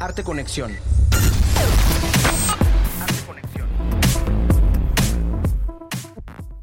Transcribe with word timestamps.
Arte 0.00 0.24
Conexión. 0.24 0.72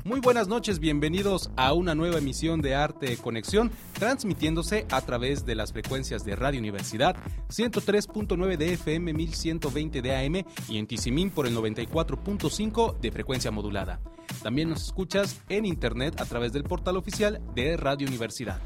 Muy 0.04 0.20
buenas 0.21 0.47
noches, 0.47 0.79
bienvenidos 0.79 1.52
a 1.55 1.73
una 1.73 1.94
nueva 1.94 2.18
emisión 2.18 2.62
de 2.62 2.73
Arte 2.73 3.15
Conexión, 3.18 3.70
transmitiéndose 3.94 4.88
a 4.89 5.02
través 5.02 5.46
de 5.46 5.54
las 5.54 5.71
frecuencias 5.71 6.25
de 6.25 6.36
Radio 6.36 6.59
Universidad 6.59 7.15
103.9 7.50 8.57
de 8.57 8.73
FM, 8.73 9.13
1120 9.13 10.01
de 10.01 10.15
AM 10.15 10.43
y 10.67 10.79
en 10.79 10.88
Tizimín 10.88 11.29
por 11.29 11.45
el 11.45 11.55
94.5 11.55 12.99
de 12.99 13.11
frecuencia 13.11 13.51
modulada. 13.51 13.99
También 14.41 14.69
nos 14.69 14.81
escuchas 14.81 15.43
en 15.47 15.65
internet 15.65 16.19
a 16.19 16.25
través 16.25 16.54
del 16.54 16.63
portal 16.63 16.97
oficial 16.97 17.39
de 17.54 17.77
Radio 17.77 18.07
Universidad. 18.07 18.59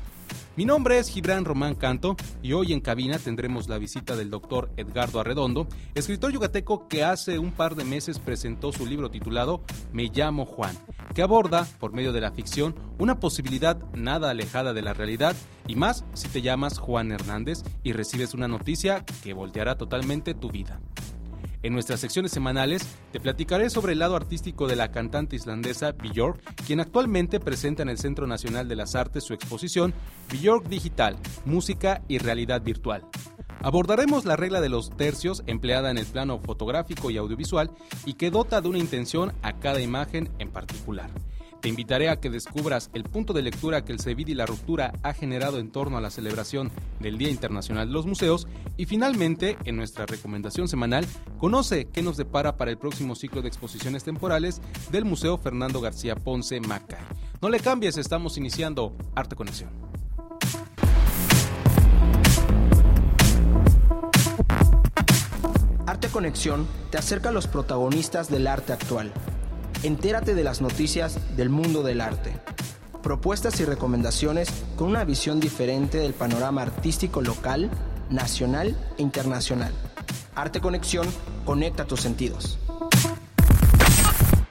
Mi 0.57 0.65
nombre 0.65 0.99
es 0.99 1.07
Gibran 1.07 1.45
Román 1.45 1.75
Canto 1.75 2.17
y 2.41 2.51
hoy 2.51 2.73
en 2.73 2.81
cabina 2.81 3.17
tendremos 3.17 3.69
la 3.69 3.77
visita 3.77 4.17
del 4.17 4.29
doctor 4.29 4.69
Edgardo 4.75 5.21
Arredondo, 5.21 5.65
escritor 5.95 6.33
yucateco 6.33 6.89
que 6.89 7.05
hace 7.05 7.39
un 7.39 7.51
par 7.51 7.75
de 7.75 7.85
meses 7.85 8.19
presentó 8.19 8.73
su 8.73 8.85
libro 8.85 9.09
titulado 9.09 9.63
Me 9.93 10.09
llamo 10.13 10.45
Juan, 10.45 10.77
que 11.15 11.21
aborda, 11.21 11.65
por 11.79 11.93
medio 11.93 12.11
de 12.11 12.19
la 12.19 12.31
ficción, 12.31 12.75
una 12.99 13.21
posibilidad 13.21 13.81
nada 13.93 14.29
alejada 14.29 14.73
de 14.73 14.81
la 14.81 14.93
realidad 14.93 15.37
y 15.67 15.77
más 15.77 16.03
si 16.13 16.27
te 16.27 16.41
llamas 16.41 16.79
Juan 16.79 17.13
Hernández 17.13 17.63
y 17.81 17.93
recibes 17.93 18.33
una 18.33 18.49
noticia 18.49 19.05
que 19.23 19.31
volteará 19.31 19.77
totalmente 19.77 20.33
tu 20.33 20.51
vida. 20.51 20.81
En 21.63 21.73
nuestras 21.73 21.99
secciones 21.99 22.31
semanales 22.31 22.81
te 23.11 23.19
platicaré 23.19 23.69
sobre 23.69 23.93
el 23.93 23.99
lado 23.99 24.15
artístico 24.15 24.67
de 24.67 24.75
la 24.75 24.91
cantante 24.91 25.35
islandesa 25.35 25.91
Björk, 25.91 26.41
quien 26.65 26.79
actualmente 26.79 27.39
presenta 27.39 27.83
en 27.83 27.89
el 27.89 27.99
Centro 27.99 28.25
Nacional 28.25 28.67
de 28.67 28.75
las 28.75 28.95
Artes 28.95 29.23
su 29.23 29.35
exposición 29.35 29.93
Björk 30.31 30.67
Digital, 30.67 31.17
Música 31.45 32.01
y 32.07 32.17
Realidad 32.17 32.63
Virtual. 32.63 33.03
Abordaremos 33.61 34.25
la 34.25 34.35
regla 34.35 34.59
de 34.59 34.69
los 34.69 34.89
tercios 34.89 35.43
empleada 35.45 35.91
en 35.91 35.99
el 35.99 36.07
plano 36.07 36.39
fotográfico 36.39 37.11
y 37.11 37.17
audiovisual 37.17 37.69
y 38.05 38.15
que 38.15 38.31
dota 38.31 38.59
de 38.59 38.67
una 38.67 38.79
intención 38.79 39.31
a 39.43 39.59
cada 39.59 39.81
imagen 39.81 40.29
en 40.39 40.49
particular. 40.49 41.11
Te 41.61 41.69
invitaré 41.69 42.09
a 42.09 42.19
que 42.19 42.31
descubras 42.31 42.89
el 42.93 43.03
punto 43.03 43.33
de 43.33 43.43
lectura 43.43 43.85
que 43.85 43.91
el 43.91 43.99
CEVID 43.99 44.29
y 44.29 44.33
la 44.33 44.47
ruptura 44.47 44.93
ha 45.03 45.13
generado 45.13 45.59
en 45.59 45.69
torno 45.69 45.95
a 45.95 46.01
la 46.01 46.09
celebración 46.09 46.71
del 46.99 47.19
Día 47.19 47.29
Internacional 47.29 47.87
de 47.87 47.93
los 47.93 48.07
Museos 48.07 48.47
y 48.77 48.85
finalmente, 48.85 49.57
en 49.65 49.75
nuestra 49.77 50.07
recomendación 50.07 50.67
semanal, 50.67 51.05
conoce 51.37 51.85
qué 51.85 52.01
nos 52.01 52.17
depara 52.17 52.57
para 52.57 52.71
el 52.71 52.79
próximo 52.79 53.13
ciclo 53.13 53.43
de 53.43 53.47
exposiciones 53.47 54.03
temporales 54.03 54.59
del 54.91 55.05
Museo 55.05 55.37
Fernando 55.37 55.81
García 55.81 56.15
Ponce 56.15 56.59
Macay. 56.59 56.97
No 57.43 57.49
le 57.49 57.59
cambies, 57.59 57.95
estamos 57.97 58.39
iniciando 58.39 58.95
Arte 59.13 59.35
Conexión. 59.35 59.69
Arte 65.85 66.07
Conexión 66.07 66.65
te 66.89 66.97
acerca 66.97 67.29
a 67.29 67.31
los 67.31 67.45
protagonistas 67.45 68.29
del 68.31 68.47
arte 68.47 68.73
actual 68.73 69.13
Entérate 69.83 70.35
de 70.35 70.43
las 70.43 70.61
noticias 70.61 71.35
del 71.35 71.49
mundo 71.49 71.81
del 71.81 72.01
arte. 72.01 72.31
Propuestas 73.01 73.59
y 73.61 73.65
recomendaciones 73.65 74.47
con 74.75 74.89
una 74.89 75.03
visión 75.05 75.39
diferente 75.39 75.97
del 75.97 76.13
panorama 76.13 76.61
artístico 76.61 77.19
local, 77.19 77.71
nacional 78.11 78.77
e 78.99 79.01
internacional. 79.01 79.73
Arte 80.35 80.61
Conexión 80.61 81.07
conecta 81.45 81.85
tus 81.85 81.99
sentidos. 81.99 82.59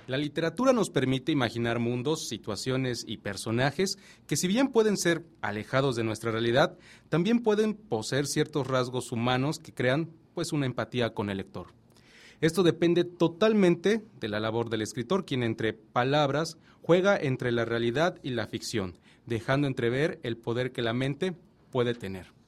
La 0.08 0.16
literatura 0.16 0.72
nos 0.72 0.90
permite 0.90 1.30
imaginar 1.30 1.78
mundos, 1.78 2.26
situaciones 2.26 3.04
y 3.06 3.18
personajes 3.18 3.98
que 4.26 4.36
si 4.36 4.48
bien 4.48 4.66
pueden 4.66 4.96
ser 4.96 5.24
alejados 5.42 5.94
de 5.94 6.02
nuestra 6.02 6.32
realidad, 6.32 6.76
también 7.08 7.44
pueden 7.44 7.74
poseer 7.74 8.26
ciertos 8.26 8.66
rasgos 8.66 9.12
humanos 9.12 9.60
que 9.60 9.72
crean 9.72 10.10
pues 10.34 10.52
una 10.52 10.66
empatía 10.66 11.14
con 11.14 11.30
el 11.30 11.36
lector. 11.36 11.79
Esto 12.40 12.62
depende 12.62 13.04
totalmente 13.04 14.02
de 14.18 14.28
la 14.28 14.40
labor 14.40 14.70
del 14.70 14.80
escritor, 14.80 15.26
quien 15.26 15.42
entre 15.42 15.74
palabras 15.74 16.56
juega 16.80 17.16
entre 17.16 17.52
la 17.52 17.66
realidad 17.66 18.18
y 18.22 18.30
la 18.30 18.46
ficción, 18.46 18.98
dejando 19.26 19.66
entrever 19.66 20.18
el 20.22 20.38
poder 20.38 20.72
que 20.72 20.80
la 20.80 20.94
mente 20.94 21.34
puede 21.70 21.94
tener. 21.94 22.39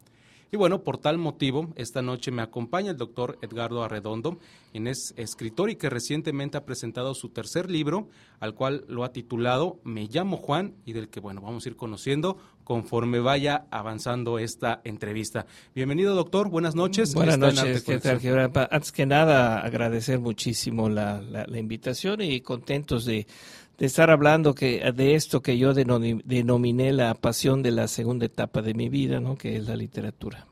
Y 0.55 0.59
bueno, 0.59 0.85
por 0.85 0.99
tal 0.99 1.17
motivo, 1.17 1.73
esta 1.77 2.03
noche 2.03 2.31
me 2.31 2.43
acompaña 2.43 2.91
el 2.91 2.99
doctor 2.99 3.39
Edgardo 3.41 3.83
Arredondo, 3.83 4.39
quien 4.71 4.87
es 4.87 5.15
escritor 5.17 5.71
y 5.71 5.77
que 5.77 5.89
recientemente 5.89 6.59
ha 6.59 6.67
presentado 6.67 7.15
su 7.15 7.31
tercer 7.31 7.71
libro, 7.71 8.11
al 8.39 8.55
cual 8.55 8.85
lo 8.87 9.03
ha 9.05 9.13
titulado 9.13 9.81
Me 9.83 10.09
llamo 10.09 10.37
Juan 10.37 10.75
y 10.85 10.93
del 10.93 11.09
que, 11.09 11.21
bueno, 11.21 11.41
vamos 11.41 11.65
a 11.65 11.71
ir 11.71 11.77
conociendo 11.77 12.37
conforme 12.65 13.19
vaya 13.21 13.65
avanzando 13.71 14.39
esta 14.39 14.83
entrevista. 14.85 15.47
Bienvenido, 15.75 16.15
doctor. 16.15 16.51
Buenas 16.51 16.75
noches. 16.75 17.15
Buenas 17.15 17.39
noches. 17.39 17.83
¿Qué 17.83 17.99
tal, 17.99 18.21
Antes 18.71 18.93
que 18.93 19.07
nada, 19.07 19.59
agradecer 19.61 20.21
muchísimo 20.21 20.91
la, 20.91 21.23
la 21.23 21.59
invitación 21.59 22.21
y 22.21 22.43
contentos 22.43 23.07
de 23.07 23.27
de 23.83 23.87
estar 23.87 24.13
hablando 24.13 24.55
que, 24.55 24.93
de 24.95 25.17
esto 25.17 25.43
que 25.43 25.59
yo 25.59 25.75
denominé 25.75 26.93
la 26.93 27.15
pasión 27.15 27.65
de 27.65 27.73
la 27.73 27.89
segunda 27.89 28.27
etapa 28.27 28.63
de 28.63 28.75
mi 28.75 28.89
vida, 28.89 29.19
¿no? 29.19 29.37
que 29.37 29.57
es 29.57 29.67
la 29.67 29.75
literatura. 29.75 30.47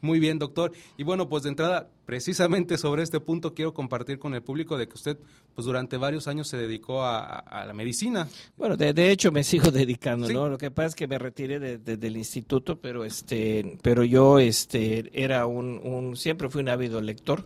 Muy 0.00 0.18
bien, 0.18 0.40
doctor. 0.40 0.72
Y 0.96 1.04
bueno, 1.04 1.28
pues 1.28 1.44
de 1.44 1.50
entrada, 1.50 1.88
precisamente 2.06 2.76
sobre 2.76 3.04
este 3.04 3.20
punto 3.20 3.54
quiero 3.54 3.72
compartir 3.72 4.18
con 4.18 4.34
el 4.34 4.42
público 4.42 4.76
de 4.76 4.88
que 4.88 4.94
usted, 4.94 5.16
pues 5.54 5.64
durante 5.64 5.96
varios 5.96 6.26
años 6.26 6.48
se 6.48 6.56
dedicó 6.56 7.04
a, 7.04 7.44
la 7.64 7.72
medicina. 7.72 8.26
Bueno, 8.56 8.76
de, 8.76 9.12
hecho 9.12 9.30
me 9.30 9.44
sigo 9.44 9.70
dedicando, 9.70 10.28
¿no? 10.28 10.48
Lo 10.48 10.58
que 10.58 10.72
pasa 10.72 10.88
es 10.88 10.94
que 10.96 11.06
me 11.06 11.20
retiré 11.20 11.78
del 11.78 12.16
instituto, 12.16 12.80
pero 12.80 13.04
este, 13.04 13.78
pero 13.80 14.02
yo, 14.02 14.40
este, 14.40 15.08
era 15.12 15.46
un, 15.46 15.80
un, 15.84 16.16
siempre 16.16 16.48
fui 16.48 16.62
un 16.62 16.68
ávido 16.68 17.00
lector. 17.00 17.44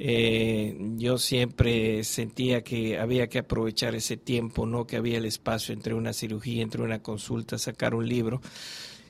Eh, 0.00 0.76
yo 0.96 1.18
siempre 1.18 2.04
sentía 2.04 2.62
que 2.62 2.98
había 2.98 3.26
que 3.26 3.40
aprovechar 3.40 3.96
ese 3.96 4.16
tiempo, 4.16 4.64
no 4.64 4.86
que 4.86 4.96
había 4.96 5.18
el 5.18 5.24
espacio 5.24 5.74
entre 5.74 5.92
una 5.92 6.12
cirugía, 6.12 6.62
entre 6.62 6.82
una 6.82 7.02
consulta, 7.02 7.58
sacar 7.58 7.94
un 7.96 8.08
libro. 8.08 8.40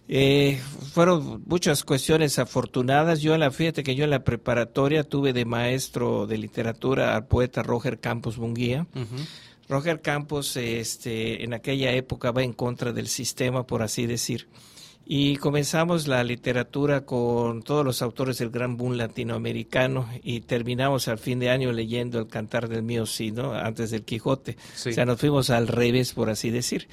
Eh, 0.08 0.58
fueron 0.94 1.42
muchas 1.46 1.84
cuestiones 1.84 2.38
afortunadas. 2.38 3.20
Yo 3.20 3.34
en 3.34 3.40
la 3.40 3.50
fíjate 3.50 3.82
que 3.82 3.94
yo 3.94 4.04
en 4.04 4.10
la 4.10 4.24
preparatoria 4.24 5.04
tuve 5.04 5.34
de 5.34 5.44
maestro 5.44 6.26
de 6.26 6.38
literatura 6.38 7.14
al 7.14 7.26
poeta 7.26 7.62
Roger 7.62 8.00
Campos 8.00 8.38
Munguía. 8.38 8.86
Roger 9.68 10.00
Campos, 10.00 10.56
este, 10.56 11.44
en 11.44 11.52
aquella 11.52 11.92
época 11.92 12.30
va 12.30 12.42
en 12.42 12.54
contra 12.54 12.94
del 12.94 13.08
sistema, 13.08 13.66
por 13.66 13.82
así 13.82 14.06
decir. 14.06 14.48
Y 15.10 15.36
comenzamos 15.36 16.06
la 16.06 16.22
literatura 16.22 17.06
con 17.06 17.62
todos 17.62 17.82
los 17.82 18.02
autores 18.02 18.36
del 18.36 18.50
gran 18.50 18.76
boom 18.76 18.98
latinoamericano 18.98 20.06
y 20.22 20.42
terminamos 20.42 21.08
al 21.08 21.18
fin 21.18 21.38
de 21.38 21.48
año 21.48 21.72
leyendo 21.72 22.18
El 22.18 22.26
Cantar 22.26 22.68
del 22.68 22.82
Mío 22.82 23.06
Sí, 23.06 23.32
¿no? 23.32 23.54
Antes 23.54 23.90
del 23.90 24.02
Quijote. 24.04 24.58
O 24.74 24.92
sea, 24.92 25.06
nos 25.06 25.18
fuimos 25.18 25.48
al 25.48 25.66
revés, 25.66 26.12
por 26.12 26.28
así 26.28 26.50
decir. 26.50 26.88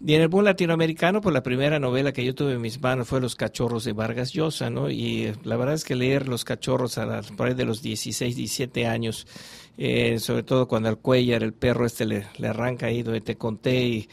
Y 0.00 0.14
en 0.14 0.22
el 0.22 0.28
boom 0.28 0.44
latinoamericano, 0.44 1.20
pues 1.20 1.32
la 1.32 1.42
primera 1.42 1.80
novela 1.80 2.12
que 2.12 2.24
yo 2.24 2.32
tuve 2.32 2.52
en 2.52 2.60
mis 2.60 2.80
manos 2.80 3.08
fue 3.08 3.20
Los 3.20 3.34
Cachorros 3.34 3.82
de 3.82 3.92
Vargas 3.92 4.32
Llosa, 4.32 4.70
¿no? 4.70 4.88
Y 4.88 5.24
eh, 5.24 5.34
la 5.42 5.56
verdad 5.56 5.74
es 5.74 5.82
que 5.82 5.96
leer 5.96 6.28
Los 6.28 6.44
Cachorros 6.44 6.96
a 6.96 7.06
las, 7.06 7.32
por 7.32 7.48
ahí 7.48 7.54
de 7.54 7.64
los 7.64 7.82
16, 7.82 8.36
17 8.36 8.86
años, 8.86 9.26
eh, 9.76 10.20
sobre 10.20 10.44
todo 10.44 10.68
cuando 10.68 10.90
al 10.90 10.98
Cuellar, 10.98 11.42
el 11.42 11.54
perro 11.54 11.86
este 11.86 12.04
le, 12.04 12.24
le 12.36 12.46
arranca 12.46 12.86
ahí 12.86 13.02
donde 13.02 13.20
te 13.20 13.36
conté 13.36 13.82
y 13.82 14.08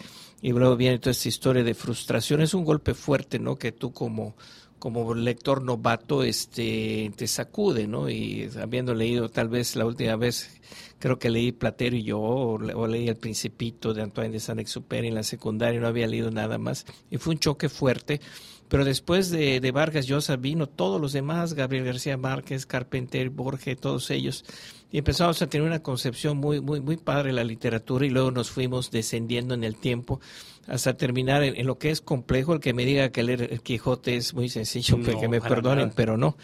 y 0.46 0.52
luego 0.52 0.76
viene 0.76 1.00
toda 1.00 1.10
esta 1.10 1.28
historia 1.28 1.64
de 1.64 1.74
frustración. 1.74 2.40
Es 2.40 2.54
un 2.54 2.66
golpe 2.66 2.94
fuerte, 2.94 3.40
¿no? 3.40 3.56
Que 3.56 3.72
tú 3.72 3.92
como, 3.92 4.36
como 4.78 5.16
lector 5.16 5.64
novato 5.64 6.22
este, 6.22 7.12
te 7.16 7.26
sacude, 7.26 7.88
¿no? 7.88 8.12
Y 8.12 8.48
habiendo 8.62 8.94
leído 8.94 9.28
tal 9.28 9.50
vez 9.50 9.76
la 9.76 9.88
última 9.88 10.16
vez, 10.18 10.62
creo 11.00 11.18
que 11.18 11.32
leí 11.32 11.52
Platero 11.52 11.96
y 11.96 12.04
yo, 12.04 12.20
o, 12.20 12.88
leí 12.88 13.08
El 13.08 13.16
Principito 13.16 13.96
de 13.96 14.04
Antoine 14.04 14.34
de 14.34 14.40
Saint-Exupéry 14.40 15.08
en 15.08 15.16
la 15.16 15.24
secundaria, 15.24 15.80
no 15.80 15.88
había 15.88 16.06
leído 16.06 16.30
nada 16.30 16.60
más. 16.60 16.86
Y 17.10 17.18
fue 17.18 17.34
un 17.34 17.40
choque 17.40 17.68
fuerte. 17.68 18.22
Pero 18.68 18.86
después 18.86 19.32
de, 19.32 19.60
de 19.60 19.72
Vargas 19.72 20.06
Llosa 20.06 20.36
vino 20.36 20.68
todos 20.68 21.02
los 21.02 21.12
demás, 21.12 21.56
Gabriel 21.56 21.86
García 21.86 22.18
Márquez, 22.18 22.68
Carpenter, 22.68 23.32
Borges, 23.32 23.80
todos 23.80 24.12
ellos 24.12 24.46
y 24.92 25.00
empezamos 25.00 25.42
a 25.42 25.48
tener 25.48 25.68
una 25.68 25.82
concepción 25.82 26.38
muy, 26.38 26.62
muy, 26.62 26.80
muy 26.80 26.98
padre 26.98 27.30
de 27.30 27.34
la 27.34 27.44
literatura 27.44 28.06
y 28.06 28.10
luego 28.10 28.32
nos 28.32 28.52
fuimos 28.52 28.92
descendiendo 28.92 29.54
en 29.54 29.64
el 29.64 29.76
tiempo 29.76 30.20
hasta 30.68 30.96
terminar 30.96 31.44
en, 31.44 31.66
lo 31.66 31.78
que 31.78 31.92
es 31.92 32.02
complejo. 32.02 32.54
El 32.54 32.60
que 32.60 32.74
me 32.74 32.86
diga 32.86 33.10
que 33.10 33.24
leer 33.24 33.50
el 33.52 33.62
Quijote 33.62 34.16
es 34.16 34.34
muy 34.34 34.50
sencillo, 34.50 34.98
que 35.20 35.28
me 35.28 35.42
perdonen, 35.42 35.92
pero 35.96 36.18
no. 36.18 36.38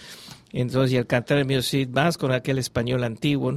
Entonces, 0.54 0.94
y 0.94 0.98
el 0.98 1.08
cantar 1.08 1.38
el 1.38 1.46
mío 1.46 1.62
Cid 1.62 1.90
más 1.90 2.18
con 2.18 2.32
aquel 2.32 2.58
español 2.58 3.04
antiguo, 3.04 3.54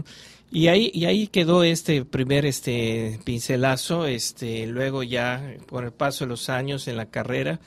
Y 0.51 0.69
ahí, 0.69 0.91
y 0.95 1.07
ahí 1.07 1.27
quedó 1.27 1.65
este 1.65 2.05
primer 2.05 2.47
este 2.47 3.19
pincelazo, 3.25 4.07
este, 4.07 4.67
luego 4.67 5.03
ya 5.03 5.57
con 5.69 5.85
el 5.85 5.93
paso 5.93 6.25
de 6.25 6.29
los 6.29 6.49
años 6.49 6.87
en 6.87 6.97
la 6.97 7.07
carrera, 7.07 7.59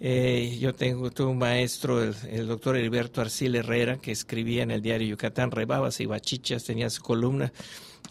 eh, 0.00 0.58
yo 0.60 0.74
tengo 0.74 1.10
tuve 1.10 1.28
un 1.28 1.38
maestro, 1.38 2.02
el, 2.02 2.46
doctor 2.46 2.76
Heriberto 2.76 3.20
Arcil 3.20 3.56
Herrera, 3.56 3.96
que 3.96 4.12
escribía 4.12 4.62
en 4.62 4.70
el 4.70 4.80
diario 4.80 5.08
Yucatán 5.08 5.50
Rebabas 5.50 6.00
y 6.00 6.06
Bachichas, 6.06 6.64
tenía 6.64 6.88
su 6.88 7.02
columna, 7.02 7.52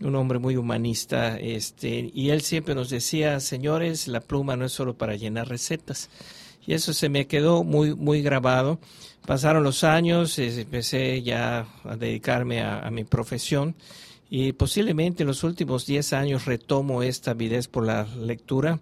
un 0.01 0.15
hombre 0.15 0.39
muy 0.39 0.57
humanista, 0.57 1.37
este, 1.39 2.11
y 2.13 2.29
él 2.29 2.41
siempre 2.41 2.75
nos 2.75 2.89
decía, 2.89 3.39
señores, 3.39 4.07
la 4.07 4.19
pluma 4.19 4.57
no 4.57 4.65
es 4.65 4.73
solo 4.73 4.95
para 4.95 5.15
llenar 5.15 5.47
recetas. 5.47 6.09
y 6.65 6.73
eso 6.73 6.93
se 6.93 7.07
me 7.09 7.27
quedó 7.27 7.63
muy, 7.63 7.95
muy 7.95 8.21
grabado. 8.21 8.79
Pasaron 9.25 9.63
los 9.63 9.83
años, 9.83 10.39
empecé 10.39 11.21
ya 11.21 11.67
a 11.83 11.97
dedicarme 11.97 12.61
a, 12.61 12.89
mi 12.91 13.03
profesión 13.03 13.75
y 14.29 14.53
posiblemente 14.53 15.23
en 15.23 15.27
los 15.27 15.43
últimos 15.43 15.85
10 15.85 16.13
años 16.13 16.45
retomo 16.45 17.03
esta 17.03 17.31
avidez 17.31 17.67
por 17.67 17.85
la 17.85 18.05
lectura. 18.05 18.79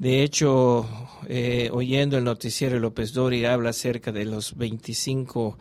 De 0.00 0.22
hecho, 0.22 0.86
eh, 1.28 1.68
oyendo 1.74 2.16
el 2.16 2.24
noticiero 2.24 2.80
López 2.80 3.12
Dori 3.12 3.44
habla 3.44 3.68
acerca 3.68 4.10
de 4.10 4.24
los 4.24 4.56
25 4.56 5.58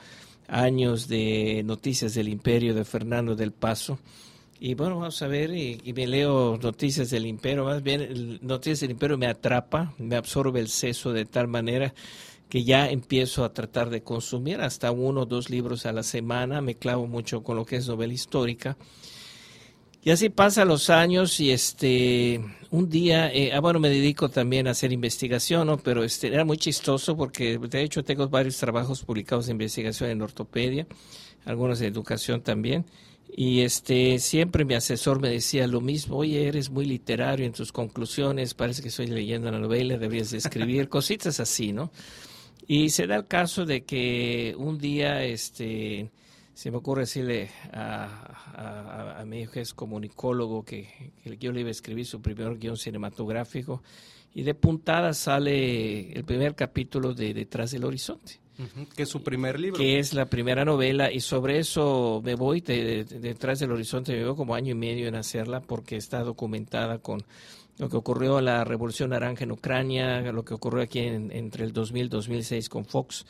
años 0.48 1.10
de 1.10 1.62
Noticias 1.66 2.14
del 2.14 2.30
Imperio 2.30 2.74
de 2.74 2.86
Fernando 2.86 3.36
del 3.36 3.52
Paso. 3.52 4.00
Y 4.58 4.76
bueno, 4.76 4.98
vamos 4.98 5.22
a 5.22 5.28
ver, 5.28 5.54
y, 5.54 5.92
me 5.94 6.08
leo 6.08 6.58
Noticias 6.58 7.10
del 7.10 7.26
Imperio, 7.26 7.66
más 7.66 7.84
bien 7.84 8.40
Noticias 8.42 8.80
del 8.80 8.92
Imperio 8.92 9.18
me 9.18 9.28
atrapa, 9.28 9.94
me 9.98 10.16
absorbe 10.16 10.62
el 10.62 10.70
seso 10.70 11.12
de 11.12 11.26
tal 11.26 11.50
manera 11.50 11.94
que 12.48 12.64
ya 12.64 12.90
empiezo 12.90 13.44
a 13.44 13.52
tratar 13.52 13.90
de 13.90 14.04
consumir 14.04 14.62
hasta 14.62 14.90
uno 14.92 15.24
o 15.24 15.26
dos 15.26 15.50
libros 15.50 15.86
a 15.86 15.92
la 15.92 16.04
semana, 16.04 16.62
me 16.62 16.76
clavo 16.76 17.08
mucho 17.08 17.44
con 17.44 17.58
lo 17.58 17.66
que 17.66 17.76
es 17.76 17.90
novela 17.90 18.14
histórica. 18.14 18.78
Y 20.02 20.12
así 20.12 20.30
pasan 20.30 20.70
los 20.70 20.90
años 20.90 21.40
y 21.40 21.52
este 21.52 22.42
un 22.72 22.88
día, 22.88 23.34
eh, 23.34 23.52
ah, 23.54 23.60
bueno, 23.60 23.80
me 23.80 23.90
dedico 23.90 24.30
también 24.30 24.68
a 24.68 24.72
hacer 24.72 24.92
investigación, 24.94 25.68
¿no? 25.68 25.78
pero 25.78 26.04
este, 26.04 26.28
era 26.28 26.46
muy 26.46 26.58
chistoso 26.58 27.18
porque 27.18 27.58
de 27.58 27.82
hecho 27.82 28.04
tengo 28.04 28.30
varios 28.30 28.58
trabajos 28.58 29.04
publicados 29.04 29.48
de 29.48 29.54
investigación 29.54 30.10
en 30.12 30.22
ortopedia, 30.22 30.88
algunos 31.46 31.80
de 31.80 31.88
educación 31.88 32.42
también. 32.42 32.86
Y 33.36 33.62
este 33.62 34.20
siempre 34.20 34.66
mi 34.66 34.74
asesor 34.74 35.20
me 35.20 35.30
decía 35.30 35.68
lo 35.68 35.82
mismo, 35.82 36.18
oye, 36.18 36.48
eres 36.48 36.70
muy 36.70 36.86
literario 36.86 37.46
en 37.46 37.54
tus 37.54 37.72
conclusiones, 37.72 38.54
parece 38.54 38.82
que 38.82 38.88
estoy 38.90 39.08
leyendo 39.08 39.50
una 39.50 39.60
novela, 39.60 39.98
deberías 39.98 40.32
de 40.32 40.38
escribir, 40.38 40.90
cositas 40.90 41.40
así, 41.40 41.74
¿no? 41.74 41.92
Y 42.68 42.90
se 42.90 43.08
da 43.08 43.18
el 43.18 43.28
caso 43.28 43.66
de 43.66 43.84
que 43.84 44.56
un 44.58 44.78
día 44.78 45.24
este 45.24 46.12
se 46.60 46.72
me 46.72 46.78
ocurre 46.78 47.04
decirle 47.04 47.50
a, 47.72 49.18
a, 49.22 49.24
mi 49.24 49.40
hijo 49.40 49.54
que 49.54 49.62
es 49.62 49.74
comunicólogo 49.74 50.66
que, 50.66 51.14
que, 51.24 51.38
yo 51.38 51.54
le 51.54 51.62
iba 51.62 51.70
a 51.70 51.72
escribir 51.72 52.06
su 52.06 52.22
primer 52.22 52.58
guion 52.58 52.76
cinematográfico 52.76 53.82
y 54.34 54.44
de 54.44 54.56
puntada 54.56 55.14
sale 55.14 56.12
el 56.12 56.26
primer 56.26 56.56
capítulo 56.56 57.14
de 57.14 57.34
Detrás 57.34 57.72
del 57.72 57.86
Horizonte. 57.86 58.42
que 58.94 59.04
es 59.04 59.10
su 59.10 59.24
primer 59.24 59.58
libro. 59.58 59.78
Que 59.78 60.00
es 60.00 60.14
la 60.14 60.26
primera 60.26 60.66
novela 60.66 61.10
y 61.10 61.22
sobre 61.22 61.60
eso 61.60 62.22
me 62.26 62.36
voy 62.36 62.60
detrás 62.60 63.60
del 63.60 63.72
horizonte, 63.72 64.12
me 64.12 64.18
llevo 64.18 64.36
como 64.36 64.54
año 64.54 64.72
y 64.72 64.76
medio 64.76 65.08
en 65.08 65.16
hacerla 65.16 65.62
porque 65.62 65.96
está 65.96 66.26
documentada 66.26 66.98
con 66.98 67.24
lo 67.80 67.88
que 67.88 67.96
ocurrió 67.96 68.40
en 68.40 68.46
la 68.46 68.66
Revolución 68.66 69.12
Naranja 69.12 69.46
en 69.46 69.54
Ucrania, 69.54 70.22
lo 70.34 70.44
que 70.44 70.54
ocurrió 70.54 70.84
aquí 70.84 71.00
entre 71.00 71.64
el 71.64 71.72
2000 71.72 72.06
y 72.06 72.10
2006 72.10 72.68
con 72.68 72.86
Fox. 72.86 73.26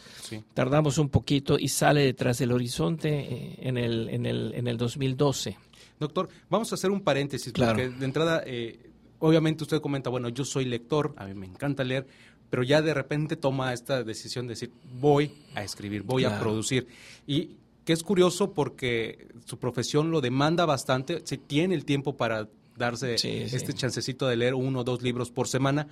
Tardamos 0.55 0.97
un 0.97 1.09
poquito 1.09 1.57
y 1.57 1.67
sale 1.67 2.01
detrás 2.01 2.39
del 2.39 2.51
horizonte 2.51 3.09
eh, 3.09 3.59
en 3.61 3.77
el, 3.77 4.09
en 4.09 4.25
el, 4.25 4.53
en 4.55 4.67
el 4.67 4.75
2012. 4.75 5.55
Doctor, 5.99 6.29
vamos 6.49 6.71
a 6.71 6.75
hacer 6.75 6.89
un 6.89 7.01
paréntesis, 7.01 7.53
porque 7.53 7.89
de 7.89 8.05
entrada, 8.05 8.41
eh, 8.43 8.89
obviamente 9.19 9.63
usted 9.63 9.81
comenta, 9.81 10.09
bueno, 10.09 10.29
yo 10.29 10.43
soy 10.43 10.65
lector, 10.65 11.13
a 11.17 11.25
mí 11.25 11.35
me 11.35 11.45
encanta 11.45 11.83
leer, 11.83 12.07
pero 12.49 12.63
ya 12.63 12.81
de 12.81 12.95
repente 12.95 13.35
toma 13.35 13.71
esta 13.71 14.03
decisión 14.03 14.47
de 14.47 14.53
decir, 14.53 14.71
voy 14.99 15.31
a 15.53 15.63
escribir, 15.63 16.01
voy 16.01 16.25
a 16.25 16.39
producir. 16.39 16.87
Y 17.27 17.57
que 17.85 17.93
es 17.93 18.01
curioso 18.01 18.53
porque 18.53 19.27
su 19.45 19.59
profesión 19.59 20.09
lo 20.09 20.21
demanda 20.21 20.65
bastante, 20.65 21.21
se 21.23 21.37
tiene 21.37 21.75
el 21.75 21.85
tiempo 21.85 22.17
para 22.17 22.47
darse 22.79 23.13
este 23.15 23.73
chancecito 23.73 24.27
de 24.27 24.37
leer 24.37 24.55
uno 24.55 24.79
o 24.79 24.83
dos 24.83 25.03
libros 25.03 25.29
por 25.29 25.47
semana. 25.47 25.87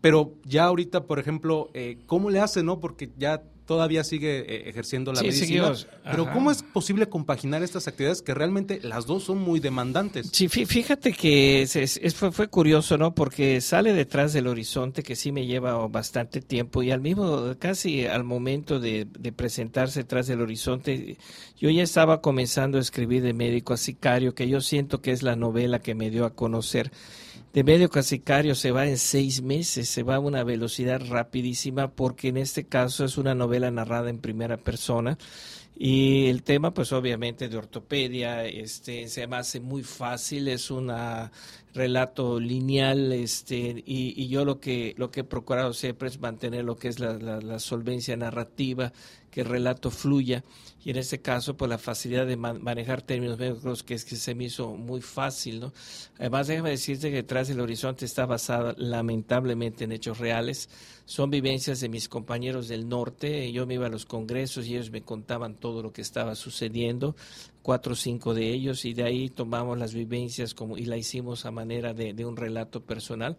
Pero 0.00 0.32
ya 0.44 0.64
ahorita, 0.64 1.04
por 1.04 1.18
ejemplo, 1.18 1.70
eh, 1.74 1.98
¿cómo 2.06 2.30
le 2.30 2.40
hace, 2.40 2.62
no? 2.62 2.80
Porque 2.80 3.10
ya 3.18 3.42
todavía 3.70 4.02
sigue 4.02 4.40
eh, 4.40 4.68
ejerciendo 4.68 5.12
la 5.12 5.22
medicina. 5.22 5.72
Pero 6.02 6.32
¿cómo 6.32 6.50
es 6.50 6.64
posible 6.64 7.08
compaginar 7.08 7.62
estas 7.62 7.86
actividades 7.86 8.20
que 8.20 8.34
realmente 8.34 8.80
las 8.82 9.06
dos 9.06 9.22
son 9.22 9.38
muy 9.38 9.60
demandantes? 9.60 10.28
Sí, 10.32 10.48
fíjate 10.48 11.12
que 11.12 11.68
fue, 12.32 12.48
curioso, 12.48 12.98
¿no? 12.98 13.14
Porque 13.14 13.60
sale 13.60 13.92
detrás 13.92 14.32
del 14.32 14.48
horizonte 14.48 15.04
que 15.04 15.14
sí 15.14 15.30
me 15.30 15.46
lleva 15.46 15.86
bastante 15.86 16.40
tiempo 16.40 16.82
y 16.82 16.90
al 16.90 17.00
mismo, 17.00 17.54
casi 17.60 18.06
al 18.06 18.24
momento 18.24 18.80
de, 18.80 19.06
de 19.08 19.30
presentarse 19.30 20.00
detrás 20.00 20.26
del 20.26 20.40
horizonte, 20.40 21.16
yo 21.56 21.70
ya 21.70 21.84
estaba 21.84 22.20
comenzando 22.20 22.78
a 22.78 22.80
escribir 22.80 23.22
de 23.22 23.34
médico 23.34 23.72
a 23.72 23.76
sicario, 23.76 24.34
que 24.34 24.48
yo 24.48 24.60
siento 24.60 25.00
que 25.00 25.12
es 25.12 25.22
la 25.22 25.36
novela 25.36 25.78
que 25.78 25.94
me 25.94 26.10
dio 26.10 26.24
a 26.24 26.34
conocer 26.34 26.90
de 27.52 27.64
medio 27.64 27.90
casicario 27.90 28.54
se 28.54 28.70
va 28.70 28.86
en 28.86 28.98
seis 28.98 29.42
meses, 29.42 29.88
se 29.88 30.02
va 30.02 30.16
a 30.16 30.20
una 30.20 30.44
velocidad 30.44 31.02
rapidísima 31.08 31.90
porque 31.90 32.28
en 32.28 32.36
este 32.36 32.64
caso 32.66 33.04
es 33.04 33.18
una 33.18 33.34
novela 33.34 33.70
narrada 33.70 34.10
en 34.10 34.18
primera 34.18 34.56
persona. 34.56 35.18
Y 35.76 36.26
el 36.26 36.42
tema 36.42 36.74
pues 36.74 36.92
obviamente 36.92 37.48
de 37.48 37.56
ortopedia 37.56 38.44
este 38.44 39.08
se 39.08 39.26
me 39.26 39.36
hace 39.36 39.60
muy 39.60 39.82
fácil, 39.82 40.48
es 40.48 40.70
un 40.70 40.92
relato 41.74 42.40
lineal 42.40 43.12
este 43.12 43.82
y, 43.86 44.28
yo 44.28 44.44
lo 44.44 44.60
que 44.60 44.94
lo 44.96 45.10
que 45.10 45.20
he 45.20 45.24
procurado 45.24 45.72
siempre 45.72 46.08
es 46.08 46.20
mantener 46.20 46.64
lo 46.64 46.76
que 46.76 46.88
es 46.88 46.98
la, 46.98 47.58
solvencia 47.58 48.16
narrativa 48.16 48.92
que 49.30 49.42
el 49.42 49.46
relato 49.46 49.90
fluya 49.90 50.42
y 50.84 50.90
en 50.90 50.96
este 50.96 51.20
caso 51.20 51.56
pues 51.56 51.68
la 51.68 51.78
facilidad 51.78 52.26
de 52.26 52.36
manejar 52.36 53.02
términos 53.02 53.38
médicos 53.38 53.82
que 53.82 53.94
es 53.94 54.04
que 54.04 54.16
se 54.16 54.34
me 54.34 54.44
hizo 54.44 54.74
muy 54.74 55.00
fácil 55.00 55.60
no 55.60 55.72
además 56.18 56.48
déjame 56.48 56.70
decirte 56.70 57.10
que 57.10 57.16
detrás 57.16 57.48
del 57.48 57.60
horizonte 57.60 58.04
está 58.04 58.26
basada 58.26 58.74
lamentablemente 58.76 59.84
en 59.84 59.92
hechos 59.92 60.18
reales. 60.18 60.68
Son 61.04 61.30
vivencias 61.30 61.80
de 61.80 61.88
mis 61.88 62.08
compañeros 62.08 62.68
del 62.68 62.88
norte. 62.88 63.50
Yo 63.52 63.66
me 63.66 63.74
iba 63.74 63.86
a 63.86 63.90
los 63.90 64.06
congresos 64.06 64.66
y 64.66 64.74
ellos 64.74 64.90
me 64.90 65.02
contaban 65.02 65.54
todo 65.54 65.82
lo 65.82 65.92
que 65.92 66.02
estaba 66.02 66.34
sucediendo 66.34 67.16
cuatro 67.70 67.92
o 67.92 67.96
cinco 67.96 68.34
de 68.34 68.50
ellos 68.50 68.84
y 68.84 68.94
de 68.94 69.04
ahí 69.04 69.28
tomamos 69.28 69.78
las 69.78 69.94
vivencias 69.94 70.54
como 70.54 70.76
y 70.76 70.86
la 70.86 70.96
hicimos 70.96 71.46
a 71.46 71.52
manera 71.52 71.94
de, 71.94 72.14
de 72.14 72.24
un 72.24 72.36
relato 72.36 72.80
personal 72.80 73.36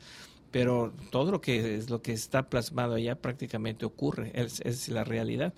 pero 0.51 0.93
todo 1.09 1.31
lo 1.31 1.41
que 1.41 1.75
es 1.75 1.89
lo 1.89 2.01
que 2.01 2.13
está 2.13 2.43
plasmado 2.49 2.93
allá 2.93 3.15
prácticamente 3.15 3.85
ocurre, 3.85 4.31
es, 4.33 4.61
es, 4.61 4.87
la 4.87 5.03
realidad. 5.03 5.53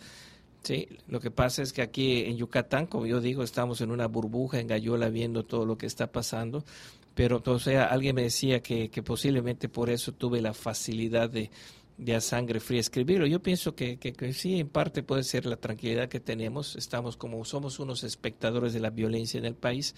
Sí, 0.64 0.88
lo 1.08 1.20
que 1.20 1.30
pasa 1.30 1.62
es 1.62 1.72
que 1.72 1.84
aquí 1.84 2.22
en 2.22 2.38
Yucatán, 2.38 2.88
como 2.88 3.06
yo 3.06 3.22
digo, 3.22 3.44
estamos 3.44 3.80
en 3.82 3.92
una 3.92 4.08
burbuja 4.08 4.60
en 4.60 4.66
Gallola 4.66 5.10
viendo 5.10 5.46
todo 5.46 5.68
lo 5.68 5.78
que 5.78 5.86
está 5.86 6.12
pasando, 6.12 6.66
pero 7.14 7.44
o 7.46 7.60
sea, 7.60 7.86
alguien 7.86 8.16
me 8.16 8.24
decía 8.24 8.64
que, 8.64 8.90
que 8.90 9.04
posiblemente 9.04 9.70
por 9.70 9.92
eso 9.92 10.14
tuve 10.14 10.42
la 10.42 10.56
facilidad 10.56 11.30
de, 11.30 11.52
de 11.98 12.16
a 12.16 12.22
sangre 12.22 12.60
fría 12.60 12.80
escribirlo. 12.80 13.28
Yo 13.28 13.42
pienso 13.42 13.76
que, 13.76 13.98
que, 13.98 14.14
que, 14.14 14.34
sí, 14.34 14.60
en 14.60 14.70
parte 14.70 15.04
puede 15.04 15.24
ser 15.24 15.46
la 15.46 15.58
tranquilidad 15.58 16.10
que 16.10 16.20
tenemos. 16.20 16.76
Estamos 16.76 17.18
como 17.18 17.44
somos 17.46 17.80
unos 17.80 18.04
espectadores 18.04 18.74
de 18.74 18.80
la 18.80 18.90
violencia 18.90 19.38
en 19.38 19.46
el 19.46 19.56
país, 19.56 19.96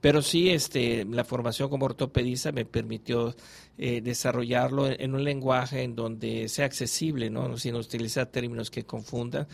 pero 0.00 0.22
sí, 0.22 0.50
este, 0.50 1.04
la 1.04 1.24
formación 1.24 1.68
como 1.68 1.86
ortopedista 1.86 2.52
me 2.52 2.64
permitió 2.64 3.34
eh, 3.76 4.00
desarrollarlo 4.00 4.88
en, 4.88 5.14
un 5.14 5.24
lenguaje 5.24 5.82
en 5.82 5.94
donde 5.94 6.48
sea 6.48 6.66
accesible, 6.66 7.30
¿no? 7.30 7.56
sin 7.58 7.74
utilizar 7.74 8.26
términos 8.26 8.70
que 8.70 8.84
confundan. 8.84 9.46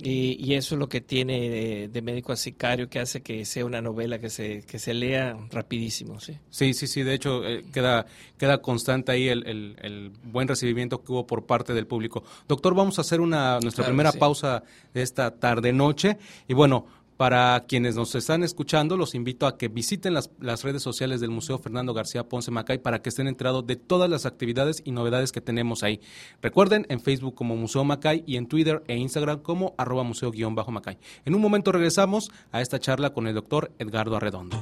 Y, 0.00 0.54
eso 0.54 0.76
es 0.76 0.78
lo 0.78 0.88
que 0.88 1.00
tiene 1.00 1.88
de, 1.88 2.02
médico 2.02 2.32
a 2.32 2.36
sicario, 2.36 2.88
que 2.88 3.00
hace 3.00 3.20
que 3.20 3.44
sea 3.44 3.64
una 3.64 3.82
novela 3.82 4.20
que 4.20 4.30
se, 4.30 4.62
que 4.62 4.78
se 4.78 4.94
lea 4.94 5.36
rapidísimo. 5.50 6.20
Sí, 6.20 6.38
sí, 6.50 6.72
sí, 6.72 6.86
sí 6.86 7.02
de 7.02 7.14
hecho 7.14 7.44
eh, 7.44 7.64
queda, 7.72 8.06
queda 8.38 8.62
constante 8.62 9.10
ahí 9.10 9.26
el, 9.26 9.44
el, 9.46 10.12
buen 10.22 10.46
recibimiento 10.46 11.02
que 11.02 11.10
hubo 11.10 11.26
por 11.26 11.46
parte 11.46 11.74
del 11.74 11.88
público. 11.88 12.22
Doctor, 12.46 12.74
vamos 12.74 12.98
a 12.98 13.00
hacer 13.00 13.20
una, 13.20 13.58
nuestra 13.58 13.86
primera 13.86 14.12
pausa 14.12 14.62
de 14.94 15.02
esta 15.02 15.32
tarde-noche. 15.32 16.16
Y 16.46 16.54
bueno, 16.54 16.86
para 17.18 17.64
quienes 17.66 17.96
nos 17.96 18.14
están 18.14 18.44
escuchando, 18.44 18.96
los 18.96 19.16
invito 19.16 19.48
a 19.48 19.58
que 19.58 19.66
visiten 19.66 20.14
las, 20.14 20.30
redes 20.62 20.82
sociales 20.82 21.20
del 21.20 21.30
Museo 21.30 21.58
Fernando 21.58 21.92
García 21.92 22.28
Ponce 22.28 22.52
Macay 22.52 22.78
para 22.78 23.02
que 23.02 23.08
estén 23.08 23.26
enterados 23.26 23.66
de 23.66 23.74
todas 23.74 24.08
las 24.08 24.24
actividades 24.24 24.80
y 24.84 24.92
novedades 24.92 25.32
que 25.32 25.40
tenemos 25.40 25.82
ahí. 25.82 26.00
Recuerden, 26.40 26.86
en 26.88 27.00
Facebook 27.00 27.34
como 27.34 27.56
Museo 27.56 27.82
Macay 27.82 28.22
y 28.24 28.36
en 28.36 28.46
Twitter 28.46 28.84
e 28.86 28.96
Instagram 28.96 29.40
como 29.40 29.74
arroba 29.78 30.04
museo-macay. 30.04 30.96
En 31.24 31.34
un 31.34 31.42
momento 31.42 31.72
regresamos 31.72 32.30
a 32.52 32.62
esta 32.62 32.78
charla 32.78 33.10
con 33.10 33.26
el 33.26 33.34
doctor 33.34 33.72
Edgardo 33.80 34.16
Arredondo. 34.16 34.56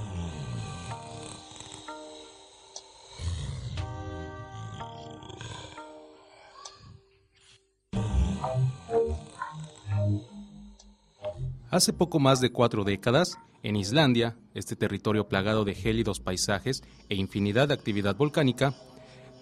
Hace 11.70 11.92
poco 11.92 12.20
más 12.20 12.40
de 12.40 12.50
cuatro 12.50 12.84
décadas, 12.84 13.38
en 13.64 13.74
Islandia, 13.74 14.36
este 14.54 14.76
territorio 14.76 15.28
plagado 15.28 15.64
de 15.64 15.74
gélidos 15.74 16.20
paisajes 16.20 16.84
e 17.08 17.16
infinidad 17.16 17.68
de 17.68 17.74
actividad 17.74 18.14
volcánica, 18.14 18.74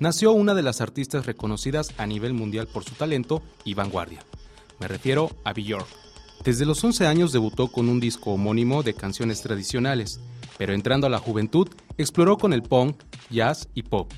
nació 0.01 0.33
una 0.33 0.55
de 0.55 0.63
las 0.63 0.81
artistas 0.81 1.27
reconocidas 1.27 1.93
a 1.99 2.07
nivel 2.07 2.33
mundial 2.33 2.67
por 2.67 2.83
su 2.83 2.95
talento 2.95 3.43
y 3.65 3.75
vanguardia. 3.75 4.25
Me 4.81 4.89
refiero 4.89 5.31
a 5.45 5.53
Björk. 5.53 5.87
Desde 6.45 6.65
los 6.65 6.83
11 6.83 7.07
años 7.07 7.33
debutó 7.33 7.69
con 7.69 7.91
un 7.91 8.01
disco 8.01 8.33
homónimo 8.33 8.83
de 8.83 8.95
canciones 8.95 9.43
tradicionales, 9.43 10.19
pero 10.57 10.73
entrando 10.73 11.07
a 11.07 11.11
la 11.11 11.19
juventud 11.19 11.69
exploró 11.99 12.39
con 12.39 12.55
el 12.55 12.63
punk, 12.63 13.03
jazz 13.31 13.69
y 13.75 13.83
pop. 13.83 14.11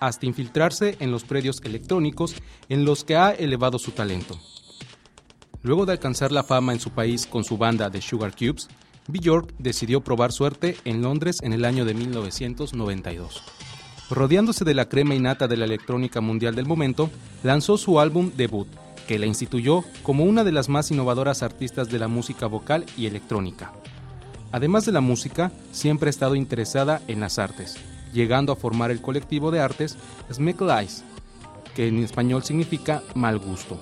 hasta 0.00 0.26
infiltrarse 0.26 0.96
en 0.98 1.12
los 1.12 1.22
predios 1.22 1.60
electrónicos 1.62 2.34
en 2.68 2.84
los 2.84 3.04
que 3.04 3.14
ha 3.14 3.30
elevado 3.30 3.78
su 3.78 3.92
talento. 3.92 4.36
Luego 5.62 5.86
de 5.86 5.92
alcanzar 5.92 6.32
la 6.32 6.42
fama 6.42 6.72
en 6.72 6.80
su 6.80 6.90
país 6.90 7.26
con 7.26 7.44
su 7.44 7.56
banda 7.56 7.90
The 7.90 8.02
Sugar 8.02 8.32
Cubes, 8.32 8.68
Bjork 9.06 9.54
decidió 9.58 10.00
probar 10.00 10.32
suerte 10.32 10.76
en 10.84 11.02
Londres 11.02 11.38
en 11.42 11.52
el 11.52 11.64
año 11.64 11.84
de 11.84 11.94
1992. 11.94 13.42
Rodeándose 14.10 14.64
de 14.64 14.74
la 14.74 14.88
crema 14.88 15.14
innata 15.14 15.46
de 15.46 15.56
la 15.56 15.64
electrónica 15.64 16.20
mundial 16.20 16.56
del 16.56 16.66
momento, 16.66 17.10
lanzó 17.44 17.78
su 17.78 18.00
álbum 18.00 18.32
debut, 18.36 18.66
que 19.06 19.20
la 19.20 19.26
instituyó 19.26 19.84
como 20.02 20.24
una 20.24 20.42
de 20.42 20.52
las 20.52 20.68
más 20.68 20.90
innovadoras 20.90 21.42
artistas 21.42 21.88
de 21.90 21.98
la 22.00 22.08
música 22.08 22.46
vocal 22.46 22.84
y 22.96 23.06
electrónica. 23.06 23.72
Además 24.50 24.84
de 24.84 24.92
la 24.92 25.00
música, 25.00 25.52
siempre 25.70 26.08
ha 26.08 26.10
estado 26.10 26.34
interesada 26.34 27.00
en 27.06 27.20
las 27.20 27.38
artes, 27.38 27.76
llegando 28.12 28.52
a 28.52 28.56
formar 28.56 28.90
el 28.90 29.00
colectivo 29.00 29.50
de 29.50 29.60
artes 29.60 29.96
Eyes, 30.28 31.04
que 31.74 31.86
en 31.86 32.02
español 32.02 32.42
significa 32.42 33.02
mal 33.14 33.38
gusto, 33.38 33.80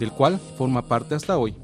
del 0.00 0.10
cual 0.10 0.40
forma 0.58 0.82
parte 0.82 1.14
hasta 1.14 1.38
hoy. 1.38 1.54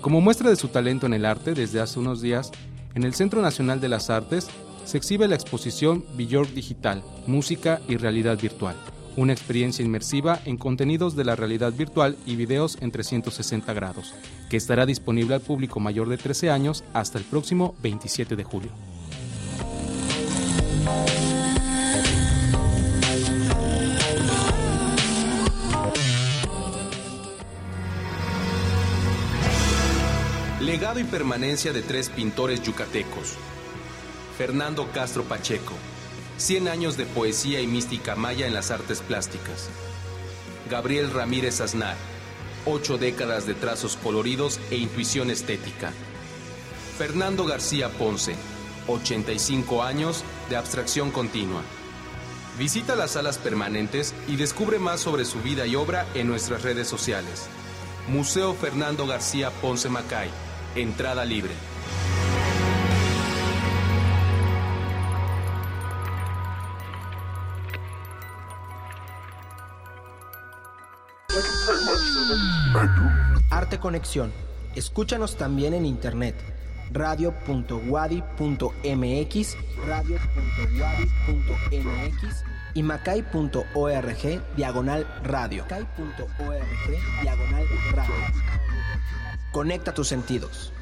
Como 0.00 0.20
muestra 0.20 0.48
de 0.48 0.56
su 0.56 0.68
talento 0.68 1.06
en 1.06 1.14
el 1.14 1.24
arte, 1.24 1.54
desde 1.54 1.80
hace 1.80 1.98
unos 1.98 2.22
días, 2.22 2.52
en 2.94 3.02
el 3.02 3.14
Centro 3.14 3.42
Nacional 3.42 3.80
de 3.80 3.88
las 3.88 4.10
Artes 4.10 4.48
se 4.84 4.96
exhibe 4.96 5.28
la 5.28 5.34
exposición 5.34 6.04
Bjork 6.16 6.50
Digital, 6.50 7.02
Música 7.26 7.80
y 7.88 7.96
Realidad 7.96 8.38
Virtual, 8.40 8.76
una 9.16 9.32
experiencia 9.32 9.84
inmersiva 9.84 10.40
en 10.44 10.56
contenidos 10.56 11.16
de 11.16 11.24
la 11.24 11.36
realidad 11.36 11.72
virtual 11.72 12.16
y 12.26 12.36
videos 12.36 12.78
en 12.80 12.90
360 12.90 13.72
grados, 13.72 14.14
que 14.48 14.56
estará 14.56 14.86
disponible 14.86 15.34
al 15.34 15.40
público 15.40 15.80
mayor 15.80 16.08
de 16.08 16.16
13 16.16 16.50
años 16.50 16.84
hasta 16.92 17.18
el 17.18 17.24
próximo 17.24 17.74
27 17.82 18.36
de 18.36 18.44
julio. 18.44 18.70
Y 30.80 31.04
permanencia 31.04 31.74
de 31.74 31.82
tres 31.82 32.08
pintores 32.08 32.62
yucatecos. 32.62 33.34
Fernando 34.38 34.90
Castro 34.92 35.24
Pacheco, 35.24 35.74
100 36.38 36.68
años 36.68 36.96
de 36.96 37.04
poesía 37.04 37.60
y 37.60 37.66
mística 37.66 38.16
maya 38.16 38.46
en 38.46 38.54
las 38.54 38.70
artes 38.70 39.00
plásticas. 39.00 39.68
Gabriel 40.70 41.12
Ramírez 41.12 41.60
Aznar, 41.60 41.96
8 42.64 42.96
décadas 42.96 43.46
de 43.46 43.52
trazos 43.52 43.98
coloridos 44.02 44.58
e 44.70 44.76
intuición 44.76 45.30
estética. 45.30 45.92
Fernando 46.96 47.44
García 47.44 47.90
Ponce, 47.90 48.34
85 48.88 49.82
años 49.82 50.24
de 50.48 50.56
abstracción 50.56 51.10
continua. 51.10 51.60
Visita 52.58 52.96
las 52.96 53.12
salas 53.12 53.36
permanentes 53.36 54.14
y 54.26 54.36
descubre 54.36 54.78
más 54.78 55.00
sobre 55.00 55.26
su 55.26 55.40
vida 55.42 55.66
y 55.66 55.76
obra 55.76 56.06
en 56.14 56.26
nuestras 56.26 56.62
redes 56.62 56.88
sociales. 56.88 57.48
Museo 58.08 58.54
Fernando 58.54 59.06
García 59.06 59.50
Ponce 59.50 59.90
Macay. 59.90 60.30
Entrada 60.74 61.24
libre. 61.24 61.52
Arte 73.50 73.78
Conexión. 73.78 74.32
Escúchanos 74.76 75.36
también 75.36 75.74
en 75.74 75.84
internet. 75.84 76.36
radio.wadi.mx, 76.92 77.76
radio.wadi.mx 79.86 80.50
y 82.74 82.82
macay.org 82.82 84.54
diagonal 84.56 85.06
radio. 85.24 85.64
Macay.org 85.64 87.22
diagonal 87.22 87.66
radio. 87.92 88.14
Conecta 89.52 89.92
tus 89.92 90.06
sentidos. 90.06 90.72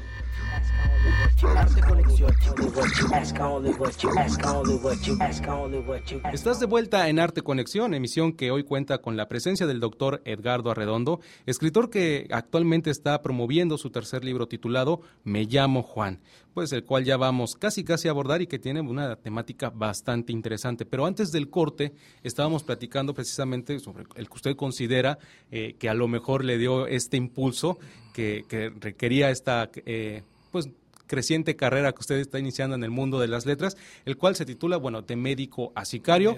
Estás 6.33 6.59
de 6.59 6.65
vuelta 6.65 7.07
en 7.07 7.19
Arte 7.19 7.41
Conexión, 7.41 7.93
emisión 7.93 8.33
que 8.33 8.51
hoy 8.51 8.63
cuenta 8.63 8.97
con 8.99 9.15
la 9.15 9.27
presencia 9.27 9.65
del 9.65 9.79
doctor 9.79 10.21
Edgardo 10.25 10.71
Arredondo, 10.71 11.21
escritor 11.45 11.89
que 11.89 12.27
actualmente 12.31 12.89
está 12.89 13.21
promoviendo 13.21 13.77
su 13.77 13.89
tercer 13.89 14.25
libro 14.25 14.47
titulado 14.47 15.01
Me 15.23 15.45
llamo 15.45 15.81
Juan, 15.81 16.19
pues 16.53 16.73
el 16.73 16.83
cual 16.83 17.05
ya 17.05 17.15
vamos 17.15 17.55
casi 17.55 17.83
casi 17.83 18.07
a 18.07 18.11
abordar 18.11 18.41
y 18.41 18.47
que 18.47 18.59
tiene 18.59 18.81
una 18.81 19.15
temática 19.15 19.69
bastante 19.69 20.33
interesante. 20.33 20.85
Pero 20.85 21.05
antes 21.05 21.31
del 21.31 21.49
corte 21.49 21.93
estábamos 22.23 22.63
platicando 22.63 23.13
precisamente 23.13 23.79
sobre 23.79 24.03
el 24.15 24.27
que 24.27 24.35
usted 24.35 24.55
considera 24.55 25.19
eh, 25.51 25.75
que 25.79 25.89
a 25.89 25.93
lo 25.93 26.07
mejor 26.07 26.43
le 26.43 26.57
dio 26.57 26.85
este 26.87 27.15
impulso 27.17 27.79
que, 28.13 28.43
requería 28.81 29.29
esta... 29.29 29.69
Eh, 29.85 30.23
pues 30.51 30.69
creciente 31.07 31.55
carrera 31.55 31.91
que 31.91 31.99
usted 31.99 32.17
está 32.17 32.39
iniciando 32.39 32.75
en 32.75 32.83
el 32.83 32.91
mundo 32.91 33.19
de 33.19 33.27
las 33.27 33.45
letras, 33.45 33.75
el 34.05 34.15
cual 34.15 34.35
se 34.35 34.45
titula, 34.45 34.77
bueno, 34.77 35.01
de 35.01 35.15
médico 35.15 35.73
a 35.75 35.83
sicario, 35.83 36.37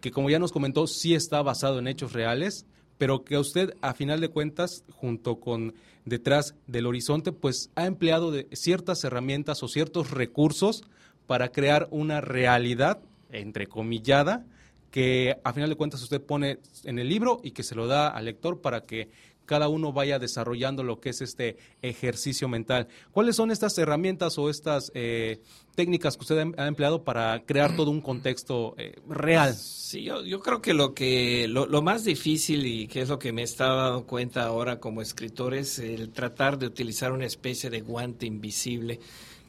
que 0.00 0.10
como 0.10 0.30
ya 0.30 0.38
nos 0.38 0.52
comentó, 0.52 0.86
sí 0.86 1.14
está 1.14 1.42
basado 1.42 1.78
en 1.78 1.86
hechos 1.86 2.14
reales, 2.14 2.64
pero 2.98 3.24
que 3.24 3.36
usted, 3.36 3.74
a 3.82 3.92
final 3.92 4.20
de 4.20 4.30
cuentas, 4.30 4.84
junto 4.90 5.38
con 5.38 5.74
detrás 6.06 6.54
del 6.66 6.86
horizonte, 6.86 7.30
pues 7.32 7.70
ha 7.74 7.84
empleado 7.84 8.30
de 8.30 8.48
ciertas 8.52 9.04
herramientas 9.04 9.62
o 9.62 9.68
ciertos 9.68 10.10
recursos 10.10 10.82
para 11.26 11.50
crear 11.50 11.86
una 11.90 12.22
realidad, 12.22 13.00
entrecomillada, 13.30 14.46
que 14.90 15.36
a 15.44 15.52
final 15.52 15.68
de 15.68 15.76
cuentas 15.76 16.02
usted 16.02 16.22
pone 16.22 16.58
en 16.84 16.98
el 16.98 17.08
libro 17.08 17.40
y 17.42 17.50
que 17.50 17.62
se 17.62 17.74
lo 17.74 17.86
da 17.86 18.08
al 18.08 18.24
lector 18.24 18.62
para 18.62 18.86
que 18.86 19.10
cada 19.46 19.68
uno 19.68 19.92
vaya 19.92 20.18
desarrollando 20.18 20.82
lo 20.82 21.00
que 21.00 21.10
es 21.10 21.22
este 21.22 21.56
ejercicio 21.82 22.48
mental. 22.48 22.88
¿Cuáles 23.12 23.36
son 23.36 23.50
estas 23.50 23.78
herramientas 23.78 24.36
o 24.38 24.50
estas 24.50 24.92
eh, 24.94 25.40
técnicas 25.74 26.16
que 26.16 26.22
usted 26.22 26.54
ha 26.56 26.66
empleado 26.66 27.04
para 27.04 27.42
crear 27.44 27.76
todo 27.76 27.90
un 27.90 28.00
contexto 28.00 28.74
eh, 28.76 28.96
real? 29.08 29.54
Sí, 29.54 30.02
yo, 30.02 30.40
creo 30.40 30.60
que 30.60 30.74
lo 30.74 30.94
que 30.94 31.46
lo, 31.48 31.82
más 31.82 32.04
difícil 32.04 32.66
y 32.66 32.88
que 32.88 33.02
es 33.02 33.08
lo 33.08 33.18
que 33.18 33.32
me 33.32 33.42
estado 33.42 33.76
dando 33.76 34.06
cuenta 34.06 34.44
ahora 34.44 34.80
como 34.80 35.00
escritor 35.00 35.54
es 35.54 35.78
el 35.78 36.10
tratar 36.10 36.58
de 36.58 36.66
utilizar 36.66 37.12
una 37.12 37.24
especie 37.24 37.70
de 37.70 37.80
guante 37.80 38.26
invisible 38.26 39.00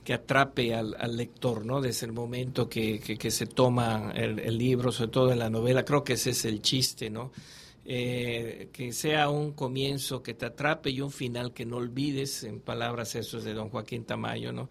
que 0.04 0.13
atrape 0.13 0.74
al, 0.74 0.96
lector, 1.18 1.66
¿no? 1.66 1.82
Desde 1.82 2.06
el 2.06 2.13
momento 2.13 2.70
que, 2.70 3.01
se 3.30 3.46
toma 3.46 4.13
el, 4.16 4.39
el, 4.39 4.58
libro, 4.58 4.92
sobre 4.92 5.12
todo 5.12 5.32
en 5.34 5.39
la 5.39 5.50
novela, 5.50 5.84
creo 5.84 6.06
que 6.06 6.13
ese 6.13 6.30
es 6.30 6.46
el 6.46 6.62
chiste, 6.62 7.10
¿no? 7.10 7.32
Eh, 7.89 8.67
que 8.74 8.91
sea 8.91 9.29
un 9.29 9.53
comienzo 9.53 10.22
que 10.22 10.34
te 10.34 10.46
atrape 10.46 10.89
y 10.89 11.00
un 11.00 11.10
final 11.10 11.53
que 11.53 11.65
no 11.65 11.77
olvides, 11.77 12.44
en 12.44 12.60
palabras 12.60 13.15
esos 13.15 13.46
de 13.46 13.53
don 13.53 13.70
Joaquín 13.70 14.03
Tamayo, 14.03 14.51
¿no? 14.51 14.70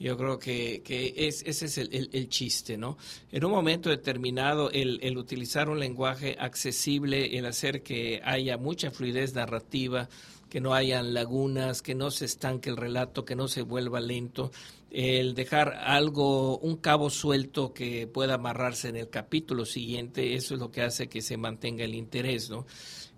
Yo 0.00 0.16
creo 0.16 0.40
que, 0.40 0.82
que 0.82 1.14
es, 1.16 1.44
ese 1.46 1.66
es 1.66 1.78
el, 1.78 2.28
chiste, 2.28 2.76
¿no? 2.76 2.98
En 3.30 3.44
un 3.44 3.52
momento 3.52 3.88
determinado, 3.88 4.72
el, 4.72 4.98
el 5.00 5.16
utilizar 5.16 5.70
un 5.70 5.78
lenguaje 5.78 6.34
accesible, 6.40 7.38
el 7.38 7.46
hacer 7.46 7.84
que 7.84 8.20
haya 8.24 8.58
mucha 8.58 8.90
fluidez 8.90 9.32
narrativa, 9.32 10.08
que 10.50 10.60
no 10.60 10.74
hayan 10.74 11.14
lagunas, 11.14 11.82
que 11.82 11.94
no 11.94 12.10
se 12.10 12.24
estanque 12.24 12.68
el 12.68 12.76
relato, 12.76 13.24
que 13.24 13.36
no 13.36 13.46
se 13.46 13.62
vuelva 13.62 14.00
lento, 14.00 14.50
el 14.96 15.34
dejar 15.34 15.74
algo, 15.74 16.56
un 16.56 16.78
cabo 16.78 17.10
suelto 17.10 17.74
que 17.74 18.06
pueda 18.06 18.36
amarrarse 18.36 18.88
en 18.88 18.96
el 18.96 19.10
capítulo 19.10 19.66
siguiente, 19.66 20.34
eso 20.34 20.54
es 20.54 20.60
lo 20.60 20.70
que 20.70 20.80
hace 20.80 21.06
que 21.06 21.20
se 21.20 21.36
mantenga 21.36 21.84
el 21.84 21.94
interés, 21.94 22.48
¿no? 22.48 22.66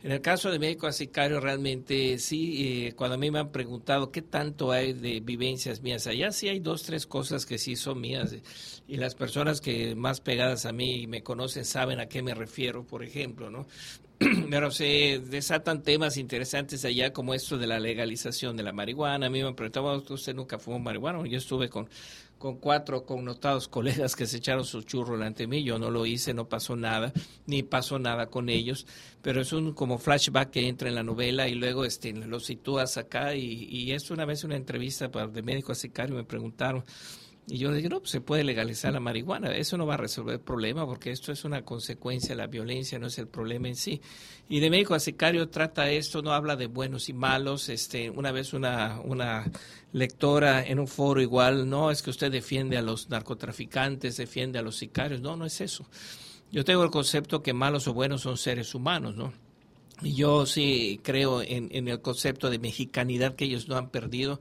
En 0.02 0.10
el 0.10 0.20
caso 0.20 0.50
de 0.50 0.58
México 0.58 0.88
a 0.88 0.92
Sicario, 0.92 1.38
realmente 1.38 2.18
sí, 2.18 2.86
eh, 2.86 2.94
cuando 2.94 3.14
a 3.14 3.18
mí 3.18 3.30
me 3.30 3.38
han 3.38 3.52
preguntado 3.52 4.10
qué 4.10 4.22
tanto 4.22 4.72
hay 4.72 4.92
de 4.92 5.20
vivencias 5.20 5.80
mías 5.80 6.08
allá, 6.08 6.32
sí 6.32 6.48
hay 6.48 6.58
dos, 6.58 6.82
tres 6.82 7.06
cosas 7.06 7.46
que 7.46 7.58
sí 7.58 7.76
son 7.76 8.00
mías. 8.00 8.34
Y 8.88 8.96
las 8.96 9.14
personas 9.14 9.60
que 9.60 9.94
más 9.94 10.20
pegadas 10.20 10.66
a 10.66 10.72
mí 10.72 11.06
me 11.06 11.22
conocen 11.22 11.64
saben 11.64 12.00
a 12.00 12.06
qué 12.06 12.22
me 12.22 12.34
refiero, 12.34 12.88
por 12.88 13.04
ejemplo, 13.04 13.50
¿no? 13.50 13.68
pero 14.50 14.70
se 14.70 15.20
desatan 15.30 15.82
temas 15.82 16.16
interesantes 16.16 16.84
allá 16.84 17.12
como 17.12 17.34
esto 17.34 17.56
de 17.56 17.68
la 17.68 17.78
legalización 17.78 18.56
de 18.56 18.64
la 18.64 18.72
marihuana. 18.72 19.26
A 19.26 19.30
mí 19.30 19.42
me 19.42 19.54
preguntaba, 19.54 19.96
¿usted 19.96 20.34
nunca 20.34 20.58
fumó 20.58 20.80
marihuana? 20.80 21.24
Yo 21.28 21.38
estuve 21.38 21.68
con, 21.68 21.88
con 22.36 22.56
cuatro 22.56 23.04
connotados 23.04 23.68
colegas 23.68 24.16
que 24.16 24.26
se 24.26 24.38
echaron 24.38 24.64
su 24.64 24.82
churro 24.82 25.16
delante 25.16 25.44
de 25.44 25.46
mí. 25.46 25.62
Yo 25.62 25.78
no 25.78 25.90
lo 25.90 26.04
hice, 26.04 26.34
no 26.34 26.48
pasó 26.48 26.74
nada, 26.74 27.12
ni 27.46 27.62
pasó 27.62 28.00
nada 28.00 28.26
con 28.26 28.48
ellos. 28.48 28.86
Pero 29.22 29.40
es 29.40 29.52
un 29.52 29.72
como 29.72 29.98
flashback 29.98 30.50
que 30.50 30.66
entra 30.66 30.88
en 30.88 30.96
la 30.96 31.04
novela 31.04 31.46
y 31.46 31.54
luego 31.54 31.84
este, 31.84 32.12
lo 32.12 32.40
sitúas 32.40 32.96
acá. 32.96 33.36
Y, 33.36 33.68
y 33.70 33.92
es 33.92 34.10
una 34.10 34.24
vez 34.24 34.42
una 34.42 34.56
entrevista 34.56 35.12
para, 35.12 35.28
de 35.28 35.42
médico 35.42 35.70
a 35.70 35.76
sicario, 35.76 36.16
me 36.16 36.24
preguntaron 36.24 36.84
y 37.50 37.56
yo 37.56 37.72
dije, 37.72 37.88
no, 37.88 38.00
pues 38.00 38.10
se 38.10 38.20
puede 38.20 38.44
legalizar 38.44 38.92
la 38.92 39.00
marihuana, 39.00 39.56
eso 39.56 39.78
no 39.78 39.86
va 39.86 39.94
a 39.94 39.96
resolver 39.96 40.34
el 40.34 40.40
problema 40.40 40.84
porque 40.84 41.10
esto 41.10 41.32
es 41.32 41.44
una 41.44 41.62
consecuencia 41.62 42.30
de 42.30 42.36
la 42.36 42.46
violencia, 42.46 42.98
no 42.98 43.06
es 43.06 43.18
el 43.18 43.26
problema 43.26 43.68
en 43.68 43.76
sí. 43.76 44.02
Y 44.50 44.60
de 44.60 44.68
México 44.68 44.94
a 44.94 45.00
Sicario 45.00 45.48
trata 45.48 45.90
esto, 45.90 46.20
no 46.20 46.32
habla 46.32 46.56
de 46.56 46.66
buenos 46.66 47.08
y 47.08 47.14
malos. 47.14 47.70
Este, 47.70 48.10
una 48.10 48.32
vez 48.32 48.52
una, 48.52 49.00
una 49.02 49.50
lectora 49.92 50.62
en 50.62 50.78
un 50.78 50.88
foro 50.88 51.22
igual, 51.22 51.68
no, 51.68 51.90
es 51.90 52.02
que 52.02 52.10
usted 52.10 52.30
defiende 52.30 52.76
a 52.76 52.82
los 52.82 53.08
narcotraficantes, 53.08 54.18
defiende 54.18 54.58
a 54.58 54.62
los 54.62 54.76
sicarios, 54.76 55.22
no, 55.22 55.34
no 55.34 55.46
es 55.46 55.62
eso. 55.62 55.86
Yo 56.52 56.64
tengo 56.66 56.84
el 56.84 56.90
concepto 56.90 57.42
que 57.42 57.54
malos 57.54 57.88
o 57.88 57.94
buenos 57.94 58.22
son 58.22 58.36
seres 58.36 58.74
humanos, 58.74 59.16
¿no? 59.16 59.32
Y 60.02 60.14
yo 60.14 60.44
sí 60.44 61.00
creo 61.02 61.42
en 61.42 61.88
el 61.88 62.00
concepto 62.00 62.50
de 62.50 62.58
mexicanidad 62.58 63.34
que 63.34 63.46
ellos 63.46 63.68
no 63.68 63.76
han 63.76 63.90
perdido 63.90 64.38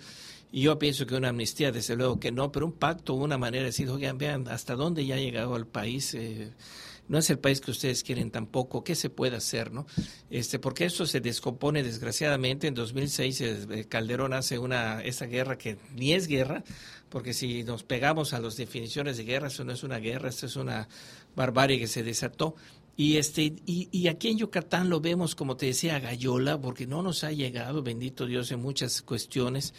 y 0.52 0.62
yo 0.62 0.80
pienso 0.80 1.06
que 1.06 1.16
una 1.16 1.30
amnistía, 1.30 1.72
desde 1.72 1.96
luego 1.96 2.20
que 2.20 2.32
no, 2.32 2.52
pero 2.52 2.66
un 2.66 2.74
pacto, 2.74 3.14
una 3.14 3.38
manera 3.38 3.64
de 3.64 3.70
decir, 3.70 3.90
vean 4.16 4.48
hasta 4.48 4.76
dónde 4.76 5.06
ya 5.06 5.16
ha 5.16 5.20
llegado 5.20 5.56
el 5.58 5.68
país. 5.68 6.14
Eh, 6.14 6.52
no 7.08 7.18
es 7.18 7.30
el 7.30 7.40
país 7.40 7.62
que 7.62 7.72
ustedes 7.72 8.04
quieren 8.04 8.32
tampoco, 8.32 8.84
¿qué 8.84 8.96
se 8.96 9.10
puede 9.10 9.38
hacer, 9.38 9.72
no? 9.72 9.86
Este, 10.30 10.60
porque 10.60 10.86
esto 10.86 11.06
se 11.06 11.22
descompone 11.22 11.84
desgraciadamente. 11.84 12.68
En 12.68 12.74
2006 12.74 13.42
eh, 13.42 13.86
Calderón 13.88 14.34
hace 14.34 14.60
una 14.60 15.02
esa 15.02 15.26
guerra 15.26 15.58
que 15.58 15.78
ni 15.96 16.14
es 16.14 16.28
guerra, 16.28 16.64
porque 17.10 17.34
si 17.34 17.64
nos 17.64 17.84
pegamos 17.84 18.34
a 18.34 18.40
las 18.40 18.58
definiciones 18.58 19.18
de 19.18 19.24
guerra, 19.24 19.48
eso 19.48 19.64
no 19.64 19.72
es 19.72 19.84
una 19.84 20.00
guerra, 20.00 20.30
esto 20.30 20.46
es 20.46 20.56
una 20.56 20.88
barbarie 21.36 21.80
que 21.80 21.88
se 21.88 22.04
desató. 22.04 22.56
Y, 22.98 23.18
este, 23.18 23.44
y, 23.44 23.90
y, 23.92 24.08
aquí 24.08 24.30
en 24.30 24.40
Yucatán 24.40 24.90
lo 24.90 25.00
vemos, 25.00 25.36
como 25.36 25.56
te 25.56 25.68
decía, 25.68 26.00
gallola, 26.00 26.60
porque 26.60 26.88
no 26.88 27.04
nos 27.04 27.24
ha 27.24 27.32
llegado, 27.32 27.84
bendito 27.84 28.26
Dios, 28.26 28.52
en 28.52 28.60
muchas 28.60 29.04
cuestiones. 29.04 29.76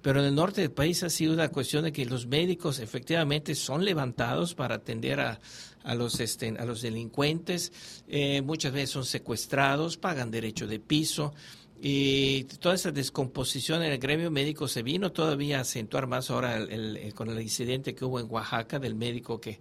Pero 0.00 0.20
en 0.20 0.26
el 0.26 0.34
norte 0.34 0.62
del 0.62 0.72
país 0.72 1.02
ha 1.02 1.10
sido 1.10 1.34
una 1.34 1.50
cuestión 1.50 1.84
de 1.84 1.92
que 1.92 2.06
los 2.06 2.26
médicos 2.26 2.78
efectivamente 2.78 3.54
son 3.54 3.84
levantados 3.84 4.54
para 4.54 4.76
atender 4.76 5.20
a, 5.20 5.38
a 5.84 5.94
los, 5.94 6.20
este, 6.20 6.48
a 6.58 6.64
los 6.64 6.82
delincuentes, 6.82 7.72
eh, 8.08 8.42
muchas 8.42 8.72
veces 8.72 8.90
son 8.90 9.04
secuestrados, 9.04 9.96
pagan 9.96 10.30
derecho 10.30 10.66
de 10.66 10.78
piso. 10.78 11.34
Y 11.84 12.44
toda 12.44 12.76
esa 12.76 12.92
descomposición 12.92 13.82
en 13.82 13.90
el 13.90 13.98
gremio 13.98 14.30
médico 14.30 14.68
se 14.68 14.84
vino 14.84 15.10
todavía 15.10 15.58
a 15.58 15.62
acentuar 15.62 16.06
más 16.06 16.30
ahora 16.30 16.56
el, 16.56 17.12
con 17.12 17.28
el 17.28 17.42
incidente 17.42 17.92
que 17.92 18.04
hubo 18.04 18.20
en 18.20 18.30
Oaxaca 18.30 18.78
del 18.78 18.94
médico 18.94 19.40
que, 19.40 19.58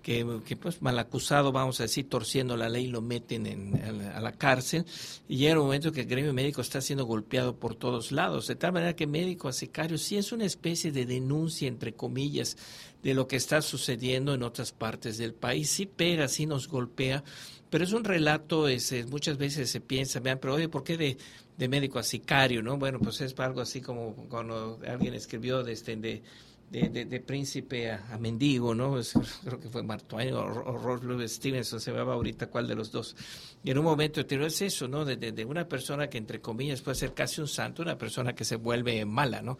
que, 0.00 0.56
pues 0.56 0.80
mal 0.82 0.96
acusado, 1.00 1.50
vamos 1.50 1.80
a 1.80 1.82
decir, 1.82 2.08
torciendo 2.08 2.56
la 2.56 2.68
ley, 2.68 2.86
lo 2.86 3.02
meten 3.02 3.46
en, 3.48 3.74
a, 4.14 4.20
la, 4.20 4.30
cárcel. 4.30 4.86
Y 5.28 5.38
llega 5.38 5.58
un 5.58 5.66
momento 5.66 5.90
que 5.90 6.02
el 6.02 6.06
gremio 6.06 6.32
médico 6.32 6.60
está 6.60 6.80
siendo 6.80 7.06
golpeado 7.06 7.56
por 7.56 7.74
todos 7.74 8.12
lados. 8.12 8.46
De 8.46 8.54
tal 8.54 8.72
manera 8.72 8.94
que 8.94 9.08
médico 9.08 9.48
a 9.48 9.52
sicario 9.52 9.98
sí 9.98 10.16
es 10.16 10.30
una 10.30 10.44
especie 10.44 10.92
de 10.92 11.06
denuncia, 11.06 11.66
entre 11.66 11.92
comillas, 11.94 12.56
de 13.02 13.14
lo 13.14 13.26
que 13.26 13.34
está 13.34 13.60
sucediendo 13.62 14.32
en 14.32 14.44
otras 14.44 14.70
partes 14.70 15.18
del 15.18 15.34
país. 15.34 15.70
Sí 15.70 15.86
pega, 15.86 16.28
sí 16.28 16.46
nos 16.46 16.68
golpea, 16.68 17.24
pero 17.68 17.82
es 17.82 17.92
un 17.92 18.04
relato, 18.04 18.68
es, 18.68 18.92
muchas 19.08 19.36
veces 19.36 19.68
se 19.68 19.80
piensa, 19.80 20.20
vean, 20.20 20.38
pero 20.40 20.54
oye, 20.54 20.68
¿por 20.68 20.84
qué 20.84 20.96
de 20.96 21.16
de 21.56 21.68
médico 21.68 21.98
a 21.98 22.02
sicario, 22.02 22.62
¿no? 22.62 22.76
Bueno, 22.78 22.98
pues 22.98 23.20
es 23.20 23.38
algo 23.38 23.60
así 23.60 23.80
como 23.80 24.14
cuando 24.28 24.80
alguien 24.86 25.14
escribió 25.14 25.62
de, 25.62 25.72
este, 25.72 25.96
de, 25.96 26.22
de, 26.70 27.20
príncipe 27.20 27.92
a, 27.92 28.18
mendigo, 28.18 28.74
¿no? 28.74 28.98
creo 29.44 29.60
que 29.60 29.68
fue 29.68 29.82
Mark 29.82 30.04
o, 30.12 30.16
o 30.16 31.28
Stevenson, 31.28 31.80
se 31.80 31.92
va 31.92 32.12
ahorita 32.12 32.48
cuál 32.48 32.66
de 32.66 32.74
los 32.74 32.90
dos. 32.90 33.14
Y 33.62 33.70
en 33.70 33.78
un 33.78 33.84
momento 33.84 34.20
determinado 34.20 34.48
es 34.48 34.62
eso, 34.62 34.88
¿no? 34.88 35.04
De, 35.04 35.16
de, 35.16 35.44
una 35.44 35.68
persona 35.68 36.08
que 36.08 36.18
entre 36.18 36.40
comillas 36.40 36.82
puede 36.82 36.96
ser 36.96 37.14
casi 37.14 37.40
un 37.40 37.48
santo, 37.48 37.82
una 37.82 37.96
persona 37.96 38.34
que 38.34 38.44
se 38.44 38.56
vuelve 38.56 39.04
mala, 39.04 39.40
¿no? 39.40 39.58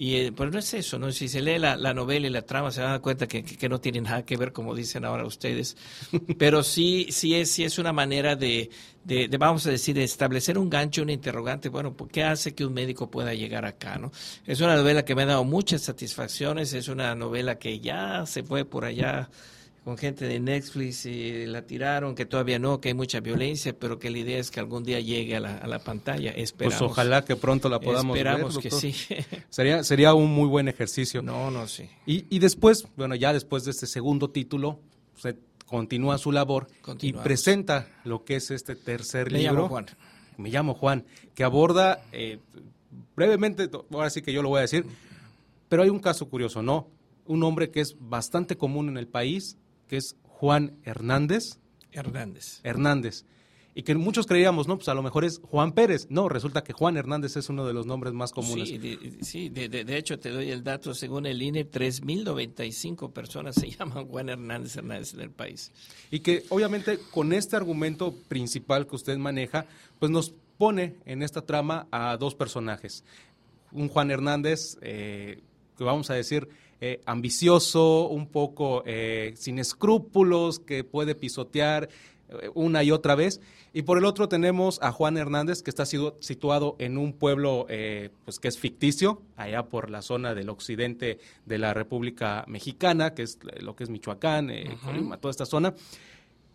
Y 0.00 0.14
eh, 0.14 0.30
pues 0.32 0.52
no 0.52 0.60
es 0.60 0.74
eso, 0.74 0.96
¿no? 0.96 1.10
Si 1.10 1.28
se 1.28 1.42
lee 1.42 1.58
la, 1.58 1.76
novela 1.92 2.28
y 2.28 2.30
la 2.30 2.42
trama 2.42 2.70
se 2.70 2.80
dan 2.80 3.00
cuenta 3.00 3.26
que, 3.26 3.42
que, 3.42 3.68
no 3.68 3.80
tiene 3.80 4.00
nada 4.00 4.24
que 4.24 4.36
ver, 4.36 4.52
como 4.52 4.72
dicen 4.72 5.04
ahora 5.04 5.26
ustedes. 5.26 5.76
Pero 6.38 6.62
sí, 6.62 7.08
sí 7.10 7.34
es, 7.34 7.50
sí 7.50 7.64
es 7.64 7.80
una 7.80 7.92
manera 7.92 8.36
de, 8.36 8.70
de, 9.02 9.26
vamos 9.40 9.66
a 9.66 9.70
decir, 9.70 9.96
de 9.96 10.04
establecer 10.04 10.56
un 10.56 10.70
gancho, 10.70 11.02
un 11.02 11.10
interrogante. 11.10 11.68
Bueno, 11.68 11.96
¿qué 12.12 12.22
hace 12.22 12.54
que 12.54 12.64
un 12.64 12.74
médico 12.74 13.10
pueda 13.10 13.34
llegar 13.34 13.64
acá, 13.64 13.98
no? 13.98 14.12
Es 14.46 14.60
una 14.60 14.76
novela 14.76 15.04
que 15.04 15.16
me 15.16 15.22
ha 15.22 15.26
dado 15.26 15.42
muchas 15.42 15.82
satisfacciones, 15.82 16.74
es 16.74 16.86
una 16.86 17.16
novela 17.16 17.58
que 17.58 17.80
ya 17.80 18.24
se 18.24 18.44
fue 18.44 18.64
por 18.64 18.84
allá 18.84 19.28
con 19.88 19.96
gente 19.96 20.26
de 20.26 20.38
Netflix 20.38 21.06
y 21.06 21.46
la 21.46 21.62
tiraron, 21.62 22.14
que 22.14 22.26
todavía 22.26 22.58
no, 22.58 22.78
que 22.78 22.88
hay 22.88 22.94
mucha 22.94 23.20
violencia, 23.20 23.74
pero 23.74 23.98
que 23.98 24.10
la 24.10 24.18
idea 24.18 24.38
es 24.38 24.50
que 24.50 24.60
algún 24.60 24.84
día 24.84 25.00
llegue 25.00 25.34
a 25.34 25.40
la, 25.40 25.56
a 25.56 25.66
la 25.66 25.78
pantalla. 25.78 26.30
Esperamos. 26.32 26.78
Pues 26.78 26.90
ojalá 26.90 27.24
que 27.24 27.36
pronto 27.36 27.70
la 27.70 27.80
podamos 27.80 28.14
Esperamos 28.14 28.56
ver. 28.56 28.66
Esperamos 28.66 28.92
que 28.92 28.92
sí. 28.92 29.14
sería, 29.48 29.82
sería 29.84 30.12
un 30.12 30.30
muy 30.30 30.46
buen 30.46 30.68
ejercicio. 30.68 31.22
No, 31.22 31.50
no, 31.50 31.66
sí. 31.66 31.88
Y, 32.04 32.26
y 32.28 32.38
después, 32.38 32.86
bueno, 32.98 33.14
ya 33.14 33.32
después 33.32 33.64
de 33.64 33.70
este 33.70 33.86
segundo 33.86 34.28
título, 34.28 34.78
se 35.16 35.38
continúa 35.64 36.18
su 36.18 36.32
labor 36.32 36.68
y 37.00 37.14
presenta 37.14 37.88
lo 38.04 38.26
que 38.26 38.36
es 38.36 38.50
este 38.50 38.76
tercer 38.76 39.32
Me 39.32 39.38
libro. 39.38 39.54
Llamo 39.54 39.68
Juan. 39.68 39.86
Me 40.36 40.50
llamo 40.50 40.74
Juan, 40.74 41.06
que 41.34 41.44
aborda 41.44 42.02
eh, 42.12 42.40
brevemente, 43.16 43.70
ahora 43.90 44.10
sí 44.10 44.20
que 44.20 44.34
yo 44.34 44.42
lo 44.42 44.50
voy 44.50 44.58
a 44.58 44.62
decir, 44.62 44.84
pero 45.70 45.82
hay 45.82 45.88
un 45.88 46.00
caso 46.00 46.28
curioso, 46.28 46.60
¿no? 46.60 46.88
Un 47.24 47.42
hombre 47.42 47.70
que 47.70 47.80
es 47.80 47.96
bastante 47.98 48.58
común 48.58 48.90
en 48.90 48.98
el 48.98 49.08
país, 49.08 49.56
que 49.88 49.96
es 49.96 50.16
Juan 50.22 50.78
Hernández. 50.84 51.58
Hernández. 51.90 52.60
Hernández. 52.62 53.24
Y 53.74 53.84
que 53.84 53.94
muchos 53.94 54.26
creíamos, 54.26 54.66
no, 54.66 54.76
pues 54.76 54.88
a 54.88 54.94
lo 54.94 55.04
mejor 55.04 55.24
es 55.24 55.40
Juan 55.40 55.70
Pérez. 55.70 56.08
No, 56.10 56.28
resulta 56.28 56.64
que 56.64 56.72
Juan 56.72 56.96
Hernández 56.96 57.36
es 57.36 57.48
uno 57.48 57.64
de 57.64 57.72
los 57.72 57.86
nombres 57.86 58.12
más 58.12 58.32
comunes. 58.32 58.68
Sí, 59.20 59.48
de, 59.50 59.68
de, 59.68 59.96
hecho 59.96 60.18
te 60.18 60.30
doy 60.30 60.50
el 60.50 60.64
dato, 60.64 60.94
según 60.94 61.26
el 61.26 61.40
INE, 61.40 61.70
3.095 61.70 63.12
personas 63.12 63.54
se 63.54 63.70
llaman 63.78 64.08
Juan 64.08 64.30
Hernández 64.30 64.76
Hernández 64.76 65.14
en 65.14 65.20
el 65.20 65.30
país. 65.30 65.70
Y 66.10 66.20
que 66.20 66.42
obviamente 66.48 66.98
con 67.12 67.32
este 67.32 67.54
argumento 67.54 68.12
principal 68.26 68.88
que 68.88 68.96
usted 68.96 69.16
maneja, 69.16 69.66
pues 70.00 70.10
nos 70.10 70.34
pone 70.56 70.96
en 71.04 71.22
esta 71.22 71.42
trama 71.42 71.86
a 71.92 72.16
dos 72.16 72.34
personajes. 72.34 73.04
Un 73.70 73.88
Juan 73.88 74.10
Hernández, 74.10 74.76
eh, 74.82 75.40
que 75.76 75.84
vamos 75.84 76.10
a 76.10 76.14
decir, 76.14 76.48
eh, 76.80 77.00
ambicioso, 77.06 78.06
un 78.08 78.28
poco 78.28 78.84
eh, 78.86 79.32
sin 79.36 79.58
escrúpulos, 79.58 80.60
que 80.60 80.84
puede 80.84 81.16
pisotear 81.16 81.88
eh, 82.28 82.50
una 82.54 82.84
y 82.84 82.92
otra 82.92 83.16
vez. 83.16 83.40
Y 83.72 83.82
por 83.82 83.98
el 83.98 84.04
otro 84.04 84.28
tenemos 84.28 84.78
a 84.80 84.92
Juan 84.92 85.16
Hernández, 85.16 85.62
que 85.62 85.70
está 85.70 85.84
situado 85.86 86.76
en 86.78 86.96
un 86.96 87.12
pueblo 87.12 87.66
pues 88.24 88.38
que 88.38 88.48
es 88.48 88.58
ficticio, 88.58 89.22
allá 89.36 89.64
por 89.64 89.90
la 89.90 90.02
zona 90.02 90.34
del 90.34 90.48
occidente 90.48 91.18
de 91.46 91.58
la 91.58 91.74
República 91.74 92.44
Mexicana, 92.48 93.12
que 93.12 93.22
es 93.22 93.38
lo 93.60 93.76
que 93.76 93.84
es 93.84 93.90
Michoacán, 93.90 94.50
Colima, 94.82 95.18
toda 95.18 95.32
esta 95.32 95.46
zona. 95.46 95.74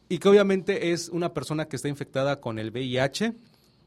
Y 0.09 0.17
que 0.17 0.27
obviamente 0.27 0.91
es 0.91 1.07
una 1.09 1.33
persona 1.33 1.65
que 1.67 1.75
está 1.75 1.87
infectada 1.87 2.41
con 2.41 2.59
el 2.59 2.71
VIH, 2.71 3.33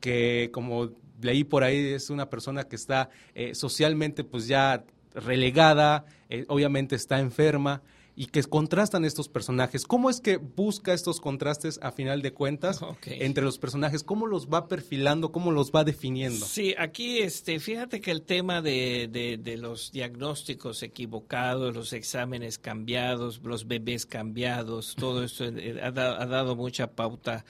que 0.01 0.51
como 0.53 0.91
leí 1.21 1.45
por 1.45 1.65
ahí 1.65 1.95
es 1.95 2.11
una 2.11 2.31
persona 2.31 2.65
que 2.65 2.77
está 2.77 3.11
socialmente 3.53 4.23
pues 4.23 4.47
ya 4.47 4.85
relegada, 5.17 6.05
eh, 6.29 6.45
obviamente 6.49 6.95
está 6.95 7.19
enferma 7.19 7.83
y 8.19 8.27
que 8.27 8.43
contrastan 8.45 9.05
estos 9.05 9.29
personajes. 9.29 9.85
¿Cómo 9.85 10.09
es 10.09 10.21
que 10.21 10.39
busca 10.39 10.95
estos 10.95 11.21
contrastes 11.21 11.79
a 11.83 11.93
final 11.93 12.23
de 12.23 12.33
cuentas 12.33 12.81
entre 13.05 13.45
los 13.45 13.59
personajes? 13.59 14.03
¿Cómo 14.03 14.27
los 14.27 14.49
va 14.49 14.69
perfilando? 14.69 15.33
¿Cómo 15.33 15.53
los 15.53 15.71
va 15.71 15.85
definiendo? 15.85 16.47
Sí, 16.47 16.75
aquí 16.79 17.19
este, 17.19 17.61
fíjate 17.61 18.01
que 18.01 18.11
el 18.11 18.23
tema 18.23 18.63
de, 18.63 19.09
de, 19.13 19.57
los 19.59 19.93
diagnósticos 19.93 20.83
equivocados, 20.83 21.75
los 21.75 21.93
exámenes 21.93 22.59
cambiados, 22.59 23.43
los 23.45 23.69
bebés 23.69 24.07
cambiados, 24.07 24.95
todo 24.97 25.23
esto 25.23 25.45
eh, 25.45 25.79
ha, 25.83 25.89
ha 25.89 26.27
dado 26.27 26.57
mucha 26.57 26.93
pauta 26.93 27.45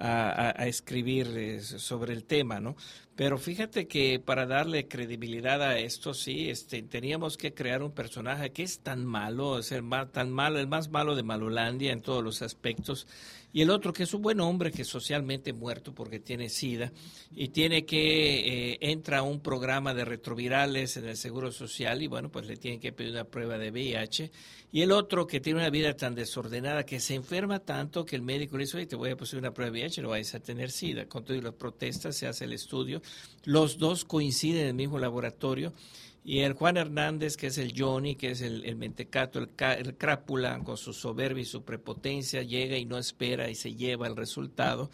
a, 0.00 0.62
a, 0.62 0.66
escribir 0.66 1.28
eh, 1.36 1.60
sobre 1.60 2.14
el 2.14 2.24
tema, 2.24 2.58
¿no? 2.58 2.74
Pero 3.14 3.36
fíjate 3.36 3.86
que 3.86 4.18
para 4.18 4.46
darle 4.46 4.88
credibilidad 4.88 5.62
a 5.62 5.78
esto, 5.78 6.14
sí, 6.14 6.48
este, 6.48 6.82
teníamos 6.82 7.36
que 7.36 7.52
crear 7.52 7.82
un 7.82 7.92
personaje 7.92 8.50
que 8.50 8.62
es 8.62 8.80
tan 8.80 9.04
malo, 9.04 9.58
es 9.58 9.72
el 9.72 9.82
más, 9.82 10.10
tan 10.10 10.30
malo, 10.30 10.58
el 10.58 10.68
más 10.68 10.88
malo 10.88 11.14
de 11.14 11.22
Malolandia 11.22 11.92
en 11.92 12.00
todos 12.00 12.24
los 12.24 12.40
aspectos, 12.40 13.06
y 13.52 13.62
el 13.62 13.70
otro 13.70 13.92
que 13.92 14.04
es 14.04 14.14
un 14.14 14.22
buen 14.22 14.40
hombre 14.40 14.70
que 14.70 14.82
es 14.82 14.88
socialmente 14.88 15.52
muerto 15.52 15.94
porque 15.94 16.20
tiene 16.20 16.48
SIDA 16.48 16.92
y 17.34 17.48
tiene 17.48 17.84
que, 17.84 18.72
eh, 18.72 18.78
entra 18.80 19.18
a 19.18 19.22
un 19.22 19.40
programa 19.40 19.92
de 19.94 20.04
retrovirales 20.04 20.96
en 20.96 21.06
el 21.06 21.16
Seguro 21.16 21.50
Social 21.50 22.02
y 22.02 22.06
bueno, 22.06 22.30
pues 22.30 22.46
le 22.46 22.56
tienen 22.56 22.80
que 22.80 22.92
pedir 22.92 23.12
una 23.12 23.24
prueba 23.24 23.58
de 23.58 23.70
VIH, 23.70 24.30
y 24.72 24.82
el 24.82 24.92
otro 24.92 25.26
que 25.26 25.40
tiene 25.40 25.58
una 25.58 25.70
vida 25.70 25.96
tan 25.96 26.14
desordenada 26.14 26.84
que 26.84 27.00
se 27.00 27.14
enferma 27.14 27.58
tanto 27.58 28.04
que 28.04 28.14
el 28.14 28.22
médico 28.22 28.56
le 28.56 28.64
dice, 28.64 28.76
oye, 28.76 28.86
te 28.86 28.96
voy 28.96 29.10
a 29.10 29.16
poner 29.16 29.38
una 29.38 29.52
prueba 29.52 29.72
de 29.72 29.80
VIH, 29.80 30.02
no 30.02 30.10
vais 30.10 30.32
a 30.34 30.40
tener 30.40 30.70
SIDA, 30.70 31.06
con 31.06 31.24
todas 31.24 31.42
las 31.42 31.54
protestas 31.54 32.16
se 32.16 32.28
hace 32.28 32.44
el 32.44 32.52
estudio, 32.52 33.02
los 33.44 33.78
dos 33.78 34.04
coinciden 34.04 34.62
en 34.62 34.68
el 34.68 34.74
mismo 34.74 34.98
laboratorio 34.98 35.72
y 36.24 36.40
el 36.40 36.52
Juan 36.52 36.76
Hernández, 36.76 37.36
que 37.36 37.46
es 37.48 37.58
el 37.58 37.72
Johnny, 37.76 38.14
que 38.14 38.32
es 38.32 38.42
el, 38.42 38.76
mentecato, 38.76 39.38
el, 39.38 39.50
el, 39.78 39.96
crápula, 39.96 40.58
con 40.60 40.76
su 40.76 40.92
soberbia 40.92 41.42
y 41.42 41.46
su 41.46 41.64
prepotencia, 41.64 42.42
llega 42.42 42.76
y 42.76 42.84
no 42.84 42.98
espera 42.98 43.48
y 43.48 43.54
se 43.54 43.74
lleva 43.74 44.06
el 44.06 44.16
resultado. 44.16 44.90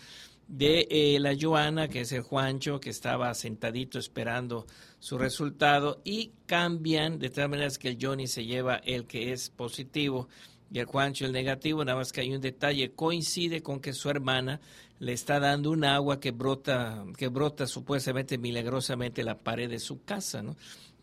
De 0.46 0.86
eh, 0.90 1.18
la 1.18 1.36
Joana, 1.38 1.88
que 1.88 2.02
es 2.02 2.12
el 2.12 2.22
Juancho, 2.22 2.78
que 2.78 2.90
estaba 2.90 3.34
sentadito 3.34 3.98
esperando 3.98 4.66
su 5.00 5.18
resultado, 5.18 6.00
y 6.04 6.30
cambian 6.46 7.18
de 7.18 7.30
tal 7.30 7.48
manera 7.48 7.70
que 7.70 7.88
el 7.88 7.98
Johnny 8.00 8.28
se 8.28 8.44
lleva 8.44 8.76
el 8.76 9.06
que 9.06 9.32
es 9.32 9.50
positivo 9.50 10.28
y 10.70 10.78
el 10.78 10.86
Juancho 10.86 11.26
el 11.26 11.32
negativo, 11.32 11.84
nada 11.84 11.98
más 11.98 12.12
que 12.12 12.20
hay 12.20 12.34
un 12.34 12.40
detalle, 12.40 12.92
coincide 12.92 13.62
con 13.62 13.80
que 13.80 13.92
su 13.92 14.10
hermana 14.10 14.60
le 14.98 15.12
está 15.12 15.38
dando 15.38 15.70
un 15.70 15.84
agua 15.84 16.18
que 16.20 16.30
brota, 16.30 17.04
que 17.16 17.28
brota 17.28 17.66
supuestamente 17.66 18.38
milagrosamente 18.38 19.22
la 19.22 19.38
pared 19.38 19.68
de 19.68 19.78
su 19.78 20.02
casa, 20.02 20.42
¿no? 20.42 20.56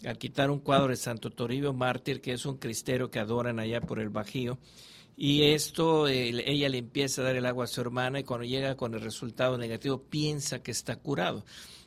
Al 0.06 0.18
quitar 0.18 0.52
un 0.52 0.60
cuadro 0.60 0.90
de 0.90 0.98
Santo 0.98 1.30
Toribio 1.30 1.74
Mártir, 1.74 2.22
que 2.22 2.34
es 2.34 2.46
un 2.46 2.58
cristero 2.58 3.10
que 3.10 3.20
adoran 3.20 3.60
allá 3.60 3.82
por 3.82 4.00
el 4.00 4.10
Bajío, 4.10 4.58
y 5.16 5.44
esto 5.44 6.08
ella 6.08 6.70
le 6.70 6.80
empieza 6.80 7.22
a 7.22 7.26
dar 7.26 7.36
el 7.36 7.46
agua 7.46 7.66
a 7.66 7.68
su 7.68 7.82
hermana 7.82 8.20
y 8.20 8.24
cuando 8.24 8.46
llega 8.46 8.76
con 8.76 8.94
el 8.94 9.02
resultado 9.02 9.58
negativo 9.58 10.02
piensa 10.02 10.64
que 10.64 10.72
está 10.72 10.96
curado. 10.96 11.46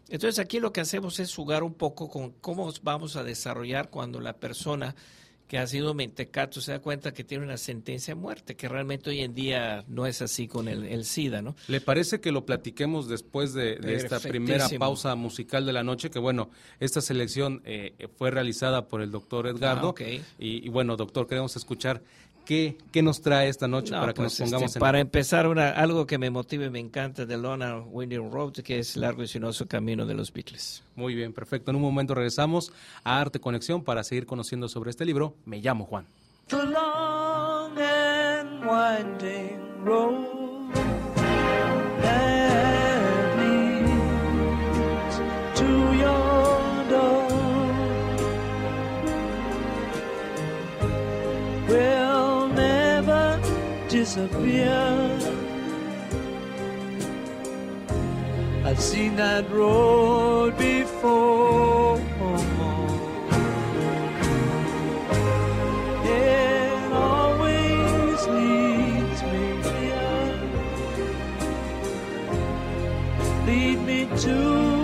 Entonces 0.09 0.39
aquí 0.39 0.61
lo 0.61 0.73
que 0.73 0.81
hacemos 0.81 1.19
es 1.19 1.35
jugar 1.35 1.65
un 1.65 1.75
poco 1.75 2.09
con 2.09 2.31
cómo 2.31 2.73
vamos 2.83 3.17
a 3.17 3.25
desarrollar 3.25 3.91
cuando 3.91 4.21
la 4.21 4.35
persona 4.35 4.95
que 5.49 5.59
ha 5.59 5.67
sido 5.67 5.95
mentecato 5.95 6.61
se 6.61 6.73
da 6.73 6.81
cuenta 6.81 7.13
que 7.13 7.25
tiene 7.25 7.45
una 7.45 7.57
sentencia 7.57 8.15
de 8.15 8.21
muerte, 8.21 8.57
que 8.57 8.69
realmente 8.69 9.11
hoy 9.11 9.21
en 9.21 9.35
día 9.35 9.85
no 9.87 10.07
es 10.07 10.23
así 10.23 10.49
con 10.49 10.69
el, 10.69 11.05
SIDA, 11.05 11.43
¿no? 11.43 11.55
¿Le 11.69 11.81
parece 11.81 12.21
que 12.21 12.33
lo 12.33 12.45
platiquemos 12.45 13.09
después 13.09 13.53
de, 13.53 13.79
esta 13.95 14.19
primera 14.19 14.69
pausa 14.79 15.15
musical 15.15 15.65
de 15.65 15.73
la 15.73 15.85
noche? 15.85 16.11
Que 16.11 16.19
bueno, 16.19 16.51
esta 16.81 17.01
selección 17.01 17.63
eh, 17.65 18.09
fue 18.17 18.31
realizada 18.31 18.89
por 18.89 19.03
el 19.03 19.11
doctor 19.11 19.47
Edgardo. 19.47 19.95
Ah, 19.99 20.03
y, 20.39 20.67
y, 20.67 20.69
bueno, 20.69 20.97
doctor, 20.97 21.27
queremos 21.27 21.55
escuchar 21.57 22.03
¿Qué, 22.47 23.03
nos 23.03 23.21
trae 23.21 23.49
esta 23.49 23.67
noche 23.67 23.91
para 23.91 24.15
que 24.15 24.23
nos 24.23 24.37
pues, 24.37 24.49
pongamos 24.49 24.67
este, 24.67 24.79
en 24.79 24.81
Para 24.81 25.01
empezar, 25.01 25.49
una, 25.49 25.71
algo 25.71 26.07
que 26.07 26.17
me 26.17 26.31
motive, 26.31 26.71
me 26.71 26.79
encanta 26.79 27.27
de 27.27 27.37
Lona 27.37 27.79
Winding 27.79 28.31
Road, 28.31 28.53
que 28.53 28.79
es 28.79 28.97
Largo 28.97 29.25
y 29.25 29.27
Sinuoso 29.27 29.67
Camino 29.67 30.07
de 30.07 30.15
los 30.15 30.33
Beatles. 30.33 30.85
Muy 30.95 31.15
bien, 31.17 31.33
perfecto. 31.33 31.73
En 31.73 31.77
un 31.77 31.83
momento 31.83 32.15
regresamos 32.15 32.73
a 33.03 33.21
Arte 33.21 33.41
Conexión 33.41 33.83
para 33.83 34.05
seguir 34.05 34.27
conociendo 34.27 34.69
sobre 34.69 34.91
este 34.91 35.05
libro. 35.05 35.35
Me 35.45 35.61
llamo 35.61 35.87
Juan. 35.87 36.07
Disappear. 54.07 55.19
I've 58.65 58.81
seen 58.81 59.17
that 59.17 59.51
road 59.51 60.57
before. 60.57 61.99
It 66.05 66.93
always 66.93 68.19
leads 68.39 69.21
me 69.33 69.47
here. 69.75 70.39
Me 73.87 74.07
to 74.19 74.76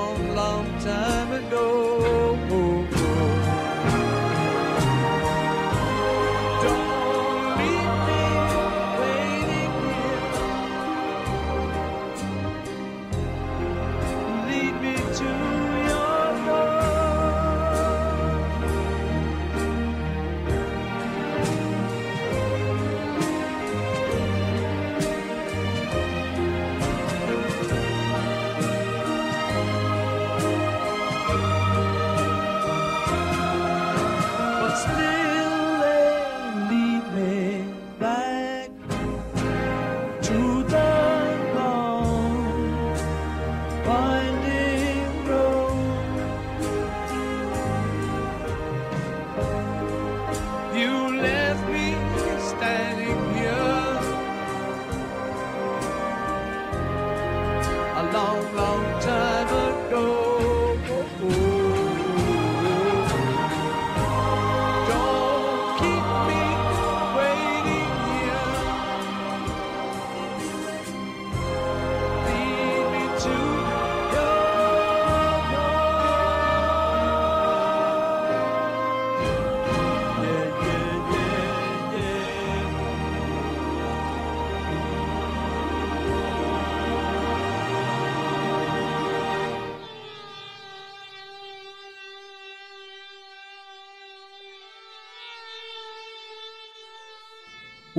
long, 0.00 0.34
long 0.34 0.66
time 0.80 1.32
ago. 1.32 2.29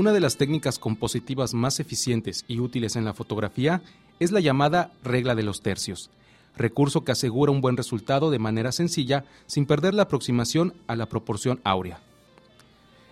Una 0.01 0.13
de 0.13 0.19
las 0.19 0.37
técnicas 0.37 0.79
compositivas 0.79 1.53
más 1.53 1.79
eficientes 1.79 2.43
y 2.47 2.59
útiles 2.59 2.95
en 2.95 3.05
la 3.05 3.13
fotografía 3.13 3.83
es 4.19 4.31
la 4.31 4.39
llamada 4.39 4.91
regla 5.03 5.35
de 5.35 5.43
los 5.43 5.61
tercios, 5.61 6.09
recurso 6.57 7.03
que 7.03 7.11
asegura 7.11 7.51
un 7.51 7.61
buen 7.61 7.77
resultado 7.77 8.31
de 8.31 8.39
manera 8.39 8.71
sencilla 8.71 9.25
sin 9.45 9.67
perder 9.67 9.93
la 9.93 10.01
aproximación 10.01 10.73
a 10.87 10.95
la 10.95 11.05
proporción 11.05 11.61
áurea. 11.63 11.99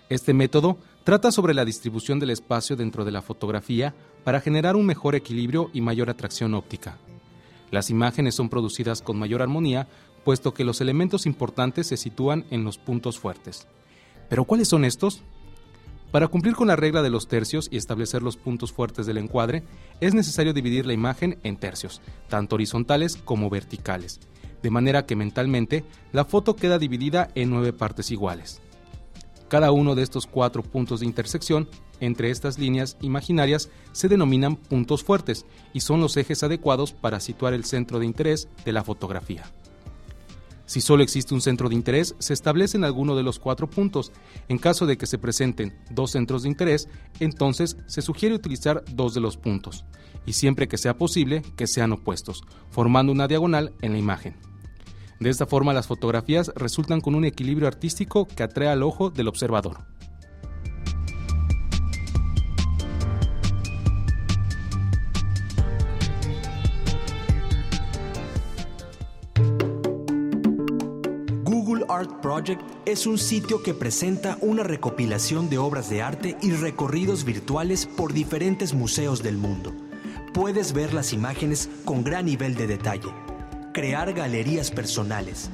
Este 0.09 0.33
método 0.33 0.79
trata 1.03 1.31
sobre 1.31 1.53
la 1.53 1.63
distribución 1.63 2.17
del 2.19 2.31
espacio 2.31 2.75
dentro 2.75 3.05
de 3.05 3.11
la 3.11 3.21
fotografía 3.21 3.93
para 4.23 4.41
generar 4.41 4.75
un 4.75 4.87
mejor 4.87 5.13
equilibrio 5.13 5.69
y 5.75 5.81
mayor 5.81 6.09
atracción 6.09 6.55
óptica. 6.55 6.97
Las 7.69 7.91
imágenes 7.91 8.33
son 8.33 8.49
producidas 8.49 9.03
con 9.03 9.19
mayor 9.19 9.43
armonía, 9.43 9.87
puesto 10.25 10.55
que 10.55 10.63
los 10.63 10.81
elementos 10.81 11.27
importantes 11.27 11.85
se 11.85 11.97
sitúan 11.97 12.45
en 12.49 12.63
los 12.63 12.79
puntos 12.79 13.19
fuertes. 13.19 13.67
¿Pero 14.27 14.45
cuáles 14.45 14.69
son 14.69 14.85
estos? 14.85 15.21
Para 16.11 16.27
cumplir 16.27 16.55
con 16.55 16.67
la 16.67 16.75
regla 16.75 17.03
de 17.03 17.11
los 17.11 17.27
tercios 17.27 17.67
y 17.71 17.77
establecer 17.77 18.23
los 18.23 18.35
puntos 18.35 18.71
fuertes 18.71 19.05
del 19.05 19.19
encuadre, 19.19 19.63
es 20.01 20.15
necesario 20.15 20.53
dividir 20.53 20.87
la 20.87 20.93
imagen 20.93 21.37
en 21.43 21.55
tercios, 21.55 22.01
tanto 22.27 22.55
horizontales 22.55 23.15
como 23.15 23.49
verticales, 23.51 24.19
de 24.63 24.71
manera 24.71 25.05
que 25.05 25.15
mentalmente 25.15 25.83
la 26.11 26.25
foto 26.25 26.55
queda 26.55 26.79
dividida 26.79 27.29
en 27.35 27.51
nueve 27.51 27.73
partes 27.73 28.09
iguales. 28.09 28.59
Cada 29.49 29.71
uno 29.71 29.93
de 29.93 30.01
estos 30.01 30.25
cuatro 30.25 30.63
puntos 30.63 30.99
de 30.99 31.05
intersección 31.05 31.69
entre 31.99 32.31
estas 32.31 32.57
líneas 32.57 32.97
imaginarias 33.01 33.69
se 33.91 34.07
denominan 34.07 34.55
puntos 34.55 35.03
fuertes 35.03 35.45
y 35.73 35.81
son 35.81 36.01
los 36.01 36.17
ejes 36.17 36.41
adecuados 36.41 36.91
para 36.91 37.19
situar 37.19 37.53
el 37.53 37.65
centro 37.65 37.99
de 37.99 38.05
interés 38.05 38.47
de 38.65 38.71
la 38.71 38.83
fotografía. 38.83 39.43
Si 40.69 40.81
solo 40.81 41.01
existe 41.01 41.33
un 41.33 41.41
centro 41.41 41.67
de 41.67 41.73
interés, 41.73 42.13
se 42.19 42.31
establecen 42.31 42.83
alguno 42.83 43.15
de 43.15 43.23
los 43.23 43.39
cuatro 43.39 43.67
puntos. 43.67 44.11
En 44.49 44.59
caso 44.59 44.85
de 44.85 44.99
que 44.99 45.07
se 45.07 45.17
presenten 45.17 45.75
dos 45.89 46.11
centros 46.11 46.43
de 46.43 46.49
interés, 46.49 46.87
entonces 47.19 47.75
se 47.87 48.03
sugiere 48.03 48.35
utilizar 48.35 48.83
dos 48.93 49.15
de 49.15 49.19
los 49.19 49.35
puntos, 49.35 49.83
y 50.27 50.33
siempre 50.33 50.67
que 50.67 50.77
sea 50.77 50.95
posible, 50.95 51.41
que 51.57 51.65
sean 51.65 51.91
opuestos, 51.91 52.43
formando 52.69 53.11
una 53.11 53.27
diagonal 53.27 53.73
en 53.81 53.93
la 53.93 53.97
imagen. 53.97 54.35
De 55.19 55.31
esta 55.31 55.47
forma 55.47 55.73
las 55.73 55.87
fotografías 55.87 56.51
resultan 56.55 57.01
con 57.01 57.15
un 57.15 57.25
equilibrio 57.25 57.67
artístico 57.67 58.27
que 58.27 58.43
atrae 58.43 58.69
al 58.69 58.83
ojo 58.83 59.09
del 59.09 59.27
observador. 59.27 59.87
Art 71.89 72.21
Project 72.21 72.61
es 72.85 73.07
un 73.07 73.17
sitio 73.17 73.63
que 73.63 73.73
presenta 73.73 74.37
una 74.41 74.61
recopilación 74.61 75.49
de 75.49 75.57
obras 75.57 75.89
de 75.89 76.03
arte 76.03 76.37
y 76.39 76.51
recorridos 76.51 77.25
virtuales 77.25 77.87
por 77.87 78.13
diferentes 78.13 78.75
museos 78.75 79.23
del 79.23 79.37
mundo. 79.37 79.73
Puedes 80.31 80.73
ver 80.73 80.93
las 80.93 81.13
imágenes 81.13 81.67
con 81.85 82.03
gran 82.03 82.25
nivel 82.25 82.53
de 82.53 82.67
detalle, 82.67 83.09
crear 83.73 84.13
galerías 84.13 84.69
personales, 84.69 85.49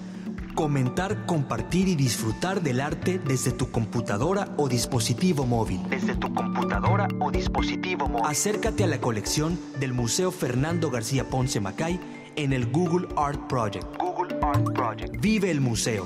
comentar, 0.56 1.26
compartir 1.26 1.88
y 1.88 1.96
disfrutar 1.96 2.62
del 2.62 2.82
arte 2.82 3.18
desde 3.18 3.54
tu 3.54 3.72
computadora 3.72 4.54
o 4.58 4.68
dispositivo 4.68 5.46
móvil. 5.46 5.80
Desde 5.90 6.16
tu 6.16 6.34
computadora 6.34 7.08
o 7.22 7.32
dispositivo 7.32 8.10
móvil. 8.10 8.26
Acércate 8.26 8.84
a 8.84 8.88
la 8.88 9.00
colección 9.00 9.58
del 9.80 9.94
Museo 9.94 10.32
Fernando 10.32 10.92
García 10.92 11.30
Ponce 11.30 11.62
Macay 11.62 11.98
en 12.36 12.52
el 12.52 12.66
Google 12.66 13.08
Art 13.16 13.40
Project. 13.48 13.86
Google 13.98 14.38
Art 14.42 14.74
Project. 14.74 15.16
Vive 15.22 15.50
el 15.50 15.62
museo 15.62 16.06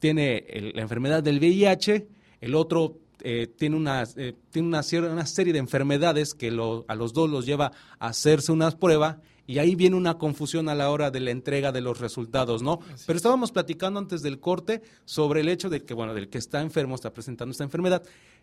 tiene 0.00 0.72
la 0.74 0.82
enfermedad 0.82 1.24
del 1.24 1.38
VIH, 1.38 2.06
el 2.40 2.54
otro 2.54 2.98
eh, 3.22 3.48
tiene, 3.56 3.76
una, 3.76 4.04
eh, 4.16 4.34
tiene 4.50 4.68
una, 4.68 4.82
una, 5.10 5.26
serie 5.26 5.52
de 5.52 5.58
enfermedades 5.58 6.34
que 6.34 6.48
a 6.48 6.94
los 6.94 7.12
dos 7.12 7.28
los 7.28 7.46
lleva 7.46 7.72
a 7.98 8.08
hacerse 8.08 8.52
unas 8.52 8.76
pruebas 8.76 9.16
y 9.48 9.58
ahí 9.58 9.74
viene 9.74 9.96
una 9.96 10.18
confusión 10.18 10.68
a 10.68 10.74
la 10.74 10.90
hora 10.90 11.10
de 11.10 11.20
la 11.20 11.30
entrega 11.30 11.72
de 11.72 11.80
los 11.80 11.98
resultados, 11.98 12.62
¿no? 12.62 12.80
Pero 13.06 13.16
estábamos 13.16 13.50
platicando 13.50 13.98
antes 13.98 14.22
del 14.22 14.40
corte 14.40 14.82
sobre 15.06 15.40
el 15.40 15.48
hecho 15.48 15.70
de 15.70 15.84
que, 15.84 15.94
bueno, 15.94 16.12
del 16.14 16.28
que 16.28 16.36
está 16.36 16.60
enfermo, 16.60 16.94
está 16.94 17.12
presentando 17.12 17.52
esta 17.52 17.64
enfermedad, 17.64 18.02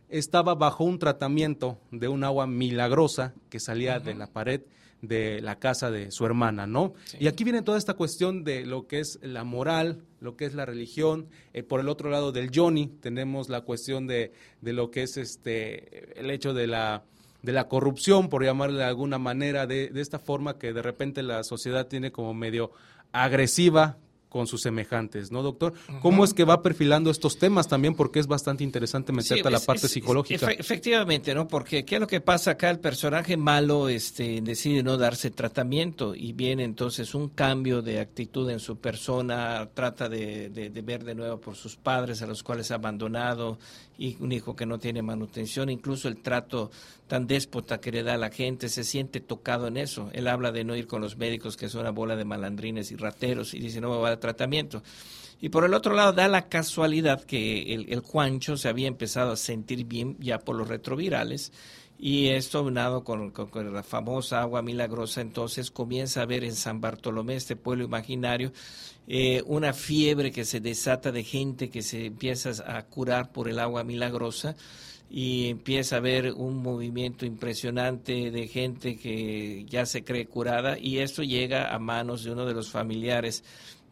estaba 0.10 0.55
bajo 0.55 0.84
un 0.84 0.97
tratamiento 0.97 1.77
de 1.91 2.08
un 2.08 2.23
agua 2.23 2.47
milagrosa 2.47 3.34
que 3.49 3.60
salía 3.60 3.99
de 3.99 4.15
la 4.15 4.27
pared 4.27 4.62
de 5.01 5.41
la 5.41 5.60
casa 5.60 5.91
de 5.91 6.12
su 6.12 6.25
hermana, 6.25 6.67
¿no? 6.67 6.93
Y 7.19 7.27
aquí 7.27 7.43
viene 7.43 7.62
toda 7.62 7.77
esta 7.77 7.93
cuestión 7.93 8.43
de 8.43 8.65
lo 8.65 8.88
que 8.88 8.99
es 8.99 9.19
la 9.21 9.43
moral, 9.43 10.01
lo 10.19 10.36
que 10.36 10.45
es 10.45 10.53
la 10.53 10.65
religión. 10.65 11.27
Eh, 11.53 11.63
por 11.63 11.79
el 11.79 11.89
otro 11.89 12.10
lado 12.10 12.31
del 12.31 12.51
Johnny 12.53 12.88
tenemos 12.88 13.49
la 13.49 13.62
cuestión 13.62 14.08
de, 14.08 14.31
de 14.62 14.73
lo 14.73 14.91
que 14.91 15.03
es 15.03 15.17
este 15.17 16.19
el 16.19 16.31
hecho 16.31 16.53
de 16.53 16.67
la 16.67 17.03
de 17.41 17.51
la 17.51 17.67
corrupción, 17.67 18.27
por 18.27 18.43
llamarle 18.43 18.79
de 18.79 18.86
alguna 18.86 19.19
manera, 19.19 19.67
de, 19.67 19.89
de 19.89 20.01
esta 20.01 20.17
forma 20.17 20.58
que 20.58 20.73
de 20.73 20.81
repente 20.81 21.21
la 21.21 21.43
sociedad 21.43 21.86
tiene 21.86 22.12
como 22.12 22.34
medio 22.34 22.71
agresiva 23.12 23.99
con 24.35 24.47
sus 24.47 24.63
semejantes, 24.63 25.31
¿no, 25.31 25.41
doctor? 25.41 25.71
¿Cómo 26.01 26.25
es 26.25 26.33
que 26.33 26.43
va 26.43 26.61
perfilando 26.61 27.09
estos 27.09 27.37
temas 27.37 27.69
también? 27.69 27.95
Porque 27.95 28.19
es 28.19 28.27
bastante 28.27 28.65
interesante 28.65 29.13
meterte 29.13 29.47
a 29.47 29.49
la 29.49 29.61
parte 29.61 29.87
psicológica. 29.87 30.51
efectivamente, 30.51 31.33
¿no? 31.33 31.47
Porque 31.47 31.85
¿qué 31.85 31.95
es 31.95 32.01
lo 32.01 32.07
que 32.07 32.19
pasa 32.19 32.51
acá? 32.51 32.69
El 32.69 32.79
personaje 32.79 33.37
malo 33.37 33.87
este, 33.87 34.41
decide 34.41 34.83
no 34.83 34.97
darse 34.97 35.31
tratamiento 35.31 36.13
y 36.13 36.33
viene 36.33 36.65
entonces 36.65 37.15
un 37.15 37.29
cambio 37.29 37.81
de 37.81 38.01
actitud 38.01 38.49
en 38.49 38.59
su 38.59 38.75
persona, 38.75 39.69
trata 39.73 40.09
de, 40.09 40.49
de 40.49 40.81
ver 40.81 41.05
de 41.05 41.15
nuevo 41.15 41.39
por 41.39 41.55
sus 41.55 41.77
padres 41.77 42.21
a 42.21 42.27
los 42.27 42.43
cuales 42.43 42.71
ha 42.71 42.75
abandonado 42.75 43.57
y 43.97 44.17
un 44.19 44.31
hijo 44.31 44.55
que 44.55 44.65
no 44.65 44.79
tiene 44.79 45.01
manutención, 45.01 45.69
incluso 45.69 46.08
el 46.08 46.17
trato 46.21 46.71
tan 47.08 47.27
déspota 47.27 47.79
que 47.79 47.91
le 47.91 48.03
da 48.03 48.15
a 48.15 48.17
la 48.17 48.29
gente, 48.29 48.69
se 48.69 48.84
siente 48.84 49.19
tocado 49.19 49.67
en 49.67 49.77
eso. 49.77 50.10
Él 50.13 50.27
habla 50.27 50.51
de 50.51 50.63
no 50.63 50.75
ir 50.75 50.88
con 50.88 51.01
los 51.01 51.17
médicos, 51.17 51.58
que 51.58 51.69
son 51.69 51.81
una 51.81 51.91
bola 51.91 52.15
de 52.15 52.25
malandrines 52.25 52.91
y 52.91 52.95
rateros, 52.95 53.53
y 53.53 53.60
dice 53.60 53.81
no 53.81 53.89
me 53.89 53.97
va 53.97 54.08
a 54.08 54.10
dar 54.12 54.19
tratamiento. 54.19 54.84
Y 55.41 55.49
por 55.49 55.65
el 55.65 55.73
otro 55.73 55.93
lado, 55.93 56.13
da 56.13 56.27
la 56.27 56.47
casualidad 56.47 57.23
que 57.23 57.73
el, 57.73 57.91
el 57.91 57.99
Juancho 57.99 58.58
se 58.58 58.69
había 58.69 58.88
empezado 58.88 59.34
a 59.34 59.38
sentir 59.38 59.86
bien 59.86 60.15
ya 60.19 60.39
por 60.39 60.55
los 60.55 60.67
retrovirales, 60.67 61.51
y 61.97 62.27
esto 62.27 62.63
unado 62.63 63.03
con, 63.03 63.31
con, 63.31 63.73
la 63.73 63.84
famosa 63.84 64.41
agua 64.41 64.62
milagrosa, 64.62 65.21
entonces 65.21 65.71
comienza 65.71 66.21
a 66.21 66.25
ver 66.25 66.43
en 66.43 66.55
San 66.55 66.81
Bartolomé, 66.81 67.36
este 67.36 67.55
pueblo 67.55 67.86
imaginario, 67.86 68.51
eh, 69.08 69.43
una 69.45 69.73
fiebre 69.73 70.31
que 70.31 70.45
se 70.45 70.60
desata 70.60 71.12
de 71.12 71.23
gente 71.23 71.69
que 71.69 71.81
se 71.81 72.08
empieza 72.08 72.51
a 72.65 72.84
curar 72.84 73.31
por 73.31 73.47
el 73.47 73.60
agua 73.60 73.84
milagrosa 73.84 74.55
y 75.10 75.49
empieza 75.49 75.95
a 75.95 75.99
haber 75.99 76.34
un 76.34 76.58
movimiento 76.58 77.25
impresionante 77.25 78.31
de 78.31 78.47
gente 78.47 78.97
que 78.97 79.65
ya 79.69 79.86
se 79.86 80.03
cree 80.03 80.25
curada 80.25 80.77
y 80.79 80.97
esto 80.97 81.23
llega 81.23 81.73
a 81.73 81.79
manos 81.79 82.23
de 82.23 82.31
uno 82.31 82.45
de 82.45 82.53
los 82.53 82.69
familiares 82.71 83.43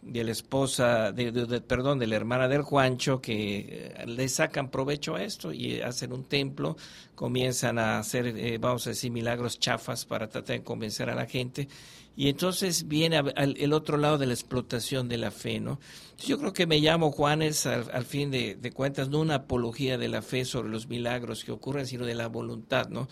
de 0.06 0.24
la 0.24 0.32
esposa, 0.32 1.12
de, 1.12 1.62
perdón, 1.62 2.00
de 2.00 2.08
la 2.08 2.16
hermana 2.16 2.48
del 2.48 2.62
Juancho, 2.62 3.22
que 3.22 3.94
eh, 3.98 4.06
le 4.06 4.28
sacan 4.28 4.70
provecho 4.70 5.16
a 5.16 5.24
esto 5.24 5.54
y 5.54 5.82
hacen 5.82 6.14
un 6.14 6.26
templo, 6.26 6.76
comienzan 7.16 7.80
a 7.80 8.00
hacer, 8.00 8.28
eh, 8.28 8.58
vamos 8.58 8.86
a 8.88 8.92
decir, 8.92 9.12
milagros 9.12 9.60
chafas 9.60 10.06
para 10.06 10.28
tratar 10.28 10.58
de 10.58 10.64
convencer 10.64 11.10
a 11.10 11.16
la 11.16 11.26
gente. 11.26 11.68
Y 12.16 12.30
entonces 12.30 12.88
viene 12.88 13.20
el 13.36 13.74
otro 13.74 13.98
lado 13.98 14.20
de 14.20 14.28
la 14.28 14.34
explotación 14.34 15.10
de 15.10 15.18
la 15.18 15.32
fe, 15.32 15.60
¿no? 15.60 15.80
Yo 16.24 16.38
creo 16.38 16.54
que 16.54 16.68
me 16.68 16.80
llamo 16.80 17.12
Juanes, 17.12 17.66
al, 17.66 17.90
al 17.92 18.06
fin 18.06 18.30
de, 18.30 18.54
de, 18.54 18.72
cuentas, 18.72 19.10
no 19.10 19.20
una 19.20 19.36
apología 19.36 19.98
de 19.98 20.10
la 20.10 20.22
fe 20.22 20.46
sobre 20.46 20.70
los 20.70 20.88
milagros 20.88 21.44
que 21.44 21.52
ocurren, 21.52 21.88
sino 21.88 22.06
de 22.06 22.14
la 22.14 22.28
voluntad, 22.28 22.90
¿no? 22.90 23.08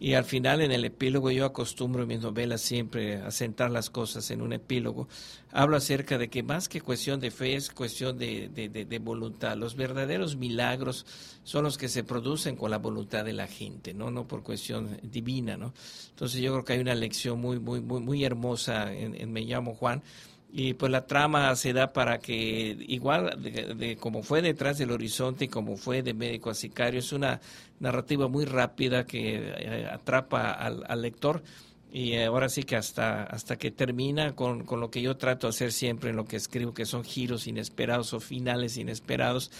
Y 0.00 0.14
al 0.14 0.24
final 0.24 0.60
en 0.60 0.70
el 0.70 0.84
epílogo 0.84 1.32
yo 1.32 1.44
acostumbro 1.44 2.02
en 2.02 2.08
mis 2.08 2.20
novelas 2.20 2.60
siempre 2.60 3.16
a 3.16 3.32
sentar 3.32 3.72
las 3.72 3.90
cosas 3.90 4.30
en 4.30 4.42
un 4.42 4.52
epílogo. 4.52 5.08
Hablo 5.50 5.76
acerca 5.76 6.18
de 6.18 6.28
que 6.28 6.44
más 6.44 6.68
que 6.68 6.80
cuestión 6.80 7.18
de 7.18 7.32
fe 7.32 7.56
es 7.56 7.70
cuestión 7.70 8.16
de, 8.16 8.48
de, 8.48 8.98
voluntad. 9.00 9.56
Los 9.56 9.74
verdaderos 9.74 10.36
milagros 10.36 11.04
son 11.42 11.64
los 11.64 11.76
que 11.78 11.88
se 11.88 12.04
producen 12.04 12.54
con 12.54 12.70
la 12.70 12.78
voluntad 12.78 13.24
de 13.24 13.32
la 13.32 13.48
gente, 13.48 13.92
no, 13.92 14.12
no 14.12 14.28
por 14.28 14.44
cuestión 14.44 15.00
divina, 15.02 15.56
¿no? 15.56 15.74
Entonces 16.10 16.40
yo 16.40 16.52
creo 16.52 16.64
que 16.64 16.74
hay 16.74 16.80
una 16.80 16.94
lección 16.94 17.40
muy, 17.40 17.58
muy, 17.58 17.80
muy, 17.80 18.24
hermosa 18.24 18.92
en 18.92 19.32
Me 19.32 19.40
llamo 19.40 19.74
Juan 19.74 20.02
y 20.50 20.74
pues 20.74 20.90
la 20.90 21.06
trama 21.06 21.54
se 21.56 21.72
da 21.72 21.92
para 21.92 22.18
que, 22.18 22.76
igual 22.88 23.36
de, 23.42 23.96
como 23.96 24.22
fue 24.22 24.40
detrás 24.40 24.78
del 24.78 24.90
horizonte 24.90 25.44
y 25.44 25.48
como 25.48 25.76
fue 25.76 26.02
de 26.02 26.14
médico 26.14 26.50
a 26.50 26.54
sicario, 26.54 27.00
es 27.00 27.12
una 27.12 27.40
narrativa 27.80 28.28
muy 28.28 28.44
rápida 28.44 29.04
que 29.04 29.36
eh, 29.36 29.86
atrapa 29.90 30.52
al, 30.52 31.02
lector 31.02 31.42
y 31.92 32.16
ahora 32.16 32.48
sí 32.48 32.62
que 32.62 32.76
hasta, 32.76 33.24
hasta 33.24 33.56
que 33.56 33.70
termina 33.70 34.34
con, 34.34 34.64
con, 34.64 34.80
lo 34.80 34.90
que 34.90 35.02
yo 35.02 35.16
trato 35.16 35.46
de 35.46 35.50
hacer 35.50 35.72
siempre 35.72 36.10
en 36.10 36.16
lo 36.16 36.24
que 36.24 36.36
escribo, 36.36 36.72
que 36.72 36.86
son 36.86 37.04
giros 37.04 37.46
inesperados 37.46 38.14
o 38.14 38.20
finales 38.20 38.78
inesperados 38.78 39.50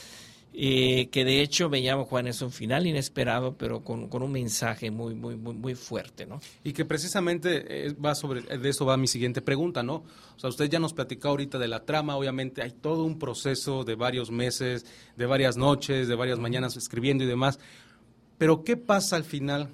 eh, 0.54 1.08
que 1.10 1.24
de 1.24 1.42
hecho 1.42 1.68
me 1.68 1.80
llamo 1.80 2.04
Juan, 2.06 2.26
es 2.26 2.40
un 2.42 2.50
final 2.50 2.86
inesperado, 2.86 3.56
pero 3.56 3.84
con, 3.84 4.08
un 4.10 4.32
mensaje 4.32 4.90
muy, 4.90 5.14
muy, 5.14 5.36
muy, 5.36 5.54
muy 5.54 5.74
fuerte, 5.74 6.26
¿no? 6.26 6.40
Y 6.64 6.72
que 6.72 6.84
precisamente 6.84 7.86
eh, 7.86 7.94
va 7.94 8.14
sobre, 8.14 8.42
de 8.42 8.68
eso 8.68 8.86
va 8.86 8.96
mi 8.96 9.06
siguiente 9.06 9.42
pregunta, 9.42 9.82
¿no? 9.82 10.04
O 10.36 10.40
sea, 10.40 10.48
usted 10.50 10.68
ya 10.68 10.78
nos 10.78 10.94
platicó 10.94 11.28
ahorita 11.28 11.58
de 11.58 11.68
la 11.68 11.84
trama, 11.84 12.16
obviamente 12.16 12.62
hay 12.62 12.72
todo 12.72 13.04
un 13.04 13.18
proceso 13.18 13.84
de 13.84 13.94
varios 13.94 14.30
meses, 14.30 14.86
de 15.16 15.26
varias 15.26 15.56
noches, 15.56 16.08
de 16.08 16.14
varias 16.14 16.38
mañanas 16.38 16.76
escribiendo 16.76 17.24
y 17.24 17.26
demás, 17.26 17.58
pero 18.38 18.64
¿qué 18.64 18.76
pasa 18.76 19.16
al 19.16 19.24
final 19.24 19.68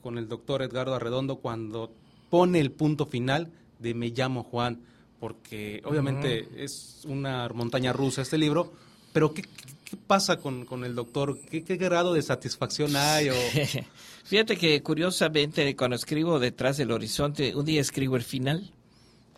con 0.00 0.16
el 0.16 0.28
doctor 0.28 0.62
Edgardo 0.62 0.94
Arredondo 0.94 1.36
cuando 1.36 1.92
pone 2.28 2.60
el 2.60 2.70
punto 2.70 3.06
final 3.06 3.50
de 3.78 3.94
Me 3.94 4.08
llamo 4.10 4.44
Juan? 4.44 4.80
Porque 5.18 5.82
obviamente 5.84 6.48
es 6.56 7.02
una 7.06 7.48
montaña 7.48 7.92
rusa 7.92 8.22
este 8.22 8.38
libro, 8.38 8.72
pero 9.12 9.34
¿qué, 9.34 9.42
¿Qué 9.90 9.96
pasa 9.96 10.36
con, 10.36 10.66
con 10.66 10.84
el 10.84 10.94
doctor? 10.94 11.36
¿Qué, 11.50 11.64
¿Qué, 11.64 11.74
grado 11.74 12.14
de 12.14 12.22
satisfacción 12.22 12.94
hay? 12.94 13.30
O... 13.30 13.34
Fíjate 14.24 14.56
que 14.56 14.80
curiosamente 14.84 15.74
cuando 15.74 15.96
escribo 15.96 16.38
detrás 16.38 16.76
del 16.76 16.92
horizonte, 16.92 17.56
un 17.56 17.64
día 17.64 17.80
escribo 17.80 18.14
el 18.14 18.22
final 18.22 18.70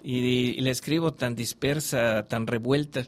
y, 0.02 0.60
le 0.60 0.70
escribo 0.70 1.14
tan 1.14 1.34
dispersa, 1.34 2.24
tan 2.28 2.46
revuelta, 2.46 3.06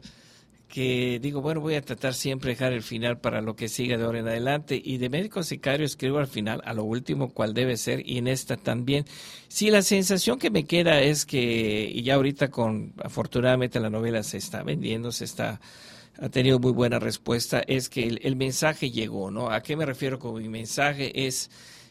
que 0.67 1.19
digo, 1.21 1.39
bueno, 1.41 1.61
voy 1.61 1.75
a 1.75 1.83
tratar 1.83 2.15
siempre 2.15 2.47
de 2.47 2.55
dejar 2.55 2.73
el 2.73 2.81
final 2.81 3.19
para 3.19 3.41
lo 3.41 3.55
que 3.55 3.69
siga 3.69 3.95
de 3.95 4.05
ahora 4.05 4.21
en 4.21 4.27
adelante. 4.27 4.81
Y 4.83 4.97
de 4.97 5.09
médico 5.09 5.43
sicario 5.43 5.85
escribo 5.85 6.17
al 6.17 6.27
final, 6.27 6.63
a 6.65 6.73
lo 6.73 6.83
último, 6.83 7.31
cual 7.31 7.53
debe 7.53 7.77
ser, 7.77 8.01
y 8.09 8.17
en 8.17 8.27
esta 8.27 8.57
también. 8.57 9.05
Sí, 9.49 9.69
la 9.69 9.83
sensación 9.83 10.39
que 10.39 10.49
me 10.49 10.63
queda 10.63 10.99
es 10.99 11.27
que, 11.27 11.91
y 11.93 12.01
ya 12.01 12.15
ahorita 12.15 12.49
con, 12.49 12.93
afortunadamente 13.03 13.79
la 13.79 13.91
novela 13.91 14.23
se 14.23 14.37
está 14.37 14.63
vendiendo, 14.63 15.11
se 15.11 15.25
está 15.25 15.61
ha 16.19 16.29
tenido 16.29 16.59
muy 16.59 16.71
buena 16.71 16.99
respuesta, 16.99 17.61
es 17.67 17.89
que 17.89 18.03
el, 18.21 18.35
mensaje 18.35 18.91
llegó, 18.91 19.31
¿no? 19.31 19.49
¿A 19.49 19.61
qué 19.61 19.75
me 19.75 19.85
refiero 19.85 20.19
con 20.19 20.41
mi 20.41 20.49
mensaje? 20.49 21.25
Es 21.27 21.49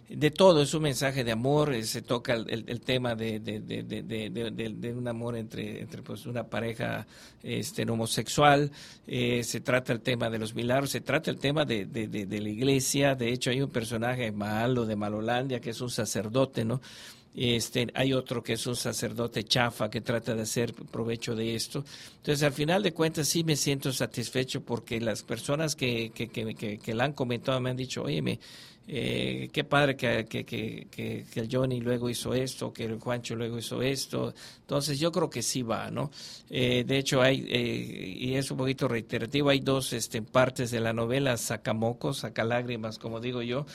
de 0.08 0.30
todo, 0.30 0.62
es 0.62 0.74
un 0.74 0.82
mensaje 0.82 1.24
de 1.24 1.32
amor, 1.32 1.72
eh, 1.72 1.82
se 1.82 2.02
toca 2.02 2.34
el, 2.34 2.80
tema 2.82 3.14
de, 3.14 3.40
de, 3.40 3.60
de, 3.60 4.92
un 4.94 5.08
amor 5.08 5.36
entre, 5.36 5.80
entre 5.80 6.02
pues, 6.02 6.26
una 6.26 6.44
pareja 6.44 7.06
este, 7.42 7.88
homosexual, 7.88 8.70
eh, 9.06 9.42
se 9.44 9.60
trata 9.60 9.92
el 9.92 10.00
tema 10.00 10.28
de 10.28 10.38
los 10.38 10.54
milagros, 10.54 10.90
se 10.90 11.00
trata 11.00 11.30
el 11.30 11.38
tema 11.38 11.64
de, 11.64 11.86
la 11.86 12.48
iglesia, 12.48 13.14
de 13.14 13.30
hecho 13.30 13.50
hay 13.50 13.62
un 13.62 13.70
personaje 13.70 14.30
malo 14.30 14.84
de 14.84 14.96
Malolandia 14.96 15.60
que 15.60 15.70
es 15.70 15.80
un 15.80 15.90
sacerdote, 15.90 16.64
¿no? 16.64 16.80
Este, 17.34 17.88
hay 17.94 18.12
otro 18.12 18.42
que 18.42 18.52
es 18.52 18.66
un 18.66 18.76
sacerdote 18.76 19.42
chafa 19.42 19.90
que 19.90 20.00
trata 20.00 20.34
de 20.34 20.42
hacer 20.42 20.72
provecho 20.72 21.34
de 21.34 21.56
esto. 21.56 21.84
Entonces, 22.18 22.42
al 22.44 22.52
final 22.52 22.82
de 22.82 22.92
cuentas, 22.92 23.28
sí 23.28 23.42
me 23.42 23.56
siento 23.56 23.92
satisfecho 23.92 24.60
porque 24.60 25.00
las 25.00 25.22
personas 25.22 25.74
que, 25.74 26.12
que, 26.14 26.28
que, 26.28 26.78
que, 26.78 26.94
la 26.94 27.04
han 27.04 27.12
comentado 27.12 27.60
me 27.60 27.70
han 27.70 27.76
dicho, 27.76 28.04
oye, 28.04 28.38
eh, 28.86 29.48
qué 29.50 29.64
padre 29.64 29.96
que, 29.96 30.26
que, 30.26 30.44
que, 30.44 31.24
el 31.34 31.48
Johnny 31.50 31.80
luego 31.80 32.10
hizo 32.10 32.34
esto, 32.34 32.72
que 32.72 32.84
el 32.84 33.00
Juancho 33.00 33.34
luego 33.34 33.58
hizo 33.58 33.82
esto. 33.82 34.32
Entonces, 34.60 35.00
yo 35.00 35.10
creo 35.10 35.28
que 35.28 35.42
sí 35.42 35.62
va, 35.62 35.90
¿no? 35.90 36.10
Eh, 36.50 36.84
de 36.86 36.98
hecho, 36.98 37.20
hay, 37.20 37.44
eh, 37.48 38.14
y 38.16 38.34
es 38.34 38.50
un 38.50 38.58
poquito 38.58 38.86
reiterativo, 38.86 39.48
hay 39.48 39.60
dos 39.60 39.92
este, 39.92 40.22
partes 40.22 40.70
de 40.70 40.80
la 40.80 40.92
novela, 40.92 41.36
sacamocos, 41.36 42.18
sacalágrimas, 42.18 42.98
como 42.98 43.20
digo 43.20 43.42
yo, 43.42 43.66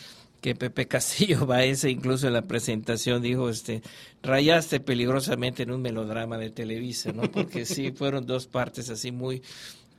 que 0.42 0.56
Pepe 0.56 0.88
Castillo 0.88 1.48
ese 1.60 1.90
incluso 1.90 2.28
en 2.28 2.34
la 2.34 2.44
presentación 2.44 3.22
dijo, 3.22 3.50
este, 3.50 3.82
rayaste 4.24 4.80
peligrosamente 4.80 5.64
en 5.64 5.72
un 5.72 5.82
melodrama 5.82 6.38
de 6.38 6.50
Televisa, 6.50 7.12
¿no? 7.12 7.24
Porque 7.24 7.66
sí, 7.66 7.92
fueron 7.96 8.26
dos 8.26 8.48
partes 8.48 8.90
así 8.90 9.12
muy... 9.12 9.42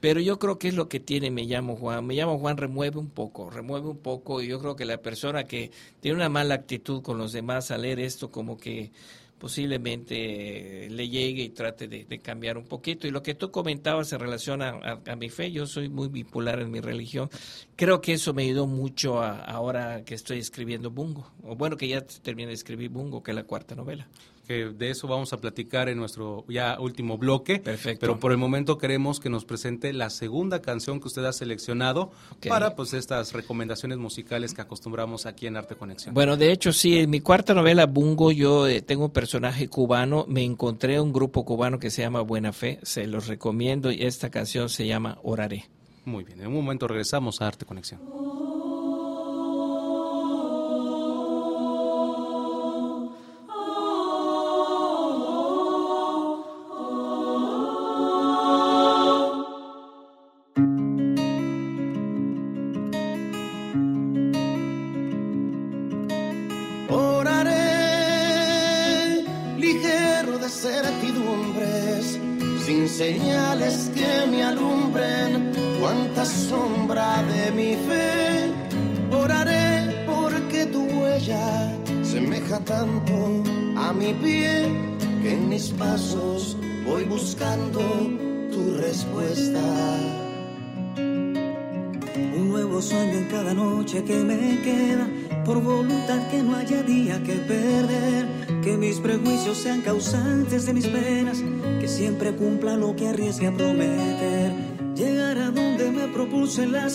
Pero 0.01 0.19
yo 0.19 0.39
creo 0.39 0.59
que 0.59 0.69
es 0.69 0.75
lo 0.75 0.89
que 0.89 0.99
tiene 0.99 1.31
Me 1.31 1.45
llamo 1.45 1.77
Juan. 1.77 2.07
Me 2.07 2.15
llamo 2.15 2.39
Juan 2.39 2.57
remueve 2.57 2.99
un 2.99 3.11
poco, 3.11 3.51
remueve 3.51 3.89
un 3.89 3.99
poco 3.99 4.41
y 4.41 4.49
yo 4.49 4.59
creo 4.59 4.75
que 4.75 4.87
la 4.87 4.97
persona 5.03 5.45
que 5.45 5.71
tiene 6.01 6.17
una 6.17 6.31
mala 6.31 6.55
actitud 6.55 7.03
con 7.03 7.19
los 7.19 7.33
demás 7.33 7.71
al 7.71 7.83
leer 7.83 8.01
esto 8.01 8.31
como 8.31 8.57
que 8.57 8.93
posiblemente 9.41 10.87
le 10.91 11.09
llegue 11.09 11.43
y 11.43 11.49
trate 11.49 11.89
de, 11.89 12.19
cambiar 12.19 12.59
un 12.59 12.67
poquito. 12.67 13.09
Y 13.09 13.11
lo 13.11 13.23
que 13.23 13.35
tú 13.35 13.51
comentabas 13.51 14.13
en 14.13 14.21
relación 14.21 14.61
a, 14.61 15.01
mi 15.17 15.31
fe, 15.31 15.51
yo 15.51 15.67
soy 15.67 15.89
muy 15.89 16.09
bipolar 16.09 16.61
en 16.61 16.71
mi 16.71 16.81
religión. 16.81 17.31
Creo 17.75 18.03
que 18.03 18.13
eso 18.13 18.35
me 18.35 18.43
ayudó 18.43 18.67
mucho 18.67 19.23
ahora 19.23 20.05
que 20.05 20.15
estoy 20.15 20.39
escribiendo 20.39 20.91
Bungo. 20.91 21.33
O 21.43 21.57
bueno, 21.57 21.79
que 21.79 21.89
ya 21.89 22.03
terminé 22.03 22.49
de 22.49 22.55
escribir 22.55 22.91
Bungo, 22.91 23.23
que 23.23 23.31
es 23.31 23.35
la 23.35 23.45
cuarta 23.45 23.75
novela 23.75 24.07
de 24.55 24.91
eso 24.91 25.09
vamos 25.09 25.33
a 25.33 25.41
platicar 25.41 25.89
en 25.89 25.99
nuestro 25.99 26.45
ya 26.49 26.79
último 26.81 27.19
bloque. 27.19 27.59
Perfecto. 27.59 28.01
Pero 28.01 28.19
por 28.19 28.33
el 28.33 28.39
momento 28.39 28.79
queremos 28.79 29.21
que 29.21 29.31
nos 29.31 29.45
presente 29.45 29.93
la 29.93 30.11
segunda 30.11 30.61
canción 30.61 31.01
que 31.01 31.09
usted 31.09 31.25
ha 31.25 31.33
seleccionado 31.33 32.11
para 32.49 32.75
pues 32.75 32.93
estas 32.93 33.33
recomendaciones 33.33 33.99
musicales 33.99 34.55
que 34.55 34.63
acostumbramos 34.63 35.27
aquí 35.27 35.47
en 35.47 35.57
Arte 35.57 35.77
Conexión. 35.77 36.15
Bueno, 36.15 36.37
de 36.37 36.53
hecho 36.53 36.73
sí, 36.73 36.99
en 36.99 37.11
mi 37.11 37.21
cuarta 37.21 37.55
novela 37.55 37.87
Bungo 37.87 38.33
yo 38.33 38.67
eh, 38.67 38.83
tengo 38.83 39.07
un 39.07 39.13
personaje 39.13 39.69
cubano, 39.69 40.25
me 40.29 40.43
encontré 40.43 41.01
un 41.01 41.13
grupo 41.13 41.45
cubano 41.45 41.79
que 41.79 41.91
se 41.91 42.03
llama 42.03 42.21
Buena 42.21 42.53
Fe, 42.53 42.79
se 42.83 43.07
los 43.07 43.27
recomiendo 43.27 43.91
y 43.93 44.03
esta 44.03 44.31
canción 44.31 44.69
se 44.69 44.87
llama 44.87 45.19
Oraré. 45.23 45.69
Muy 46.05 46.25
bien, 46.25 46.41
en 46.41 46.49
un 46.49 46.55
momento 46.55 46.89
regresamos 46.89 47.41
a 47.41 47.47
Arte 47.47 47.65
Conexión. 47.65 48.01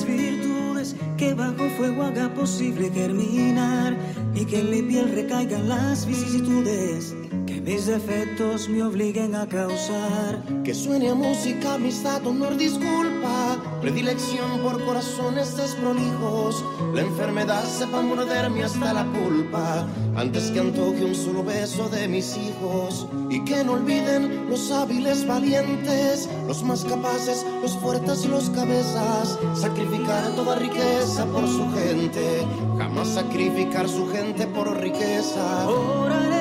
Virtudes, 0.04 0.96
que 1.18 1.34
bajo 1.34 1.70
fuego 1.78 2.04
haga 2.04 2.34
posible 2.34 2.90
germinar 2.90 3.96
y 4.34 4.46
que 4.46 4.60
en 4.60 4.72
mi 4.72 4.82
piel 4.82 5.12
recaigan 5.14 5.70
las 5.70 6.06
vicisitudes 6.06 7.16
que 7.46 7.62
mis 7.62 7.86
defectos 7.86 8.68
me 8.68 8.84
obliguen 8.84 9.36
a 9.36 9.48
causar. 9.48 10.44
Que 10.64 10.74
suene 10.74 11.10
a 11.10 11.16
música, 11.16 11.76
amistad, 11.76 12.26
honor, 12.26 12.58
disculpa, 12.58 13.75
predilección 13.86 14.62
por 14.64 14.84
corazones 14.84 15.56
desprolijos. 15.56 16.66
La 16.96 17.02
enfermedad 17.02 17.64
sepa 17.66 18.02
morderme 18.02 18.64
hasta 18.64 18.92
la 18.94 19.06
pulpa, 19.06 19.86
antes 20.16 20.50
que 20.50 20.60
antoje 20.60 21.06
un 21.06 21.14
solo 21.14 21.44
beso 21.44 21.88
de 21.90 22.08
mis 22.08 22.36
hijos. 22.36 23.06
Y 23.30 23.46
que 23.46 23.64
no 23.64 23.74
olviden 23.74 24.50
los 24.50 24.72
hábiles 24.72 25.28
valientes, 25.28 26.28
los 26.48 26.64
más 26.64 26.84
capaces, 26.84 27.46
los 27.62 27.78
fuertes 27.78 28.26
y 28.26 28.28
los 28.28 28.50
cabezas. 28.50 29.38
Sacrificar 29.54 30.36
toda 30.36 30.56
riqueza 30.56 31.24
por 31.28 31.48
su 31.48 31.72
gente, 31.76 32.44
jamás 32.80 33.10
sacrificar 33.10 33.88
su 33.88 34.08
gente 34.08 34.48
por 34.48 34.82
riqueza. 34.82 35.70
Oraré 35.70 36.35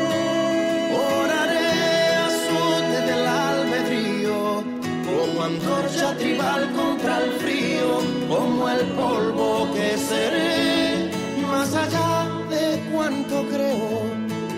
antorcha 5.45 6.17
tribal 6.17 6.73
contra 6.73 7.23
el 7.23 7.33
frío, 7.33 8.01
como 8.29 8.69
el 8.69 8.87
polvo 8.93 9.69
que 9.75 9.97
seré, 9.99 11.11
más 11.43 11.75
allá 11.75 12.29
de 12.49 12.81
cuanto 12.91 13.47
creo, 13.49 14.01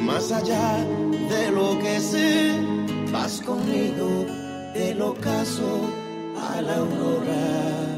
más 0.01 0.31
allá 0.31 0.79
de 1.29 1.51
lo 1.51 1.79
que 1.81 1.99
sé, 2.01 2.53
vas 3.13 3.41
conmigo 3.41 4.27
del 4.75 5.03
ocaso 5.03 5.81
a 6.41 6.61
la 6.63 6.77
aurora. 6.77 7.97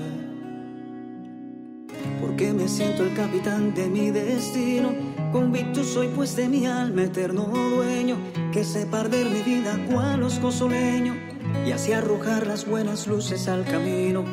Porque 2.21 2.53
me 2.53 2.69
siento 2.69 3.03
el 3.03 3.15
capitán 3.15 3.75
de 3.75 3.89
mi 3.89 4.11
destino, 4.11 4.95
convicto 5.31 5.85
soy 5.85 6.09
pues 6.09 6.35
de 6.37 6.49
mi 6.49 6.67
alma 6.67 7.05
eterno 7.05 7.43
dueño, 7.43 8.17
que 8.53 8.65
sé 8.65 8.87
perder 8.87 9.27
mi 9.27 9.43
vida 9.43 9.79
cual 9.91 10.23
oscoso 10.23 10.69
leño 10.69 11.28
y 11.67 11.73
así 11.73 11.93
arrojar 11.93 12.47
las 12.47 12.67
buenas 12.67 13.07
luces 13.07 13.49
al 13.49 13.65
camino. 13.65 14.25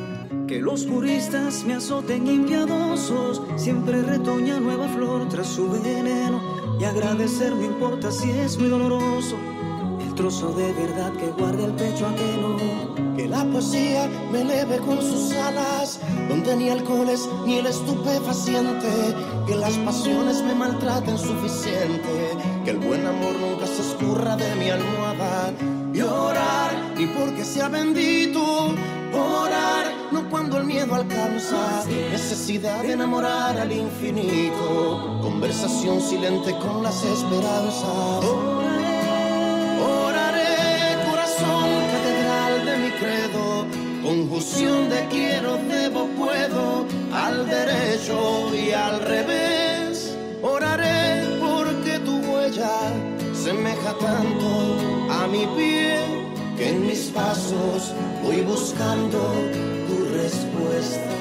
Que 0.47 0.59
los 0.59 0.85
juristas 0.85 1.63
me 1.65 1.73
azoten 1.73 2.27
impiadosos, 2.27 3.41
siempre 3.55 4.01
retoña 4.01 4.59
nueva 4.59 4.87
flor 4.89 5.27
tras 5.27 5.47
su 5.47 5.69
veneno. 5.69 6.41
Y 6.79 6.83
agradecer 6.83 7.55
no 7.55 7.63
importa 7.63 8.11
si 8.11 8.29
es 8.29 8.57
muy 8.57 8.69
doloroso, 8.69 9.35
el 10.01 10.13
trozo 10.13 10.53
de 10.53 10.71
verdad 10.73 11.13
que 11.13 11.27
guarda 11.31 11.65
el 11.65 11.73
pecho 11.73 12.05
ajeno. 12.05 12.57
Que 13.15 13.27
la 13.27 13.43
poesía 13.45 14.09
me 14.31 14.41
eleve 14.41 14.77
con 14.79 15.01
sus 15.01 15.33
alas, 15.33 15.99
donde 16.29 16.55
ni 16.57 16.69
alcoholes 16.69 17.27
ni 17.45 17.57
el 17.57 17.65
estupefaciente. 17.65 19.15
Que 19.47 19.55
las 19.55 19.77
pasiones 19.79 20.43
me 20.43 20.53
maltraten 20.53 21.17
suficiente, 21.17 22.37
que 22.63 22.71
el 22.71 22.77
buen 22.77 23.05
amor 23.05 23.35
nunca 23.39 23.65
se 23.67 23.81
escurra 23.81 24.35
de 24.35 24.55
mi 24.55 24.69
almohada 24.69 25.53
llorar, 25.95 26.71
ni 26.97 27.07
porque 27.07 27.43
sea 27.43 27.69
bendito. 27.69 28.75
Orar, 29.13 29.85
no 30.11 30.29
cuando 30.29 30.57
el 30.57 30.65
miedo 30.65 30.93
alcanza. 30.93 31.83
Necesidad 32.11 32.83
de 32.83 32.93
enamorar 32.93 33.57
al 33.57 33.71
infinito. 33.71 35.19
Conversación 35.21 36.01
silente 36.01 36.51
con 36.57 36.83
las 36.83 37.03
esperanzas. 37.03 38.25
Oraré, 40.03 40.97
corazón, 41.09 41.69
catedral 41.91 42.65
de 42.65 42.77
mi 42.77 42.91
credo. 43.01 43.65
Conjunción 44.03 44.89
de 44.89 45.07
quiero, 45.07 45.57
debo, 45.57 46.07
puedo. 46.17 46.85
Al 47.13 47.47
derecho 47.47 48.53
y 48.53 48.71
al 48.71 48.99
revés. 48.99 50.15
Oraré 50.41 51.25
porque 51.39 51.99
tu 51.99 52.17
huella 52.17 52.91
semeja 53.33 53.93
tanto 53.99 54.74
mi 55.27 55.45
pie 55.55 55.97
que 56.57 56.69
en 56.69 56.87
mis 56.87 57.09
pasos 57.09 57.93
voy 58.23 58.41
buscando 58.41 59.19
tu 59.87 60.05
respuesta. 60.13 61.15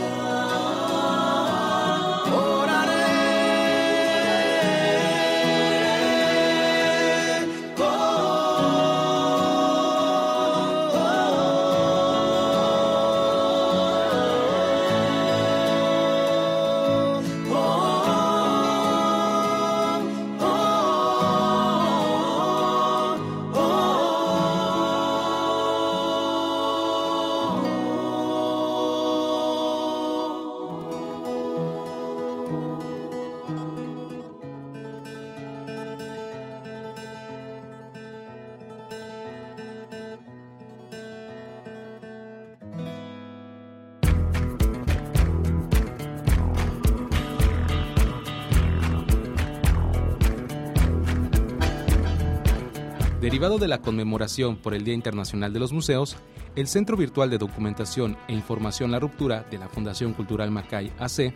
De 53.59 53.69
la 53.69 53.81
conmemoración 53.81 54.57
por 54.57 54.75
el 54.75 54.83
Día 54.83 54.95
Internacional 54.95 55.53
de 55.53 55.61
los 55.61 55.73
Museos, 55.73 56.17
el 56.57 56.67
Centro 56.67 56.97
Virtual 56.97 57.31
de 57.31 57.39
Documentación 57.39 58.17
e 58.27 58.33
Información 58.33 58.91
La 58.91 58.99
Ruptura 58.99 59.47
de 59.49 59.59
la 59.59 59.69
Fundación 59.69 60.13
Cultural 60.13 60.51
Macay 60.51 60.93
AC 60.99 61.33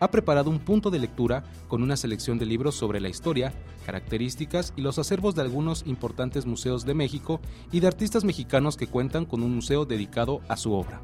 ha 0.00 0.10
preparado 0.10 0.50
un 0.50 0.58
punto 0.58 0.90
de 0.90 0.98
lectura 0.98 1.44
con 1.68 1.84
una 1.84 1.96
selección 1.96 2.38
de 2.38 2.46
libros 2.46 2.74
sobre 2.74 2.98
la 2.98 3.08
historia, 3.08 3.54
características 3.86 4.72
y 4.76 4.80
los 4.80 4.98
acervos 4.98 5.36
de 5.36 5.42
algunos 5.42 5.86
importantes 5.86 6.44
museos 6.44 6.84
de 6.84 6.94
México 6.94 7.40
y 7.70 7.78
de 7.78 7.86
artistas 7.86 8.24
mexicanos 8.24 8.76
que 8.76 8.88
cuentan 8.88 9.24
con 9.24 9.44
un 9.44 9.54
museo 9.54 9.84
dedicado 9.84 10.40
a 10.48 10.56
su 10.56 10.72
obra. 10.72 11.00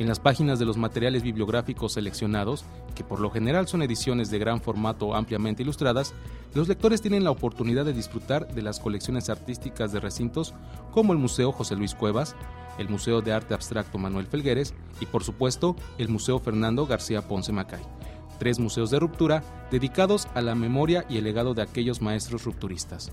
En 0.00 0.08
las 0.08 0.18
páginas 0.18 0.58
de 0.58 0.64
los 0.64 0.78
materiales 0.78 1.22
bibliográficos 1.22 1.92
seleccionados, 1.92 2.64
que 2.94 3.04
por 3.04 3.20
lo 3.20 3.28
general 3.28 3.68
son 3.68 3.82
ediciones 3.82 4.30
de 4.30 4.38
gran 4.38 4.62
formato 4.62 5.14
ampliamente 5.14 5.62
ilustradas, 5.62 6.14
los 6.54 6.68
lectores 6.68 7.02
tienen 7.02 7.22
la 7.22 7.30
oportunidad 7.30 7.84
de 7.84 7.92
disfrutar 7.92 8.48
de 8.54 8.62
las 8.62 8.80
colecciones 8.80 9.28
artísticas 9.28 9.92
de 9.92 10.00
recintos 10.00 10.54
como 10.90 11.12
el 11.12 11.18
Museo 11.18 11.52
José 11.52 11.76
Luis 11.76 11.94
Cuevas, 11.94 12.34
el 12.78 12.88
Museo 12.88 13.20
de 13.20 13.34
Arte 13.34 13.52
Abstracto 13.52 13.98
Manuel 13.98 14.26
Felgueres 14.26 14.72
y 15.02 15.04
por 15.04 15.22
supuesto 15.22 15.76
el 15.98 16.08
Museo 16.08 16.38
Fernando 16.38 16.86
García 16.86 17.28
Ponce 17.28 17.52
Macay, 17.52 17.82
tres 18.38 18.58
museos 18.58 18.90
de 18.90 19.00
ruptura 19.00 19.44
dedicados 19.70 20.28
a 20.32 20.40
la 20.40 20.54
memoria 20.54 21.04
y 21.10 21.18
el 21.18 21.24
legado 21.24 21.52
de 21.52 21.60
aquellos 21.60 22.00
maestros 22.00 22.44
rupturistas. 22.44 23.12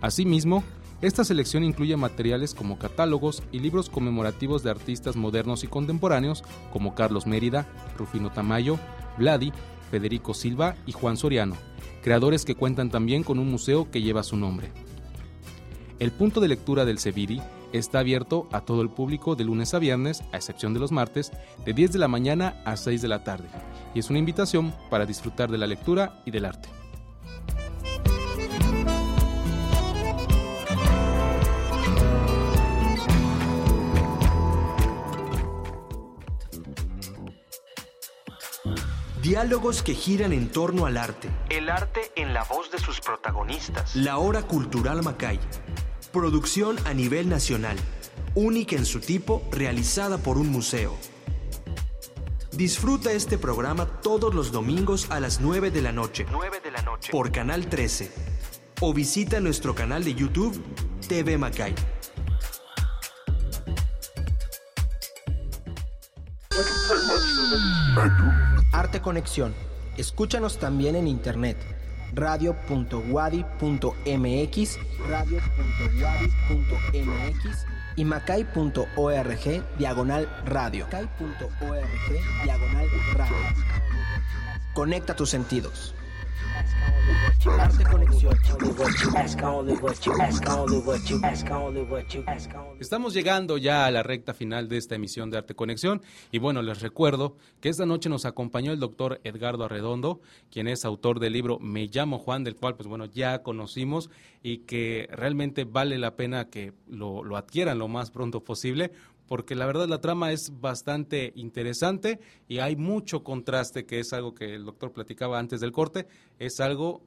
Asimismo, 0.00 0.62
esta 1.02 1.24
selección 1.24 1.64
incluye 1.64 1.96
materiales 1.96 2.54
como 2.54 2.78
catálogos 2.78 3.42
y 3.50 3.58
libros 3.58 3.90
conmemorativos 3.90 4.62
de 4.62 4.70
artistas 4.70 5.16
modernos 5.16 5.64
y 5.64 5.66
contemporáneos 5.66 6.44
como 6.72 6.94
Carlos 6.94 7.26
Mérida, 7.26 7.66
Rufino 7.98 8.30
Tamayo, 8.30 8.78
Vladi, 9.18 9.52
Federico 9.90 10.32
Silva 10.32 10.76
y 10.86 10.92
Juan 10.92 11.16
Soriano, 11.16 11.56
creadores 12.02 12.44
que 12.44 12.54
cuentan 12.54 12.88
también 12.88 13.24
con 13.24 13.40
un 13.40 13.50
museo 13.50 13.90
que 13.90 14.00
lleva 14.00 14.22
su 14.22 14.36
nombre. 14.36 14.70
El 15.98 16.12
punto 16.12 16.40
de 16.40 16.48
lectura 16.48 16.84
del 16.84 16.98
Seviri 16.98 17.42
está 17.72 17.98
abierto 17.98 18.48
a 18.52 18.60
todo 18.60 18.80
el 18.80 18.88
público 18.88 19.34
de 19.34 19.44
lunes 19.44 19.74
a 19.74 19.80
viernes, 19.80 20.22
a 20.32 20.36
excepción 20.36 20.72
de 20.72 20.80
los 20.80 20.92
martes, 20.92 21.32
de 21.64 21.72
10 21.72 21.92
de 21.92 21.98
la 21.98 22.08
mañana 22.08 22.62
a 22.64 22.76
6 22.76 23.02
de 23.02 23.08
la 23.08 23.24
tarde, 23.24 23.48
y 23.92 23.98
es 23.98 24.08
una 24.08 24.20
invitación 24.20 24.72
para 24.88 25.04
disfrutar 25.04 25.50
de 25.50 25.58
la 25.58 25.66
lectura 25.66 26.22
y 26.24 26.30
del 26.30 26.44
arte. 26.44 26.68
Diálogos 39.32 39.82
que 39.82 39.94
giran 39.94 40.34
en 40.34 40.50
torno 40.50 40.84
al 40.84 40.98
arte. 40.98 41.30
El 41.48 41.70
arte 41.70 42.02
en 42.16 42.34
la 42.34 42.44
voz 42.44 42.70
de 42.70 42.76
sus 42.76 43.00
protagonistas. 43.00 43.96
La 43.96 44.18
Hora 44.18 44.42
Cultural 44.42 45.02
Macay. 45.02 45.40
Producción 46.12 46.76
a 46.84 46.92
nivel 46.92 47.30
nacional. 47.30 47.78
Única 48.34 48.76
en 48.76 48.84
su 48.84 49.00
tipo, 49.00 49.42
realizada 49.50 50.18
por 50.18 50.36
un 50.36 50.50
museo. 50.50 50.98
Disfruta 52.52 53.10
este 53.10 53.38
programa 53.38 53.86
todos 54.02 54.34
los 54.34 54.52
domingos 54.52 55.10
a 55.10 55.18
las 55.18 55.40
9 55.40 55.70
de 55.70 55.80
la 55.80 55.92
noche. 55.92 56.26
9 56.30 56.60
de 56.62 56.70
la 56.70 56.82
noche. 56.82 57.10
Por 57.10 57.32
Canal 57.32 57.70
13. 57.70 58.12
O 58.82 58.92
visita 58.92 59.40
nuestro 59.40 59.74
canal 59.74 60.04
de 60.04 60.14
YouTube 60.14 60.62
TV 61.08 61.38
Macay. 61.38 61.74
Arte 68.72 69.00
Conexión. 69.00 69.54
Escúchanos 69.96 70.58
también 70.58 70.96
en 70.96 71.06
internet 71.06 71.56
radio.wadi.mx, 72.14 74.78
radio.wadi.mx 75.08 77.66
y 77.96 78.04
macay.org 78.04 79.76
diagonal 79.78 80.28
radio. 80.44 80.84
Macay.org 80.86 81.88
diagonal 82.44 82.88
radio. 83.14 83.36
Conecta 84.74 85.14
tus 85.14 85.30
sentidos. 85.30 85.94
Estamos 92.78 93.14
llegando 93.14 93.58
ya 93.58 93.86
a 93.86 93.90
la 93.90 94.02
recta 94.02 94.34
final 94.34 94.68
de 94.68 94.76
esta 94.76 94.94
emisión 94.94 95.30
de 95.30 95.38
Arte 95.38 95.54
Conexión. 95.54 96.02
Y 96.30 96.38
bueno, 96.38 96.62
les 96.62 96.80
recuerdo 96.80 97.36
que 97.60 97.68
esta 97.68 97.86
noche 97.86 98.08
nos 98.08 98.24
acompañó 98.24 98.72
el 98.72 98.78
doctor 98.78 99.20
Edgardo 99.24 99.64
Arredondo, 99.64 100.20
quien 100.50 100.68
es 100.68 100.84
autor 100.84 101.18
del 101.20 101.32
libro 101.32 101.58
Me 101.58 101.86
llamo 101.86 102.18
Juan, 102.18 102.44
del 102.44 102.56
cual 102.56 102.76
pues 102.76 102.88
bueno, 102.88 103.06
ya 103.06 103.42
conocimos 103.42 104.10
y 104.42 104.58
que 104.58 105.08
realmente 105.12 105.64
vale 105.64 105.98
la 105.98 106.16
pena 106.16 106.48
que 106.48 106.72
lo, 106.88 107.24
lo 107.24 107.36
adquieran 107.36 107.78
lo 107.78 107.88
más 107.88 108.10
pronto 108.10 108.42
posible 108.42 108.92
porque 109.26 109.54
la 109.54 109.66
verdad 109.66 109.88
la 109.88 110.00
trama 110.00 110.32
es 110.32 110.60
bastante 110.60 111.32
interesante 111.36 112.20
y 112.48 112.58
hay 112.58 112.76
mucho 112.76 113.22
contraste, 113.22 113.86
que 113.86 114.00
es 114.00 114.12
algo 114.12 114.34
que 114.34 114.54
el 114.54 114.64
doctor 114.64 114.92
platicaba 114.92 115.38
antes 115.38 115.60
del 115.60 115.72
corte, 115.72 116.06
es 116.38 116.60
algo 116.60 117.02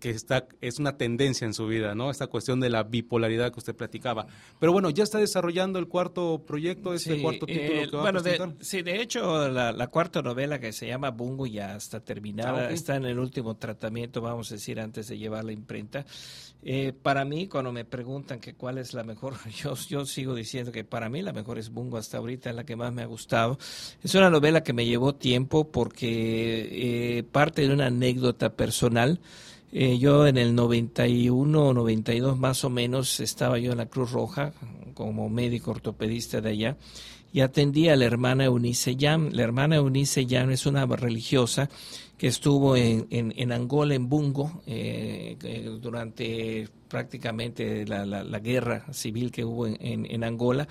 que 0.00 0.10
está, 0.10 0.48
es 0.60 0.78
una 0.78 0.96
tendencia 0.96 1.44
en 1.44 1.54
su 1.54 1.66
vida, 1.66 1.94
¿no? 1.94 2.10
Esta 2.10 2.26
cuestión 2.26 2.58
de 2.58 2.70
la 2.70 2.82
bipolaridad 2.82 3.52
que 3.52 3.58
usted 3.58 3.76
platicaba. 3.76 4.26
Pero 4.58 4.72
bueno, 4.72 4.90
ya 4.90 5.04
está 5.04 5.18
desarrollando 5.18 5.78
el 5.78 5.86
cuarto 5.86 6.42
proyecto, 6.44 6.94
este 6.94 7.20
cuarto 7.20 7.46
título 7.46 7.90
que 7.90 7.96
va 7.96 8.02
bueno, 8.02 8.18
a 8.18 8.22
presentar. 8.22 8.56
De, 8.56 8.64
sí, 8.64 8.82
de 8.82 9.00
hecho, 9.00 9.48
la, 9.48 9.86
cuarta 9.88 10.22
novela 10.22 10.58
que 10.58 10.72
se 10.72 10.86
llama 10.86 11.10
Bungo 11.10 11.46
ya 11.46 11.76
está 11.76 12.00
terminada, 12.00 12.68
ah, 12.68 12.70
está 12.70 12.96
en 12.96 13.04
el 13.04 13.18
último 13.18 13.56
tratamiento, 13.56 14.20
vamos 14.20 14.50
a 14.50 14.54
decir, 14.54 14.80
antes 14.80 15.06
de 15.08 15.18
llevar 15.18 15.44
la 15.44 15.52
imprenta. 15.52 16.04
Eh, 16.62 16.92
para 16.92 17.24
mí, 17.24 17.46
cuando 17.48 17.72
me 17.72 17.84
preguntan 17.84 18.38
que 18.38 18.54
cuál 18.54 18.78
es 18.78 18.92
la 18.92 19.02
mejor, 19.02 19.34
yo, 19.62 19.74
yo 19.88 20.04
sigo 20.06 20.34
diciendo 20.34 20.72
que 20.72 20.84
para 20.84 21.08
mí 21.08 21.22
la 21.22 21.32
mejor 21.32 21.58
es 21.58 21.70
Bungo 21.70 21.96
hasta 21.96 22.18
ahorita, 22.18 22.50
es 22.50 22.56
la 22.56 22.64
que 22.64 22.76
más 22.76 22.92
me 22.92 23.02
ha 23.02 23.06
gustado. 23.06 23.58
Es 24.02 24.14
una 24.14 24.30
novela 24.30 24.62
que 24.62 24.72
me 24.72 24.86
llevó 24.86 25.14
tiempo 25.14 25.70
porque 25.70 27.18
eh, 27.18 27.22
parte 27.22 27.62
de 27.62 27.72
una 27.72 27.86
anécdota 27.86 28.54
personal. 28.54 29.20
Eh, 29.72 29.98
yo 29.98 30.26
en 30.26 30.36
el 30.36 30.54
91 30.54 31.68
o 31.68 31.72
92 31.72 32.38
más 32.38 32.64
o 32.64 32.70
menos 32.70 33.20
estaba 33.20 33.58
yo 33.58 33.72
en 33.72 33.78
la 33.78 33.86
Cruz 33.86 34.10
Roja 34.10 34.52
como 34.94 35.28
médico 35.28 35.70
ortopedista 35.70 36.40
de 36.40 36.50
allá 36.50 36.76
y 37.32 37.40
atendía 37.40 37.92
a 37.92 37.96
la 37.96 38.04
hermana 38.04 38.46
Eunice 38.46 38.96
Yam. 38.96 39.30
La 39.32 39.42
hermana 39.42 39.76
Eunice 39.76 40.26
Yam 40.26 40.50
es 40.50 40.66
una 40.66 40.84
religiosa 40.86 41.70
que 42.18 42.26
estuvo 42.26 42.76
en, 42.76 43.06
en, 43.10 43.52
Angola, 43.52 43.94
en 43.94 44.08
Bungo, 44.08 44.60
eh, 44.66 45.38
eh, 45.42 45.70
durante 45.80 46.68
prácticamente 46.88 47.86
la, 47.86 48.04
la, 48.04 48.38
guerra 48.40 48.92
civil 48.92 49.30
que 49.30 49.44
hubo 49.44 49.66
en, 49.66 49.78
en 49.80 50.24
Angola 50.24 50.68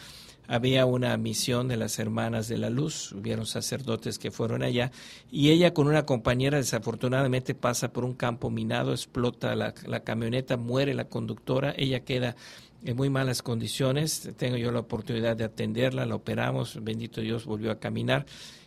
había 0.49 0.87
una 0.87 1.15
misión 1.15 1.67
de 1.67 1.77
las 1.77 1.99
Hermanas 1.99 2.47
de 2.47 2.57
la 2.57 2.71
Luz, 2.71 3.11
hubieron 3.11 3.45
sacerdotes 3.45 4.17
que 4.17 4.31
fueron 4.31 4.63
allá, 4.63 4.91
y 5.31 5.51
ella 5.51 5.75
con 5.75 5.87
una 5.87 6.07
compañera 6.07 6.57
desafortunadamente 6.57 7.53
pasa 7.53 7.93
por 7.93 8.03
un 8.03 8.15
campo 8.15 8.49
minado, 8.49 8.91
explota 8.91 9.53
la, 9.53 9.73
camioneta, 10.03 10.57
muere 10.57 10.95
la 10.95 11.05
conductora, 11.05 11.75
ella 11.77 11.99
queda 11.99 12.35
en 12.83 12.95
muy 12.95 13.11
malas 13.11 13.43
condiciones, 13.43 14.27
tengo 14.37 14.57
yo 14.57 14.71
la 14.71 14.79
oportunidad 14.79 15.37
de 15.37 15.43
atenderla, 15.43 16.07
la 16.07 16.15
operamos, 16.15 16.83
bendito 16.83 17.21
Dios, 17.21 17.45
volvió 17.45 17.69
a 17.69 17.79
caminar 17.79 18.25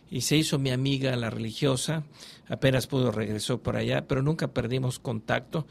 y 0.09 0.21
se 0.21 0.37
hizo 0.37 0.59
mi 0.59 0.71
amiga 0.71 1.13
la 1.17 1.29
religiosa, 1.29 2.03
apenas 2.47 2.87
pudo 2.87 3.11
regresó 3.11 3.61
por 3.61 3.75
allá, 3.75 4.07
pero 4.07 4.21
nunca 4.21 4.47
perdimos 4.47 4.99
contacto. 4.99 5.67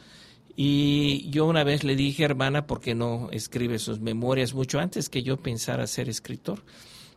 Y 0.55 1.31
yo 1.31 1.47
una 1.47 1.65
vez 1.65 1.83
le 1.83 1.97
dije, 1.97 2.25
hermana, 2.25 2.67
¿por 2.67 2.81
qué 2.81 2.95
no 2.95 3.31
escribe 3.33 3.79
sus 3.79 4.01
memorias 4.01 4.53
mucho 4.55 4.81
antes 4.81 5.09
que 5.09 5.23
yo 5.23 5.39
pensara 5.39 5.87
ser 5.87 6.09
escritor? 6.09 6.63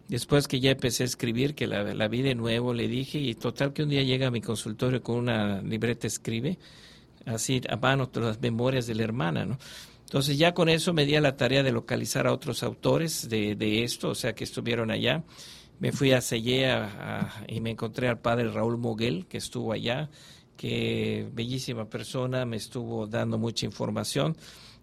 Después 0.07 0.47
que 0.47 0.59
ya 0.59 0.71
empecé 0.71 1.03
a 1.03 1.07
escribir, 1.07 1.55
que 1.55 1.67
la, 1.67 2.07
vi 2.07 2.21
de 2.21 2.35
nuevo, 2.35 2.73
le 2.73 2.87
dije, 2.87 3.17
y 3.17 3.33
total 3.33 3.73
que 3.73 3.83
un 3.83 3.89
día 3.89 4.03
llega 4.03 4.27
a 4.27 4.31
mi 4.31 4.39
consultorio 4.39 5.01
con 5.01 5.17
una 5.17 5.61
libreta, 5.61 6.07
escribe, 6.07 6.59
así 7.25 7.61
a 7.67 7.75
mano 7.75 8.09
las 8.13 8.39
memorias 8.39 8.87
de 8.87 8.95
la 8.95 9.03
hermana, 9.03 9.45
¿no? 9.45 9.57
Entonces 10.03 10.37
ya 10.37 10.53
con 10.53 10.69
eso 10.69 10.93
me 10.93 11.05
di 11.05 11.15
a 11.15 11.21
la 11.21 11.35
tarea 11.35 11.63
de 11.63 11.71
localizar 11.71 12.27
a 12.27 12.33
otros 12.33 12.61
autores 12.61 13.27
de, 13.27 13.55
de 13.55 13.83
esto, 13.83 14.09
o 14.09 14.15
sea, 14.15 14.33
que 14.33 14.43
estuvieron 14.43 14.91
allá. 14.91 15.23
Me 15.79 15.91
fui 15.91 16.13
a 16.13 16.21
Sellé 16.21 16.71
y 17.47 17.59
me 17.59 17.71
encontré 17.71 18.07
al 18.07 18.19
padre 18.19 18.49
Raúl 18.49 18.77
Moguel, 18.77 19.25
que 19.25 19.39
estuvo 19.39 19.73
allá 19.73 20.09
que 20.57 21.27
bellísima 21.33 21.85
persona, 21.89 22.45
me 22.45 22.57
estuvo 22.57 23.07
dando 23.07 23.37
mucha 23.37 23.65
información. 23.65 24.35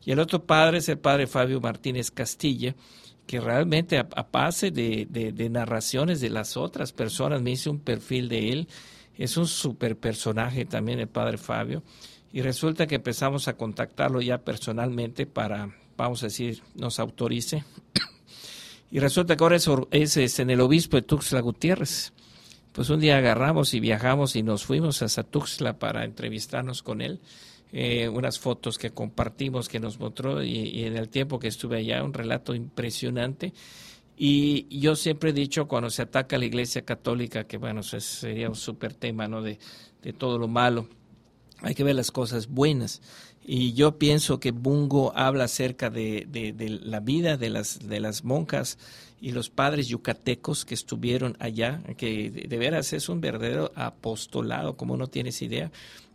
Y 0.05 0.11
el 0.11 0.19
otro 0.19 0.45
padre 0.45 0.79
es 0.79 0.89
el 0.89 0.99
padre 0.99 1.27
Fabio 1.27 1.61
Martínez 1.61 2.11
Castilla, 2.11 2.75
que 3.27 3.41
realmente 3.41 3.99
a, 3.99 4.29
base 4.31 4.71
de, 4.71 5.07
de, 5.09 5.49
narraciones 5.49 6.21
de 6.21 6.31
las 6.31 6.57
otras 6.57 6.93
personas 6.93 7.41
me 7.41 7.53
hice 7.53 7.71
un 7.71 7.79
perfil 7.79 8.29
de 8.29 8.53
él. 8.53 8.69
Es 9.17 9.37
un 9.37 9.47
super 9.47 9.97
personaje 9.97 10.65
también 10.65 10.99
el 10.99 11.09
padre 11.09 11.39
Fabio. 11.39 11.83
Y 12.33 12.43
resulta 12.43 12.87
que 12.87 12.97
empezamos 12.97 13.47
a 13.47 13.57
contactarlo 13.57 14.21
ya 14.21 14.39
personalmente 14.39 15.27
para, 15.27 15.77
vamos 15.97 16.23
a 16.23 16.27
decir, 16.27 16.63
nos 16.75 16.99
autorice. 16.99 17.65
y 18.91 18.99
resulta 18.99 19.37
que 19.37 19.45
ahora 19.45 19.57
es, 19.57 19.69
es, 19.91 20.17
es 20.17 20.39
en 20.41 20.51
el 20.51 20.61
obispo 20.61 20.97
de 20.97 21.03
Tuxtla 21.03 21.41
Gutiérrez 21.41 22.13
pues 22.73 22.89
un 22.91 23.01
día 23.01 23.19
agarramos 23.19 23.75
y 23.75 23.81
viajamos 23.81 24.35
y 24.35 24.43
nos 24.43 24.65
fuimos 24.65 25.03
a 25.03 25.09
Satuxla 25.09 25.79
para 25.79 26.05
entrevistarnos 26.05 26.83
con 26.83 27.01
él. 27.03 27.21
Eh, 27.75 28.09
unas 28.09 28.39
fotos 28.39 28.77
que 28.77 28.91
compartimos 28.91 29.69
que 29.69 29.81
nos 29.81 29.99
mostró 29.99 30.43
y, 30.43 30.85
en 30.85 30.97
el 30.97 31.09
tiempo 31.09 31.39
que 31.39 31.49
estuve 31.49 31.79
allá, 31.79 32.05
un 32.05 32.13
relato 32.13 32.55
impresionante. 32.55 33.53
Y 34.17 34.79
yo 34.79 34.95
siempre 34.95 35.31
he 35.31 35.33
dicho, 35.33 35.67
cuando 35.69 35.89
se 35.89 36.03
ataca 36.03 36.37
a 36.37 36.39
la 36.39 36.45
Iglesia 36.45 36.83
Católica, 36.83 37.45
que 37.45 37.57
bueno, 37.57 37.81
eso 37.81 37.99
sería 38.01 38.49
un 38.49 38.57
súper 38.57 38.93
tema, 38.93 39.27
¿no? 39.27 39.43
De, 39.43 39.59
de 40.03 40.13
todo 40.13 40.39
lo 40.39 40.49
malo. 40.49 40.87
Hay 41.63 41.75
que 41.75 41.85
ver 41.85 41.95
las 41.95 42.11
cosas 42.11 42.49
buenas. 42.49 43.01
Y 43.45 43.73
yo 43.73 43.99
pienso 43.99 44.39
que 44.39 44.51
Bungo 44.51 45.13
habla 45.17 45.45
acerca 45.45 45.91
de, 45.91 46.27
de, 46.29 46.53
de 46.53 46.69
la 46.69 47.01
vida 47.01 47.37
de 47.37 47.51
las, 47.51 47.89
de 47.89 48.01
las 48.01 48.23
monjas 48.23 48.79
y 49.23 49.31
los 49.31 49.51
padres 49.51 49.87
yucatecos 49.87 50.65
que 50.65 50.75
estuvieron 50.75 51.37
allá, 51.39 51.81
que 51.97 52.29
de 52.31 52.59
veras 52.59 52.93
es 52.93 53.09
un 53.09 53.21
verdadero 53.21 53.71
apostolado, 53.77 54.77
como 54.77 54.97
no 54.97 55.07
tienes 55.07 55.41
idea. 55.43 55.71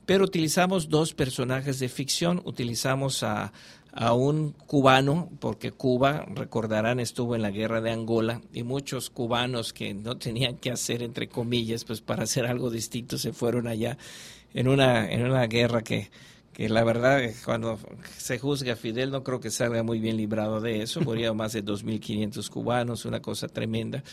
Pero 0.06 0.26
utilizamos 0.26 0.90
dos 0.90 1.14
personajes 1.14 1.80
de 1.80 1.88
ficción, 1.88 2.42
utilizamos 2.44 3.24
a, 3.24 3.54
a 3.94 4.14
un 4.14 4.52
cubano, 4.52 5.30
porque 5.40 5.72
Cuba, 5.72 6.26
recordarán, 6.36 7.00
estuvo 7.00 7.34
en 7.34 7.42
la 7.42 7.50
guerra 7.50 7.80
de 7.80 7.92
Angola 7.92 8.42
y 8.54 8.64
muchos 8.64 9.10
cubanos 9.10 9.72
que 9.72 9.94
no 9.94 10.18
tenían 10.18 10.58
que 10.58 10.72
hacer, 10.72 11.02
entre 11.02 11.30
comillas, 11.30 11.86
pues 11.86 12.02
para 12.02 12.24
hacer 12.24 12.46
algo 12.46 12.70
distinto, 12.70 13.18
se 13.18 13.32
fueron 13.32 13.68
allá 13.68 13.98
en 14.54 14.68
una, 14.68 15.10
en 15.10 15.24
una 15.26 15.48
guerra 15.48 15.82
que 15.82 16.10
que 16.58 16.70
la 16.70 16.84
verdad 16.84 17.22
cuando 17.46 17.78
se 18.18 18.40
juzga 18.40 18.74
a 18.74 18.76
Fidel 18.76 19.12
no 19.12 19.24
creo 19.24 19.40
que 19.40 19.52
salga 19.52 19.84
muy 19.84 20.00
bien 20.00 20.18
librado 20.18 20.60
de 20.60 20.82
eso, 20.82 21.02
murieron 21.02 21.38
más 21.38 21.54
de 21.54 21.64
2.500 21.64 22.50
cubanos, 22.50 23.06
una 23.06 23.22
cosa 23.22 23.48
tremenda. 23.48 24.04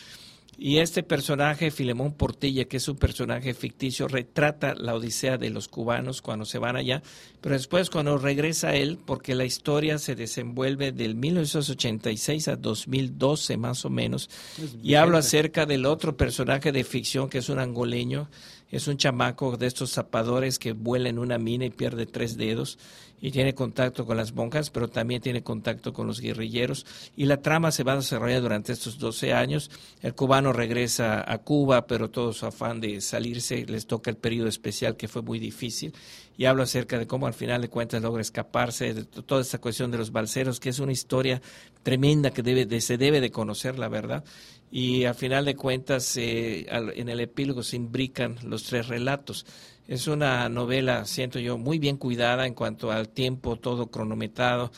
Y 0.55 0.77
este 0.77 1.01
personaje, 1.01 1.71
Filemón 1.71 2.13
Portilla, 2.13 2.65
que 2.65 2.77
es 2.77 2.87
un 2.87 2.97
personaje 2.97 3.55
ficticio, 3.55 4.07
retrata 4.07 4.75
la 4.75 4.93
odisea 4.93 5.39
de 5.39 5.49
los 5.49 5.67
cubanos 5.67 6.21
cuando 6.21 6.45
se 6.45 6.59
van 6.59 6.75
allá, 6.75 7.01
pero 7.41 7.55
después 7.55 7.89
cuando 7.89 8.19
regresa 8.19 8.75
él, 8.75 8.99
porque 9.03 9.33
la 9.33 9.45
historia 9.45 9.97
se 9.97 10.13
desenvuelve 10.13 10.91
del 10.91 11.15
1986 11.15 12.47
a 12.47 12.57
2012 12.57 13.57
más 13.57 13.85
o 13.85 13.89
menos, 13.89 14.29
y 14.83 14.93
habla 14.93 15.17
acerca 15.17 15.65
del 15.65 15.87
otro 15.87 16.15
personaje 16.15 16.71
de 16.71 16.83
ficción 16.83 17.27
que 17.27 17.39
es 17.39 17.49
un 17.49 17.57
angoleño, 17.57 18.29
es 18.71 18.87
un 18.87 18.97
chamaco 18.97 19.57
de 19.57 19.67
estos 19.67 19.91
zapadores 19.93 20.59
que 20.59 20.73
vuela 20.73 21.09
en 21.09 21.19
una 21.19 21.37
mina 21.37 21.65
y 21.65 21.69
pierde 21.69 22.05
tres 22.05 22.37
dedos 22.37 22.77
y 23.25 23.31
tiene 23.31 23.55
contacto 23.55 24.05
con 24.05 24.17
las 24.17 24.35
monjas, 24.35 24.69
pero 24.69 24.87
también 24.87 25.19
tiene 25.19 25.41
contacto 25.41 25.93
con 25.93 26.05
los 26.05 26.21
guerrilleros. 26.21 26.85
Y 27.17 27.25
la 27.25 27.41
trama 27.41 27.71
se 27.71 27.83
va 27.83 27.93
a 27.93 27.95
desarrollar 27.95 28.39
durante 28.39 28.71
estos 28.71 28.99
12 28.99 29.33
años. 29.33 29.71
El 30.03 30.13
cubano 30.13 30.53
regresa 30.53 31.25
a 31.27 31.39
Cuba, 31.39 31.87
pero 31.87 32.11
todo 32.11 32.33
su 32.33 32.45
afán 32.45 32.79
de 32.79 33.01
salirse 33.01 33.65
les 33.65 33.87
toca 33.87 34.11
el 34.11 34.17
periodo 34.17 34.47
especial 34.47 34.95
que 34.95 35.07
fue 35.07 35.23
muy 35.23 35.39
difícil. 35.39 35.91
Y 36.37 36.45
habla 36.45 36.65
acerca 36.65 36.99
de 36.99 37.07
cómo 37.07 37.25
al 37.25 37.33
final 37.33 37.63
de 37.63 37.69
cuentas 37.69 38.03
logra 38.03 38.21
escaparse 38.21 38.93
de 38.93 39.05
toda 39.05 39.41
esta 39.41 39.57
cuestión 39.57 39.89
de 39.89 39.97
los 39.97 40.11
balseros, 40.11 40.59
que 40.59 40.69
es 40.69 40.77
una 40.77 40.91
historia 40.91 41.41
tremenda 41.81 42.29
que 42.29 42.43
debe 42.43 42.67
de, 42.67 42.79
se 42.79 42.99
debe 42.99 43.21
de 43.21 43.31
conocer, 43.31 43.79
la 43.79 43.87
verdad 43.87 44.23
y 44.71 45.05
al 45.05 45.15
final 45.15 45.45
de 45.45 45.55
cuentas 45.55 46.17
eh, 46.17 46.65
en 46.69 47.07
el 47.07 47.21
epílogo 47.21 47.63
se 47.63 47.77
imbrican 47.77 48.35
los 48.43 48.63
tres 48.63 48.87
relatos. 48.89 49.45
Es 49.87 50.07
una 50.07 50.49
novela, 50.49 51.05
siento 51.05 51.37
yo, 51.37 51.59
muy 51.59 51.77
bien 51.77 51.97
cuidada 51.97 52.47
en 52.47 52.55
cuanto 52.55 52.91
al 52.91 53.09
tiempo, 53.09 53.57
todo 53.57 53.87
cronometrado. 53.87 54.71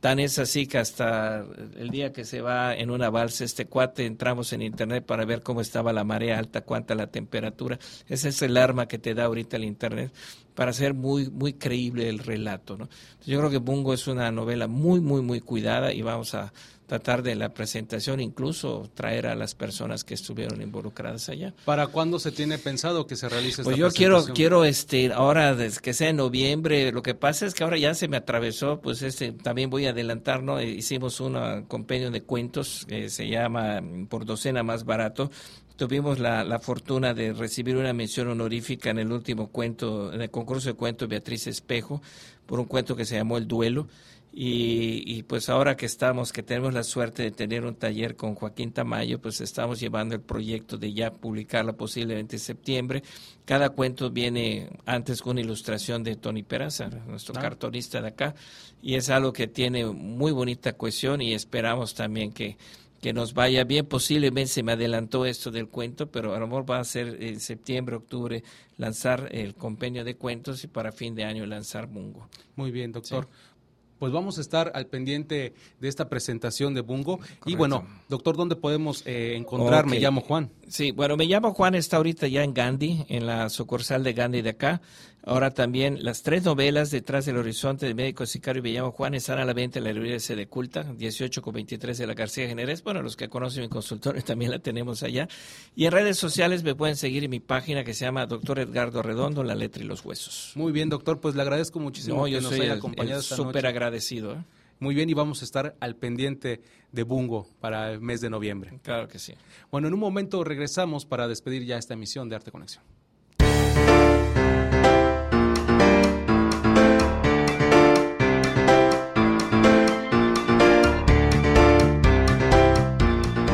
Tan 0.00 0.20
es 0.20 0.38
así 0.38 0.66
que 0.66 0.78
hasta 0.78 1.44
el 1.76 1.90
día 1.90 2.12
que 2.12 2.24
se 2.24 2.40
va 2.40 2.74
en 2.74 2.90
una 2.90 3.10
balsa 3.10 3.44
este 3.44 3.66
cuate, 3.66 4.06
entramos 4.06 4.52
en 4.52 4.62
internet 4.62 5.04
para 5.04 5.24
ver 5.24 5.42
cómo 5.42 5.60
estaba 5.60 5.92
la 5.92 6.04
marea 6.04 6.38
alta, 6.38 6.60
cuánta 6.60 6.94
la 6.94 7.08
temperatura. 7.08 7.78
Ese 8.08 8.28
es 8.28 8.42
el 8.42 8.56
arma 8.56 8.86
que 8.86 8.98
te 8.98 9.14
da 9.14 9.24
ahorita 9.24 9.56
el 9.56 9.64
internet 9.64 10.12
para 10.54 10.70
hacer 10.70 10.94
muy, 10.94 11.28
muy 11.30 11.54
creíble 11.54 12.08
el 12.08 12.18
relato. 12.18 12.76
¿no? 12.76 12.88
Yo 13.24 13.38
creo 13.38 13.50
que 13.50 13.58
Bungo 13.58 13.94
es 13.94 14.06
una 14.06 14.30
novela 14.30 14.68
muy, 14.68 15.00
muy, 15.00 15.22
muy 15.22 15.40
cuidada 15.40 15.92
y 15.92 16.02
vamos 16.02 16.34
a 16.34 16.52
tratar 16.86 17.22
de 17.22 17.34
la 17.34 17.52
presentación, 17.52 18.20
incluso 18.20 18.88
traer 18.94 19.26
a 19.26 19.34
las 19.34 19.54
personas 19.54 20.04
que 20.04 20.14
estuvieron 20.14 20.62
involucradas 20.62 21.28
allá. 21.28 21.52
¿Para 21.64 21.88
cuándo 21.88 22.18
se 22.18 22.30
tiene 22.30 22.58
pensado 22.58 23.06
que 23.06 23.16
se 23.16 23.28
realice 23.28 23.64
pues 23.64 23.76
esta 23.76 23.88
yo 23.88 23.92
quiero, 23.92 24.24
quiero 24.26 24.64
este, 24.64 25.12
ahora 25.12 25.56
que 25.82 25.92
sea 25.92 26.10
en 26.10 26.16
noviembre, 26.16 26.92
lo 26.92 27.02
que 27.02 27.14
pasa 27.14 27.46
es 27.46 27.54
que 27.54 27.64
ahora 27.64 27.76
ya 27.76 27.94
se 27.94 28.06
me 28.06 28.16
atravesó, 28.16 28.80
pues 28.80 29.02
este, 29.02 29.32
también 29.32 29.68
voy 29.68 29.86
a 29.86 29.90
adelantar, 29.90 30.42
¿no? 30.42 30.62
Hicimos 30.62 31.20
un 31.20 31.64
compendio 31.66 32.10
de 32.10 32.22
cuentos 32.22 32.86
que 32.88 33.10
se 33.10 33.28
llama 33.28 33.82
Por 34.08 34.24
docena 34.24 34.62
más 34.62 34.84
barato, 34.84 35.30
tuvimos 35.76 36.20
la, 36.20 36.44
la, 36.44 36.58
fortuna 36.60 37.14
de 37.14 37.32
recibir 37.32 37.76
una 37.76 37.92
mención 37.92 38.28
honorífica 38.28 38.90
en 38.90 38.98
el 38.98 39.12
último 39.12 39.48
cuento, 39.48 40.12
en 40.12 40.22
el 40.22 40.30
concurso 40.30 40.68
de 40.68 40.74
cuentos 40.74 41.08
Beatriz 41.08 41.48
Espejo, 41.48 42.00
por 42.46 42.60
un 42.60 42.66
cuento 42.66 42.96
que 42.96 43.04
se 43.04 43.16
llamó 43.16 43.38
El 43.38 43.46
Duelo. 43.48 43.88
Y, 44.38 45.22
pues 45.22 45.48
ahora 45.48 45.78
que 45.78 45.86
estamos, 45.86 46.30
que 46.30 46.42
tenemos 46.42 46.74
la 46.74 46.82
suerte 46.82 47.22
de 47.22 47.30
tener 47.30 47.64
un 47.64 47.74
taller 47.74 48.16
con 48.16 48.34
Joaquín 48.34 48.70
Tamayo, 48.70 49.18
pues 49.18 49.40
estamos 49.40 49.80
llevando 49.80 50.14
el 50.14 50.20
proyecto 50.20 50.76
de 50.76 50.92
ya 50.92 51.10
publicarla 51.10 51.72
posiblemente 51.72 52.36
en 52.36 52.40
septiembre. 52.40 53.02
Cada 53.46 53.70
cuento 53.70 54.10
viene 54.10 54.68
antes 54.84 55.22
con 55.22 55.32
una 55.32 55.40
ilustración 55.40 56.02
de 56.02 56.16
Tony 56.16 56.42
Peraza, 56.42 56.90
nuestro 57.06 57.32
ah. 57.38 57.40
cartonista 57.40 58.02
de 58.02 58.08
acá, 58.08 58.34
y 58.82 58.96
es 58.96 59.08
algo 59.08 59.32
que 59.32 59.46
tiene 59.46 59.86
muy 59.86 60.32
bonita 60.32 60.74
cohesión 60.74 61.22
y 61.22 61.32
esperamos 61.32 61.94
también 61.94 62.30
que, 62.30 62.58
que 63.00 63.14
nos 63.14 63.32
vaya 63.32 63.64
bien. 63.64 63.86
Posiblemente 63.86 64.52
se 64.52 64.62
me 64.62 64.72
adelantó 64.72 65.24
esto 65.24 65.50
del 65.50 65.68
cuento, 65.68 66.10
pero 66.10 66.34
a 66.34 66.38
lo 66.38 66.46
mejor 66.46 66.70
va 66.70 66.78
a 66.78 66.84
ser 66.84 67.22
en 67.22 67.40
septiembre, 67.40 67.96
octubre, 67.96 68.44
lanzar 68.76 69.30
el 69.32 69.54
compendio 69.54 70.04
de 70.04 70.16
cuentos 70.16 70.62
y 70.62 70.66
para 70.66 70.92
fin 70.92 71.14
de 71.14 71.24
año 71.24 71.46
lanzar 71.46 71.88
Mungo. 71.88 72.28
Muy 72.54 72.70
bien, 72.70 72.92
doctor 72.92 73.28
pues 73.98 74.12
vamos 74.12 74.38
a 74.38 74.40
estar 74.40 74.72
al 74.74 74.86
pendiente 74.86 75.54
de 75.80 75.88
esta 75.88 76.08
presentación 76.08 76.74
de 76.74 76.80
Bungo. 76.80 77.20
Y 77.44 77.56
bueno, 77.56 77.86
doctor, 78.08 78.36
¿dónde 78.36 78.56
podemos 78.56 79.02
eh, 79.06 79.34
encontrar? 79.36 79.86
Me 79.86 79.98
llamo 79.98 80.20
Juan. 80.20 80.50
Sí, 80.68 80.90
bueno, 80.90 81.16
me 81.16 81.26
llamo 81.26 81.54
Juan, 81.54 81.74
está 81.76 81.96
ahorita 81.96 82.26
ya 82.26 82.42
en 82.42 82.52
Gandhi, 82.52 83.06
en 83.08 83.26
la 83.26 83.48
sucursal 83.48 84.02
de 84.02 84.12
Gandhi 84.12 84.42
de 84.42 84.50
acá. 84.50 84.80
Ahora 85.28 85.50
también 85.50 86.04
las 86.04 86.22
tres 86.22 86.44
novelas 86.44 86.92
Detrás 86.92 87.26
del 87.26 87.36
Horizonte 87.36 87.84
de 87.86 87.94
Médico 87.94 88.26
Sicario 88.26 88.60
y 88.60 88.62
me 88.62 88.70
llamo 88.72 88.92
Juan 88.92 89.14
están 89.14 89.40
a 89.40 89.44
la 89.44 89.52
venta 89.52 89.80
en 89.80 89.84
la 89.84 89.92
librería 89.92 90.18
de 90.18 90.46
Culta, 90.46 90.84
18 90.84 91.42
con 91.42 91.52
23 91.52 91.98
de 91.98 92.06
la 92.06 92.14
García 92.14 92.46
Generés. 92.46 92.84
Bueno, 92.84 93.02
los 93.02 93.16
que 93.16 93.28
conocen 93.28 93.62
mi 93.62 93.68
consultorio 93.68 94.22
también 94.24 94.52
la 94.52 94.60
tenemos 94.60 95.02
allá. 95.02 95.28
Y 95.74 95.86
en 95.86 95.92
redes 95.92 96.16
sociales 96.16 96.62
me 96.62 96.76
pueden 96.76 96.94
seguir 96.94 97.24
en 97.24 97.30
mi 97.30 97.40
página 97.40 97.82
que 97.82 97.92
se 97.92 98.04
llama 98.04 98.26
Doctor 98.26 98.60
Edgardo 98.60 99.02
Redondo, 99.02 99.42
La 99.42 99.56
Letra 99.56 99.82
y 99.82 99.86
los 99.86 100.04
Huesos. 100.04 100.52
Muy 100.54 100.70
bien, 100.70 100.88
doctor, 100.88 101.20
pues 101.20 101.34
le 101.34 101.42
agradezco 101.42 101.80
muchísimo 101.80 102.24
que 102.24 102.40
nos 102.40 102.52
haya 102.52 102.74
acompañado 102.74 103.22
Súper 103.22 103.66
agradecido. 103.66 104.32
¿eh? 104.32 104.44
Muy 104.78 104.94
bien, 104.94 105.08
y 105.08 105.14
vamos 105.14 105.40
a 105.40 105.44
estar 105.44 105.74
al 105.80 105.96
pendiente 105.96 106.60
de 106.92 107.02
Bungo 107.02 107.48
para 107.60 107.92
el 107.92 108.00
mes 108.00 108.20
de 108.20 108.28
noviembre. 108.28 108.78
Claro 108.82 109.08
que 109.08 109.18
sí. 109.18 109.34
Bueno, 109.70 109.88
en 109.88 109.94
un 109.94 110.00
momento 110.00 110.44
regresamos 110.44 111.06
para 111.06 111.28
despedir 111.28 111.64
ya 111.64 111.78
esta 111.78 111.94
emisión 111.94 112.28
de 112.28 112.36
Arte 112.36 112.50
Conexión. 112.50 112.84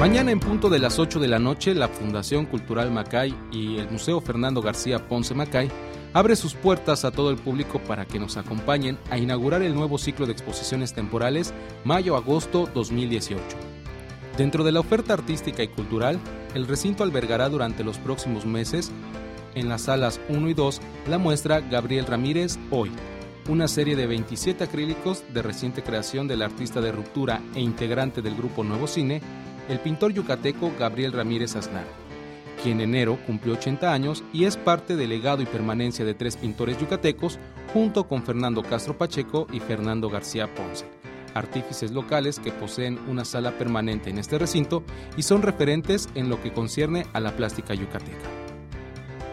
Mañana 0.03 0.33
en 0.33 0.41
punto 0.41 0.69
de 0.69 0.81
las 0.81 0.99
8 0.99 1.21
de 1.21 1.29
la 1.29 1.39
noche, 1.39 1.77
la 1.77 1.87
Fundación 1.87 2.47
Cultural 2.47 2.91
Macay 2.91 3.33
y 3.53 3.79
el 3.79 3.89
Museo 3.89 4.21
Fernando 4.21 4.61
García 4.61 5.07
Ponce 5.07 5.33
Macay 5.33 5.71
abre 6.15 6.37
sus 6.37 6.55
puertas 6.55 7.05
a 7.05 7.11
todo 7.11 7.31
el 7.31 7.37
público 7.37 7.79
para 7.81 8.05
que 8.05 8.19
nos 8.19 8.37
acompañen 8.37 8.99
a 9.11 9.19
inaugurar 9.19 9.63
el 9.63 9.75
nuevo 9.75 9.99
ciclo 9.99 10.27
de 10.27 10.33
exposiciones 10.33 10.93
temporales 10.93 11.53
mayo-agosto 11.85 12.69
2018. 12.75 13.43
Dentro 14.37 14.65
de 14.65 14.73
la 14.73 14.81
oferta 14.81 15.15
artística 15.15 15.63
y 15.63 15.69
cultural, 15.69 16.19
el 16.55 16.67
recinto 16.67 17.03
albergará 17.03 17.49
durante 17.49 17.85
los 17.85 17.99
próximos 17.99 18.47
meses, 18.47 18.91
en 19.55 19.69
las 19.69 19.83
salas 19.83 20.21
1 20.29 20.49
y 20.49 20.55
2, 20.55 20.81
la 21.09 21.19
muestra 21.19 21.61
Gabriel 21.61 22.07
Ramírez 22.07 22.59
Hoy, 22.71 22.91
una 23.49 23.69
serie 23.69 23.97
de 23.97 24.07
27 24.07 24.65
acrílicos 24.65 25.23
de 25.35 25.43
reciente 25.43 25.83
creación 25.83 26.29
del 26.29 26.43
artista 26.43 26.81
de 26.81 26.93
ruptura 26.93 27.43
e 27.55 27.61
integrante 27.61 28.23
del 28.23 28.35
grupo 28.35 28.65
Nuevo 28.65 28.87
Cine, 28.87 29.21
el 29.69 29.81
pintor 29.81 30.13
yucateco 30.13 30.73
Gabriel 30.79 31.13
Ramírez 31.13 31.57
Aznar, 31.57 31.85
quien 32.63 32.81
en 32.81 32.91
enero 32.91 33.19
cumplió 33.27 33.55
80 33.55 33.93
años 33.93 34.23
y 34.33 34.45
es 34.45 34.57
parte 34.57 34.97
del 34.97 35.11
legado 35.11 35.43
y 35.43 35.47
permanencia 35.47 36.05
de 36.05 36.15
tres 36.15 36.37
pintores 36.37 36.79
yucatecos 36.79 37.39
junto 37.73 38.07
con 38.07 38.23
Fernando 38.23 38.63
Castro 38.63 38.97
Pacheco 38.97 39.47
y 39.53 39.61
Fernando 39.61 40.09
García 40.09 40.53
Ponce, 40.55 40.87
artífices 41.35 41.91
locales 41.91 42.39
que 42.39 42.53
poseen 42.53 42.99
una 43.09 43.25
sala 43.25 43.59
permanente 43.59 44.11
en 44.11 44.19
este 44.19 44.39
recinto 44.39 44.83
y 45.17 45.23
son 45.23 45.43
referentes 45.43 46.09
en 46.15 46.29
lo 46.29 46.41
que 46.41 46.53
concierne 46.53 47.07
a 47.13 47.21
la 47.21 47.37
plástica 47.37 47.75
yucateca. 47.75 48.29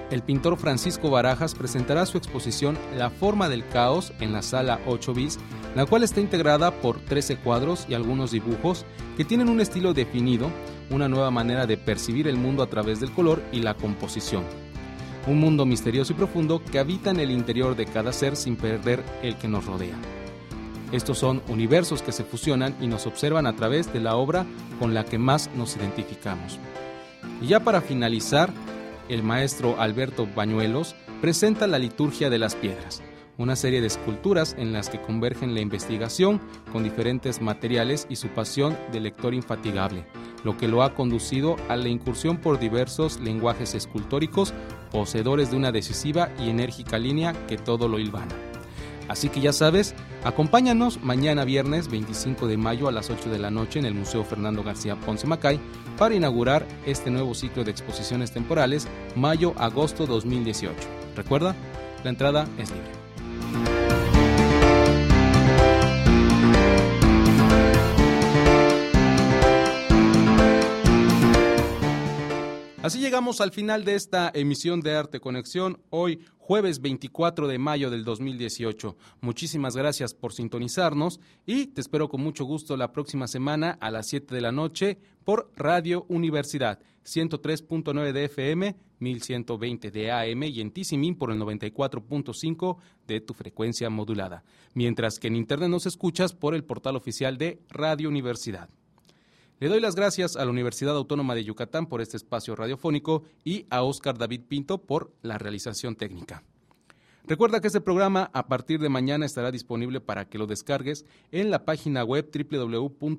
El 0.10 0.24
pintor 0.24 0.58
Francisco 0.58 1.12
Barajas 1.12 1.54
presentará 1.54 2.08
su 2.08 2.18
exposición 2.18 2.80
La 2.98 3.12
forma 3.12 3.48
del 3.48 3.68
caos 3.68 4.12
en 4.20 4.34
la 4.34 4.42
sala 4.42 4.80
8 4.88 5.14
bis 5.14 5.38
la 5.76 5.86
cual 5.86 6.04
está 6.04 6.20
integrada 6.20 6.72
por 6.72 7.00
13 7.00 7.38
cuadros 7.38 7.86
y 7.88 7.94
algunos 7.94 8.32
dibujos 8.32 8.86
que 9.18 9.26
tienen 9.26 9.50
un 9.50 9.62
estilo 9.62 9.94
definido, 9.94 10.50
una 10.90 11.08
nueva 11.08 11.32
manera 11.32 11.66
de 11.66 11.78
percibir 11.78 12.28
el 12.28 12.38
mundo 12.38 12.64
a 12.64 12.68
través 12.70 13.00
del 13.00 13.12
color 13.12 13.42
y 13.52 13.60
la 13.60 13.76
composición. 13.76 14.44
Un 15.28 15.40
mundo 15.40 15.66
misterioso 15.66 16.14
y 16.14 16.16
profundo 16.16 16.64
que 16.64 16.80
habita 16.80 17.12
en 17.12 17.20
el 17.20 17.32
interior 17.32 17.76
de 17.76 17.86
cada 17.86 18.14
ser 18.14 18.36
sin 18.36 18.56
perder 18.56 19.04
el 19.22 19.36
que 19.36 19.48
nos 19.48 19.66
rodea. 19.66 19.96
Estos 20.92 21.20
son 21.20 21.44
universos 21.48 22.02
que 22.02 22.12
se 22.12 22.24
fusionan 22.24 22.76
y 22.82 22.88
nos 22.88 23.06
observan 23.06 23.46
a 23.46 23.56
través 23.56 23.94
de 23.94 24.00
la 24.00 24.16
obra 24.16 24.46
con 24.80 24.94
la 24.94 25.06
que 25.06 25.20
más 25.20 25.50
nos 25.56 25.76
identificamos. 25.76 26.60
Y 27.42 27.48
ya 27.48 27.60
para 27.60 27.82
finalizar, 27.82 28.52
el 29.08 29.22
maestro 29.22 29.80
Alberto 29.80 30.28
Bañuelos 30.36 30.96
presenta 31.22 31.68
la 31.68 31.80
liturgia 31.80 32.30
de 32.30 32.40
las 32.40 32.56
piedras, 32.56 33.04
una 33.38 33.56
serie 33.56 33.82
de 33.82 33.88
esculturas 33.88 34.56
en 34.58 34.74
las 34.74 34.90
que 34.90 35.02
convergen 35.02 35.54
la 35.54 35.62
investigación 35.62 36.42
con 36.72 36.84
diferentes 36.84 37.42
materiales 37.42 38.08
y 38.10 38.16
su 38.16 38.30
pasión 38.30 38.78
de 38.92 39.00
lector 39.00 39.34
infatigable, 39.34 40.06
lo 40.44 40.58
que 40.58 40.68
lo 40.68 40.84
ha 40.84 40.96
conducido 40.96 41.56
a 41.68 41.76
la 41.76 41.90
incursión 41.90 42.38
por 42.38 42.60
diversos 42.60 43.20
lenguajes 43.20 43.76
escultóricos, 43.76 44.54
poseedores 44.92 45.52
de 45.52 45.58
una 45.58 45.72
decisiva 45.72 46.30
y 46.40 46.50
enérgica 46.50 46.98
línea 46.98 47.34
que 47.48 47.58
todo 47.58 47.88
lo 47.88 48.00
hilvana. 48.00 48.36
Así 49.10 49.30
que 49.30 49.42
ya 49.42 49.52
sabes, 49.52 49.96
acompáñanos 50.24 51.02
mañana 51.04 51.44
viernes 51.44 51.90
25 51.90 52.48
de 52.48 52.58
mayo 52.58 52.88
a 52.88 52.92
las 52.92 53.10
8 53.10 53.32
de 53.32 53.40
la 53.40 53.50
noche 53.50 53.80
en 53.80 53.86
el 53.86 53.96
Museo 53.96 54.24
Fernando 54.24 54.64
García 54.64 54.96
Ponce 54.96 55.26
Macay 55.26 55.60
para 55.98 56.14
inaugurar 56.14 56.66
este 56.86 57.10
nuevo 57.10 57.34
ciclo 57.34 57.64
de 57.64 57.72
exposiciones 57.72 58.32
temporales 58.32 58.88
mayo-agosto 59.16 60.06
2018. 60.06 60.76
Recuerda, 61.16 61.56
la 62.04 62.10
entrada 62.12 62.48
es 62.60 62.70
libre. 62.70 62.99
Así 72.82 73.00
llegamos 73.00 73.42
al 73.42 73.52
final 73.52 73.84
de 73.84 73.96
esta 73.96 74.32
emisión 74.34 74.80
de 74.80 74.96
Arte 74.96 75.20
Conexión, 75.20 75.82
hoy 75.90 76.22
jueves 76.38 76.80
24 76.80 77.50
de 77.50 77.58
mayo 77.60 77.90
del 77.90 78.06
2018. 78.06 78.96
Muchísimas 79.20 79.76
gracias 79.76 80.14
por 80.14 80.32
sintonizarnos 80.32 81.20
y 81.46 81.68
te 81.68 81.82
espero 81.82 82.08
con 82.08 82.22
mucho 82.22 82.46
gusto 82.46 82.78
la 82.78 82.94
próxima 82.94 83.28
semana 83.28 83.78
a 83.82 83.92
las 83.92 84.08
7 84.08 84.34
de 84.34 84.40
la 84.40 84.54
noche 84.54 84.98
por 85.26 85.52
Radio 85.58 86.06
Universidad 86.08 86.80
103.9 87.06 88.14
de 88.14 88.24
FM, 88.24 88.76
1120 89.00 89.92
de 89.92 90.12
AM 90.14 90.44
y 90.44 90.62
en 90.62 90.72
Tisimin 90.72 91.18
por 91.18 91.32
el 91.32 91.40
94.5 91.40 92.78
de 93.06 93.20
tu 93.20 93.34
frecuencia 93.34 93.90
modulada. 93.90 94.46
Mientras 94.74 95.20
que 95.20 95.28
en 95.28 95.36
Internet 95.36 95.70
nos 95.70 95.86
escuchas 95.86 96.34
por 96.34 96.56
el 96.56 96.64
portal 96.64 96.96
oficial 96.96 97.38
de 97.38 97.60
Radio 97.68 98.08
Universidad. 98.08 98.70
Le 99.60 99.68
doy 99.68 99.82
las 99.82 99.96
gracias 99.96 100.38
a 100.38 100.46
la 100.46 100.52
Universidad 100.52 100.96
Autónoma 100.96 101.36
de 101.36 101.44
Yucatán 101.44 101.88
por 101.88 102.00
este 102.00 102.16
espacio 102.16 102.56
radiofónico 102.56 103.24
y 103.44 103.66
a 103.70 103.84
Oscar 103.84 104.18
David 104.18 104.44
Pinto 104.48 104.78
por 104.78 105.12
la 105.22 105.38
realización 105.38 105.98
técnica. 105.98 106.44
Recuerda 107.26 107.60
que 107.60 107.68
este 107.68 107.82
programa 107.82 108.32
a 108.34 108.48
partir 108.48 108.80
de 108.80 108.88
mañana 108.88 109.26
estará 109.26 109.52
disponible 109.52 110.00
para 110.00 110.30
que 110.30 110.38
lo 110.38 110.48
descargues 110.48 111.06
en 111.34 111.52
la 111.52 111.66
página 111.66 112.06
web 112.06 112.32
www.macay.org 112.34 113.10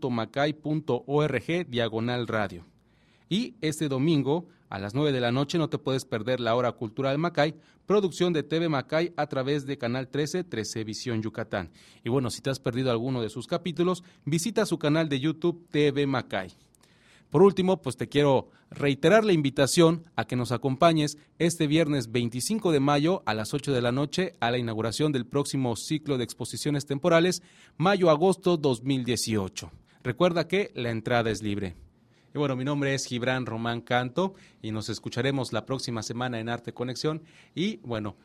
diagonal 1.68 2.26
radio. 2.26 2.64
Y 3.28 3.56
este 3.60 3.88
domingo 3.88 4.46
a 4.70 4.78
las 4.78 4.94
9 4.94 5.12
de 5.12 5.20
la 5.20 5.32
noche 5.32 5.58
no 5.58 5.68
te 5.68 5.78
puedes 5.78 6.04
perder 6.04 6.40
la 6.40 6.54
hora 6.54 6.72
cultural 6.72 7.18
Macay, 7.18 7.56
producción 7.86 8.32
de 8.32 8.44
TV 8.44 8.68
Macay 8.68 9.12
a 9.16 9.26
través 9.26 9.66
de 9.66 9.76
Canal 9.76 10.08
13, 10.08 10.44
13 10.44 10.84
Visión 10.84 11.22
Yucatán. 11.22 11.70
Y 12.04 12.08
bueno, 12.08 12.30
si 12.30 12.40
te 12.40 12.50
has 12.50 12.60
perdido 12.60 12.92
alguno 12.92 13.20
de 13.20 13.30
sus 13.30 13.48
capítulos, 13.48 14.04
visita 14.24 14.64
su 14.64 14.78
canal 14.78 15.08
de 15.08 15.18
YouTube 15.18 15.66
TV 15.70 16.06
Macay. 16.06 16.52
Por 17.30 17.42
último, 17.42 17.82
pues 17.82 17.96
te 17.96 18.08
quiero 18.08 18.50
reiterar 18.70 19.24
la 19.24 19.32
invitación 19.32 20.04
a 20.16 20.24
que 20.24 20.36
nos 20.36 20.52
acompañes 20.52 21.18
este 21.38 21.66
viernes 21.66 22.12
25 22.12 22.72
de 22.72 22.80
mayo 22.80 23.22
a 23.26 23.34
las 23.34 23.52
8 23.54 23.72
de 23.72 23.82
la 23.82 23.92
noche 23.92 24.34
a 24.40 24.50
la 24.50 24.58
inauguración 24.58 25.12
del 25.12 25.26
próximo 25.26 25.74
ciclo 25.76 26.16
de 26.16 26.24
exposiciones 26.24 26.86
temporales 26.86 27.42
Mayo-Agosto 27.76 28.56
2018. 28.56 29.70
Recuerda 30.02 30.48
que 30.48 30.70
la 30.74 30.90
entrada 30.90 31.30
es 31.30 31.42
libre. 31.42 31.76
Y 32.34 32.38
bueno, 32.38 32.54
mi 32.56 32.64
nombre 32.64 32.94
es 32.94 33.06
Gibran 33.06 33.46
Román 33.46 33.80
Canto 33.80 34.34
y 34.62 34.70
nos 34.70 34.88
escucharemos 34.88 35.52
la 35.52 35.66
próxima 35.66 36.02
semana 36.02 36.38
en 36.38 36.48
Arte 36.48 36.72
Conexión. 36.72 37.22
Y 37.54 37.78
bueno, 37.78 38.16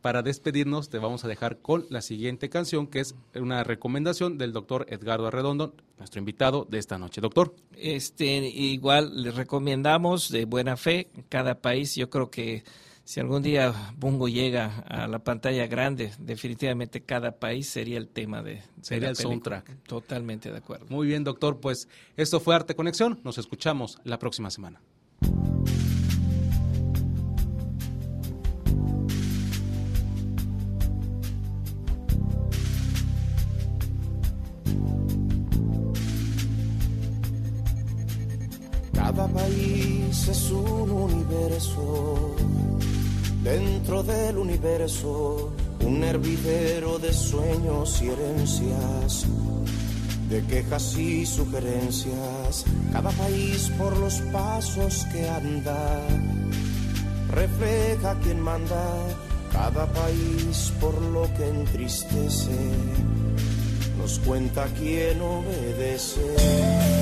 para 0.00 0.22
despedirnos 0.22 0.88
te 0.88 0.98
vamos 0.98 1.24
a 1.24 1.28
dejar 1.28 1.58
con 1.58 1.84
la 1.90 2.00
siguiente 2.00 2.48
canción, 2.48 2.86
que 2.86 3.00
es 3.00 3.14
una 3.34 3.64
recomendación 3.64 4.38
del 4.38 4.52
doctor 4.52 4.86
Edgardo 4.88 5.26
Arredondo, 5.26 5.74
nuestro 5.98 6.18
invitado 6.18 6.66
de 6.70 6.78
esta 6.78 6.96
noche. 6.96 7.20
Doctor. 7.20 7.54
Este, 7.76 8.38
igual 8.38 9.22
les 9.22 9.34
recomendamos 9.34 10.30
de 10.30 10.44
buena 10.44 10.76
fe 10.76 11.10
cada 11.28 11.60
país. 11.60 11.94
Yo 11.96 12.08
creo 12.08 12.30
que 12.30 12.64
si 13.06 13.20
algún 13.20 13.40
día 13.40 13.72
Bungo 13.96 14.26
llega 14.26 14.80
a 14.88 15.06
la 15.06 15.20
pantalla 15.20 15.68
grande, 15.68 16.10
definitivamente 16.18 17.04
cada 17.04 17.38
país 17.38 17.68
sería 17.68 17.98
el 17.98 18.08
tema 18.08 18.42
de... 18.42 18.62
Sería 18.82 19.10
el 19.10 19.16
soundtrack. 19.16 19.84
Totalmente 19.84 20.50
de 20.50 20.58
acuerdo. 20.58 20.86
Muy 20.88 21.06
bien, 21.06 21.22
doctor. 21.22 21.60
Pues 21.60 21.88
esto 22.16 22.40
fue 22.40 22.56
Arte 22.56 22.74
Conexión. 22.74 23.20
Nos 23.22 23.38
escuchamos 23.38 24.00
la 24.02 24.18
próxima 24.18 24.50
semana. 24.50 24.82
Cada 38.92 39.28
país 39.28 40.28
es 40.28 40.50
un 40.50 40.90
universo 40.90 42.34
Dentro 43.46 44.02
del 44.02 44.38
universo, 44.38 45.52
un 45.84 46.02
hervidero 46.02 46.98
de 46.98 47.12
sueños 47.12 48.02
y 48.02 48.08
herencias, 48.08 49.24
de 50.28 50.42
quejas 50.46 50.98
y 50.98 51.24
sugerencias. 51.24 52.64
Cada 52.90 53.10
país 53.10 53.70
por 53.78 53.96
los 53.98 54.14
pasos 54.32 55.06
que 55.12 55.28
anda, 55.28 56.00
refleja 57.30 58.18
quien 58.18 58.40
manda. 58.40 58.82
Cada 59.52 59.86
país 59.92 60.72
por 60.80 61.00
lo 61.00 61.32
que 61.36 61.48
entristece, 61.48 62.50
nos 63.96 64.18
cuenta 64.18 64.66
quién 64.76 65.20
obedece. 65.20 66.95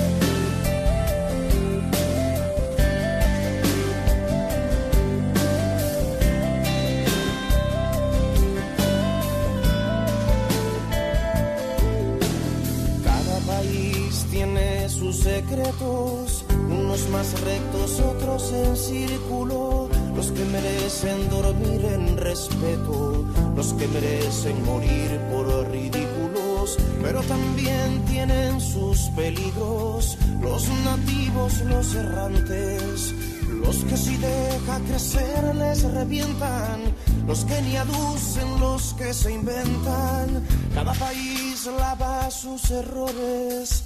Los 23.56 23.72
que 23.74 23.86
merecen 23.88 24.64
morir 24.64 25.20
por 25.30 25.46
ridículos, 25.70 26.76
pero 27.02 27.20
también 27.22 28.04
tienen 28.06 28.60
sus 28.60 28.98
peligros, 29.16 30.18
los 30.40 30.68
nativos, 30.84 31.60
los 31.60 31.94
errantes, 31.94 33.14
los 33.62 33.76
que 33.84 33.96
si 33.96 34.16
deja 34.16 34.80
crecer 34.88 35.54
les 35.54 35.82
revientan, 35.82 36.80
los 37.26 37.44
que 37.44 37.62
ni 37.62 37.76
aducen, 37.76 38.60
los 38.60 38.94
que 38.94 39.12
se 39.14 39.32
inventan, 39.32 40.44
cada 40.74 40.92
país 40.94 41.66
lava 41.78 42.30
sus 42.30 42.70
errores 42.70 43.84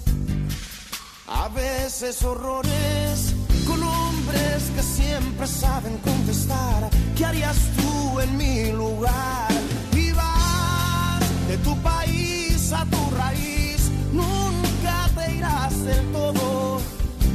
a 1.29 1.49
veces 1.49 2.23
horrores 2.23 3.35
con 3.67 3.83
hombres 3.83 4.71
que 4.75 4.83
siempre 4.83 5.47
saben 5.47 5.99
contestar. 5.99 6.89
¿Qué 7.17 7.25
harías 7.27 7.57
tú 7.77 7.78
en 8.21 8.37
mi 8.37 8.73
lugar? 8.73 9.49
Y 9.95 10.13
vas 10.13 11.21
de 11.49 11.57
tu 11.59 11.77
país 11.83 12.73
a 12.73 12.85
tu 12.87 13.11
raíz, 13.17 13.91
nunca 14.13 15.09
te 15.15 15.37
irás 15.37 15.85
del 15.85 16.05
todo, 16.13 16.81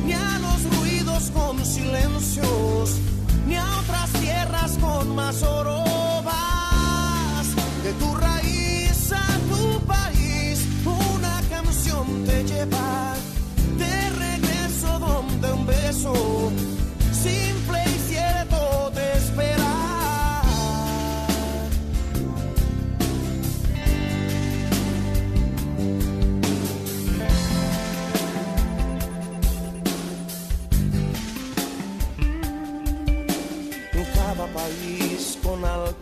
ni 0.06 0.14
a 0.14 0.40
los 0.40 0.78
ruidos 0.78 1.32
con 1.32 1.64
silencios, 1.66 2.98
ni 3.48 3.56
a 3.56 3.66
otras 3.80 4.10
tierras 4.22 4.78
con 4.80 5.16
más 5.16 5.42
oro. 5.44 6.03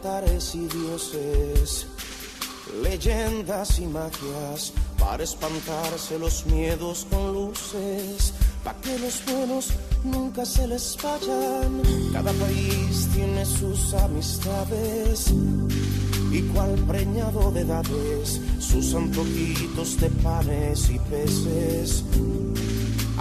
Con 0.02 0.12
altares 0.12 0.56
y 0.56 0.68
dioses, 0.68 1.88
leyendas 2.82 3.80
y 3.80 3.86
magias 3.86 4.74
para 5.00 5.24
espantarse 5.24 6.18
los 6.20 6.46
miedos 6.46 7.08
con 7.10 7.34
luces 7.34 8.34
pa' 8.64 8.76
que 8.82 8.98
los 9.00 9.24
buenos 9.26 9.70
nunca 10.04 10.46
se 10.46 10.68
les 10.68 10.98
vayan. 11.02 11.82
Cada 12.14 12.32
país 12.34 13.08
tiene 13.14 13.46
sus 13.46 13.94
amistades 13.94 15.34
y 16.32 16.42
cual 16.54 16.76
preñado 16.88 17.52
de 17.52 17.62
edades, 17.62 18.40
sus 18.60 18.94
antojitos 18.94 20.00
de 20.00 20.10
panes 20.24 20.90
y 20.90 21.00
peces 21.00 22.04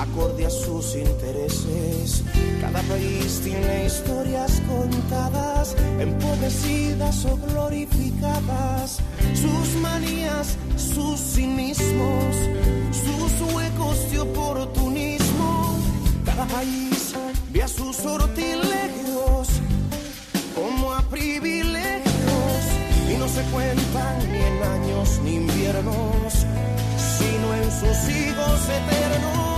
acorde 0.00 0.46
a 0.46 0.50
sus 0.50 0.94
intereses. 0.94 2.24
Cada 2.60 2.80
país 2.82 3.40
tiene 3.44 3.86
historias 3.86 4.62
contadas, 4.66 5.76
empobrecidas 5.98 7.24
o 7.26 7.36
glorificadas, 7.36 9.00
sus 9.34 9.80
manías, 9.80 10.56
sus 10.76 11.20
cinismos, 11.20 12.34
sus 12.92 13.52
huecos 13.52 14.10
de 14.10 14.20
oportunismo. 14.20 15.78
Cada 16.24 16.46
país 16.46 17.14
ve 17.52 17.62
a 17.62 17.68
sus 17.68 17.96
sortilegios 17.96 19.48
como 20.54 20.92
a 20.92 21.02
privilegios 21.02 22.62
y 23.12 23.18
no 23.18 23.28
se 23.28 23.42
cuentan 23.52 24.32
ni 24.32 24.38
en 24.38 24.62
años 24.62 25.20
ni 25.24 25.34
inviernos, 25.36 26.46
sino 27.18 27.54
en 27.54 27.70
sus 27.70 28.08
hijos 28.08 28.60
eternos. 28.64 29.49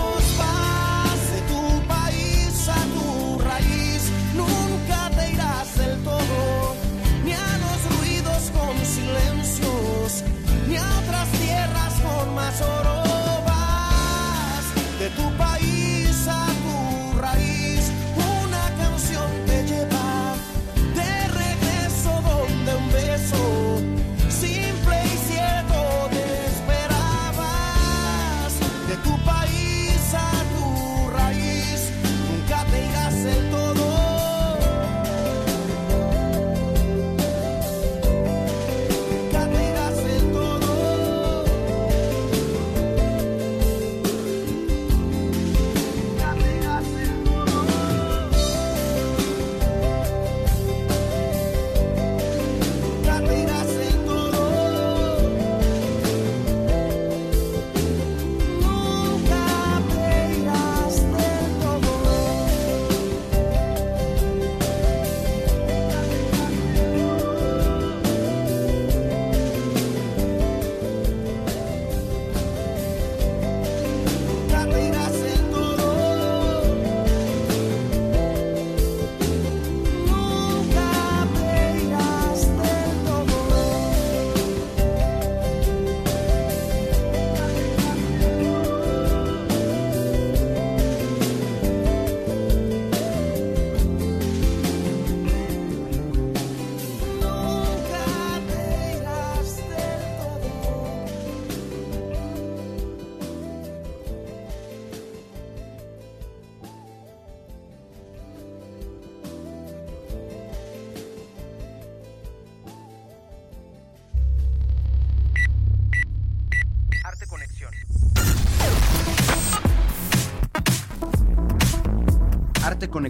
Ni 10.69 10.77
a 10.77 10.99
otras 11.01 11.29
tierras 11.41 11.95
con 12.01 12.35
más 12.35 12.61
oro 12.61 13.03
de 14.99 15.11
tu 15.11 15.37
país 15.37 16.29
a 16.29 16.47
tu 16.63 17.19
raíz, 17.19 17.91
una 18.45 18.71
canción 18.77 19.29
te 19.47 19.65
lleva 19.65 20.37
de 20.95 21.29
regreso 21.43 22.23
donde 22.23 22.77
un 22.77 22.93
beso 22.93 23.81
simple 24.29 24.97
y 25.05 25.17
cierto 25.29 26.09
te 26.11 26.25
esperabas 26.47 27.41
de 28.89 28.97
tu 28.99 29.19
país. 29.25 29.42